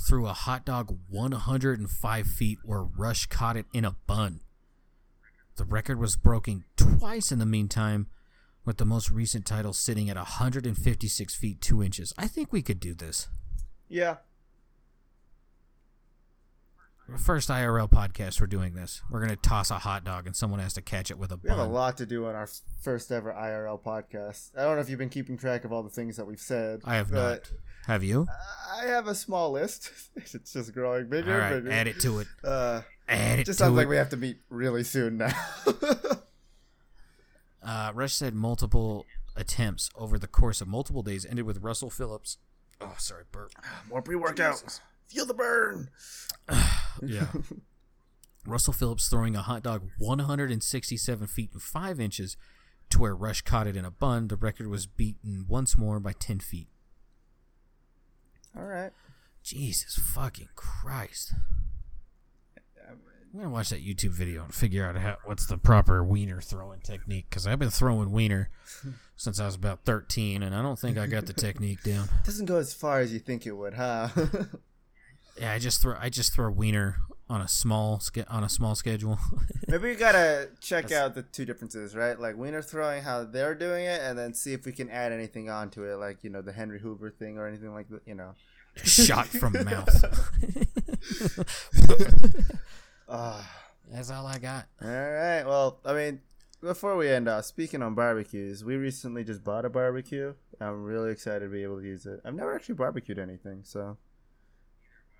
threw 0.06 0.26
a 0.26 0.32
hot 0.32 0.64
dog 0.64 0.96
105 1.08 2.26
feet 2.26 2.58
where 2.64 2.82
Rush 2.82 3.26
caught 3.26 3.56
it 3.56 3.66
in 3.72 3.84
a 3.84 3.96
bun. 4.06 4.40
The 5.56 5.64
record 5.64 5.98
was 5.98 6.16
broken 6.16 6.64
twice 6.76 7.30
in 7.30 7.38
the 7.38 7.46
meantime, 7.46 8.08
with 8.64 8.78
the 8.78 8.84
most 8.84 9.10
recent 9.10 9.46
title 9.46 9.72
sitting 9.72 10.08
at 10.10 10.16
156 10.16 11.34
feet 11.34 11.60
2 11.60 11.82
inches. 11.82 12.12
I 12.18 12.26
think 12.26 12.52
we 12.52 12.62
could 12.62 12.80
do 12.80 12.94
this. 12.94 13.28
yeah. 13.88 14.16
First 17.18 17.50
IRL 17.50 17.90
podcast, 17.90 18.40
we're 18.40 18.46
doing 18.46 18.72
this. 18.74 19.02
We're 19.10 19.18
going 19.20 19.28
to 19.30 19.36
toss 19.36 19.70
a 19.70 19.74
hot 19.78 20.04
dog 20.04 20.26
and 20.26 20.34
someone 20.34 20.58
has 20.60 20.72
to 20.74 20.80
catch 20.82 21.10
it 21.10 21.18
with 21.18 21.32
a 21.32 21.36
We 21.36 21.50
have 21.50 21.58
a 21.58 21.64
lot 21.64 21.98
to 21.98 22.06
do 22.06 22.24
on 22.26 22.34
our 22.34 22.48
first 22.80 23.12
ever 23.12 23.30
IRL 23.30 23.78
podcast. 23.82 24.50
I 24.56 24.62
don't 24.62 24.76
know 24.76 24.80
if 24.80 24.88
you've 24.88 24.98
been 24.98 25.10
keeping 25.10 25.36
track 25.36 25.66
of 25.66 25.72
all 25.72 25.82
the 25.82 25.90
things 25.90 26.16
that 26.16 26.26
we've 26.26 26.40
said. 26.40 26.80
I 26.84 26.94
have 26.96 27.12
not. 27.12 27.52
Have 27.86 28.02
you? 28.02 28.26
I 28.80 28.86
have 28.86 29.06
a 29.06 29.14
small 29.14 29.50
list. 29.52 29.90
it's 30.16 30.52
just 30.54 30.72
growing 30.72 31.10
bigger 31.10 31.34
All 31.42 31.52
and 31.52 31.64
bigger. 31.64 31.76
add 31.76 31.86
it 31.88 32.00
to 32.00 32.20
it. 32.20 32.26
Uh, 32.44 32.80
Add 33.06 33.38
it 33.40 33.44
just 33.44 33.58
sounds 33.58 33.72
it. 33.74 33.76
like 33.76 33.88
we 33.88 33.96
have 33.96 34.08
to 34.10 34.16
meet 34.16 34.38
really 34.48 34.82
soon 34.82 35.18
now. 35.18 35.32
Uh, 37.62 37.90
Rush 37.94 38.12
said 38.12 38.34
multiple 38.34 39.06
attempts 39.36 39.88
over 39.94 40.18
the 40.18 40.26
course 40.26 40.60
of 40.60 40.68
multiple 40.68 41.02
days 41.02 41.24
ended 41.24 41.46
with 41.46 41.62
Russell 41.62 41.88
Phillips. 41.88 42.36
Oh, 42.78 42.94
sorry, 42.98 43.24
burp. 43.32 43.52
More 43.88 44.02
pre-workout. 44.02 44.80
Feel 45.08 45.24
the 45.24 45.32
burn. 45.32 45.88
Yeah. 47.02 47.26
Russell 48.46 48.72
Phillips 48.72 49.08
throwing 49.08 49.36
a 49.36 49.42
hot 49.42 49.62
dog 49.62 49.88
167 49.98 51.26
feet 51.26 51.50
and 51.52 51.62
5 51.62 52.00
inches 52.00 52.36
to 52.90 53.00
where 53.00 53.14
Rush 53.14 53.42
caught 53.42 53.66
it 53.66 53.76
in 53.76 53.84
a 53.84 53.90
bun. 53.90 54.28
The 54.28 54.36
record 54.36 54.68
was 54.68 54.86
beaten 54.86 55.46
once 55.48 55.78
more 55.78 55.98
by 55.98 56.12
10 56.12 56.40
feet. 56.40 56.68
All 58.56 58.64
right. 58.64 58.92
Jesus 59.42 59.96
fucking 59.96 60.50
Christ. 60.54 61.34
I'm 63.34 63.40
gonna 63.40 63.50
watch 63.50 63.70
that 63.70 63.84
YouTube 63.84 64.12
video 64.12 64.44
and 64.44 64.54
figure 64.54 64.86
out 64.86 64.96
how, 64.96 65.16
what's 65.24 65.46
the 65.46 65.58
proper 65.58 66.04
wiener 66.04 66.40
throwing 66.40 66.78
technique 66.80 67.26
because 67.28 67.48
I've 67.48 67.58
been 67.58 67.68
throwing 67.68 68.12
wiener 68.12 68.48
since 69.16 69.40
I 69.40 69.46
was 69.46 69.56
about 69.56 69.80
13, 69.84 70.44
and 70.44 70.54
I 70.54 70.62
don't 70.62 70.78
think 70.78 70.98
I 70.98 71.08
got 71.08 71.26
the 71.26 71.32
technique 71.32 71.82
down. 71.82 72.08
Doesn't 72.24 72.46
go 72.46 72.58
as 72.58 72.72
far 72.72 73.00
as 73.00 73.12
you 73.12 73.18
think 73.18 73.44
it 73.44 73.50
would, 73.50 73.74
huh? 73.74 74.06
Yeah, 75.38 75.52
I 75.52 75.58
just 75.58 75.82
throw 75.82 75.96
I 76.00 76.08
just 76.10 76.32
throw 76.34 76.50
wiener 76.50 76.96
on 77.28 77.40
a 77.40 77.48
small 77.48 78.00
ske- 78.00 78.26
on 78.28 78.44
a 78.44 78.48
small 78.48 78.74
schedule. 78.74 79.18
Maybe 79.68 79.88
we 79.88 79.94
gotta 79.94 80.50
check 80.60 80.92
out 80.92 81.14
the 81.14 81.22
two 81.22 81.44
differences, 81.44 81.94
right? 81.96 82.18
Like 82.18 82.36
wiener 82.36 82.62
throwing, 82.62 83.02
how 83.02 83.24
they're 83.24 83.54
doing 83.54 83.84
it, 83.84 84.00
and 84.02 84.18
then 84.18 84.34
see 84.34 84.52
if 84.52 84.64
we 84.66 84.72
can 84.72 84.90
add 84.90 85.12
anything 85.12 85.50
onto 85.50 85.84
it, 85.84 85.96
like 85.96 86.22
you 86.22 86.30
know 86.30 86.42
the 86.42 86.52
Henry 86.52 86.78
Hoover 86.80 87.10
thing 87.10 87.38
or 87.38 87.46
anything 87.46 87.72
like 87.74 87.88
that. 87.88 88.02
You 88.06 88.14
know. 88.14 88.34
Shot 88.82 89.26
from 89.28 89.52
mouth. 89.64 90.04
Ah. 93.08 93.60
That's 93.92 94.10
all 94.10 94.26
I 94.26 94.38
got. 94.38 94.66
All 94.82 94.88
right. 94.88 95.44
Well, 95.44 95.78
I 95.84 95.92
mean, 95.92 96.20
before 96.62 96.96
we 96.96 97.08
end 97.10 97.28
off, 97.28 97.44
speaking 97.44 97.82
on 97.82 97.94
barbecues, 97.94 98.64
we 98.64 98.76
recently 98.76 99.24
just 99.24 99.44
bought 99.44 99.64
a 99.64 99.70
barbecue. 99.70 100.34
I'm 100.60 100.82
really 100.84 101.10
excited 101.12 101.40
to 101.40 101.50
be 101.50 101.62
able 101.62 101.80
to 101.80 101.84
use 101.86 102.06
it. 102.06 102.20
I've 102.24 102.34
never 102.34 102.54
actually 102.54 102.76
barbecued 102.76 103.18
anything, 103.18 103.60
so 103.62 103.98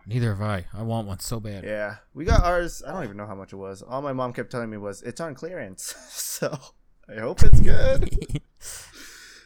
Neither 0.07 0.35
have 0.35 0.43
I. 0.43 0.67
I 0.75 0.83
want 0.83 1.07
one 1.09 1.21
so 1.21 1.41
bad. 1.41 1.65
yeah, 1.65 1.97
we 2.13 2.25
got 2.25 2.45
ours. 2.45 2.83
I 2.87 2.93
don't 2.93 3.05
even 3.05 3.17
know 3.17 3.27
how 3.27 3.35
much 3.35 3.53
it 3.53 3.57
was. 3.57 3.83
All 3.83 4.03
my 4.03 4.13
mom 4.13 4.33
kept 4.33 4.51
telling 4.51 4.71
me 4.71 4.77
was 4.77 5.03
it's 5.03 5.21
on 5.21 5.35
clearance, 5.35 5.95
so 6.11 6.59
I 7.09 7.21
hope 7.21 7.43
it's 7.43 7.61
good. 7.61 8.11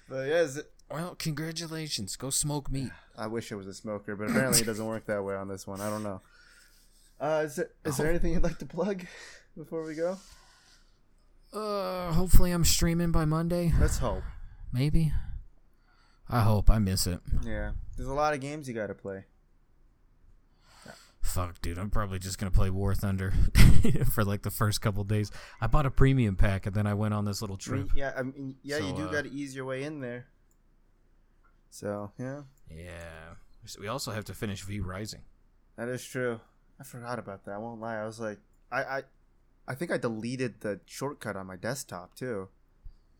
but 0.08 0.26
yeah, 0.28 0.42
it, 0.42 0.70
Well, 0.90 1.14
congratulations. 1.14 2.16
Go 2.16 2.30
smoke 2.30 2.70
meat. 2.70 2.90
I 3.16 3.26
wish 3.28 3.52
it 3.52 3.56
was 3.56 3.66
a 3.66 3.74
smoker, 3.74 4.16
but 4.16 4.30
apparently 4.30 4.60
it 4.62 4.66
doesn't 4.66 4.86
work 4.86 5.06
that 5.06 5.22
way 5.22 5.34
on 5.34 5.48
this 5.48 5.66
one. 5.66 5.80
I 5.80 5.90
don't 5.90 6.02
know. 6.02 6.20
Uh, 7.20 7.42
is 7.44 7.56
there 7.56 7.70
is 7.84 7.96
there 7.96 8.08
anything 8.08 8.32
you'd 8.32 8.42
like 8.44 8.58
to 8.58 8.66
plug 8.66 9.04
before 9.56 9.84
we 9.84 9.94
go? 9.94 10.18
Uh, 11.52 12.12
hopefully 12.12 12.50
I'm 12.50 12.64
streaming 12.64 13.10
by 13.10 13.24
Monday. 13.24 13.72
Let's 13.80 13.98
hope. 13.98 14.22
Maybe. 14.72 15.12
I 16.28 16.40
hope. 16.42 16.68
I 16.68 16.78
miss 16.78 17.06
it. 17.06 17.20
Yeah, 17.42 17.72
there's 17.96 18.08
a 18.08 18.14
lot 18.14 18.34
of 18.34 18.40
games 18.40 18.68
you 18.68 18.74
got 18.74 18.88
to 18.88 18.94
play. 18.94 19.24
Fuck, 21.20 21.60
dude. 21.60 21.78
I'm 21.78 21.90
probably 21.90 22.18
just 22.18 22.38
gonna 22.38 22.50
play 22.50 22.70
War 22.70 22.94
Thunder 22.94 23.32
for 24.12 24.24
like 24.24 24.42
the 24.42 24.50
first 24.50 24.80
couple 24.80 25.04
days. 25.04 25.30
I 25.60 25.66
bought 25.66 25.84
a 25.86 25.90
premium 25.90 26.36
pack 26.36 26.66
and 26.66 26.74
then 26.74 26.86
I 26.86 26.94
went 26.94 27.14
on 27.14 27.24
this 27.24 27.40
little 27.40 27.56
trip. 27.56 27.88
yeah, 27.94 28.12
I 28.16 28.22
mean, 28.22 28.56
yeah, 28.62 28.78
you 28.78 28.94
do 28.94 29.04
uh, 29.08 29.12
got 29.12 29.24
to 29.24 29.30
ease 29.32 29.54
your 29.54 29.64
way 29.66 29.82
in 29.84 30.00
there. 30.00 30.26
So 31.70 32.12
yeah, 32.18 32.42
Yeah. 32.74 33.34
So 33.66 33.80
we 33.80 33.88
also 33.88 34.12
have 34.12 34.24
to 34.26 34.34
finish 34.34 34.62
V 34.62 34.80
Rising. 34.80 35.22
that 35.76 35.88
is 35.88 36.02
true. 36.04 36.40
I 36.80 36.84
forgot 36.84 37.18
about 37.18 37.44
that. 37.44 37.52
I 37.52 37.58
won't 37.58 37.80
lie. 37.80 37.96
I 37.96 38.04
was 38.06 38.18
like, 38.20 38.38
I, 38.72 38.82
I, 38.82 39.02
I 39.66 39.74
think 39.74 39.90
I 39.90 39.98
deleted 39.98 40.60
the 40.60 40.80
shortcut 40.86 41.36
on 41.36 41.46
my 41.46 41.56
desktop 41.56 42.14
too. 42.14 42.48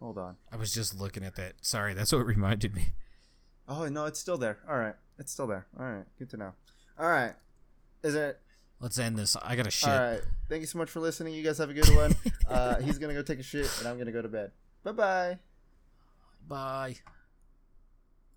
Hold 0.00 0.16
on. 0.16 0.36
I 0.50 0.56
was 0.56 0.72
just 0.72 0.98
looking 0.98 1.24
at 1.24 1.34
that. 1.36 1.54
Sorry, 1.60 1.92
that's 1.92 2.12
what 2.12 2.24
reminded 2.26 2.74
me. 2.74 2.92
Oh 3.68 3.86
no, 3.88 4.06
it's 4.06 4.18
still 4.18 4.38
there. 4.38 4.58
All 4.68 4.78
right, 4.78 4.94
it's 5.18 5.30
still 5.32 5.46
there. 5.46 5.66
All 5.78 5.84
right, 5.84 6.06
good 6.18 6.30
to 6.30 6.36
know. 6.38 6.52
All 6.98 7.08
right, 7.10 7.34
is 8.08 8.14
it? 8.14 8.40
Let's 8.80 8.98
end 8.98 9.16
this. 9.16 9.36
I 9.36 9.56
got 9.56 9.66
a 9.66 9.70
shit. 9.70 9.88
All 9.88 9.98
right. 9.98 10.22
Thank 10.48 10.60
you 10.60 10.66
so 10.66 10.78
much 10.78 10.90
for 10.90 11.00
listening. 11.00 11.34
You 11.34 11.42
guys 11.42 11.58
have 11.58 11.70
a 11.70 11.74
good 11.74 11.88
one. 11.94 12.14
uh, 12.48 12.80
he's 12.80 12.98
gonna 12.98 13.14
go 13.14 13.22
take 13.22 13.38
a 13.38 13.42
shit, 13.42 13.70
and 13.78 13.88
I'm 13.88 13.98
gonna 13.98 14.12
go 14.12 14.22
to 14.22 14.28
bed. 14.28 14.52
Bye 14.82 14.92
bye. 14.92 15.38
Bye. 16.46 16.96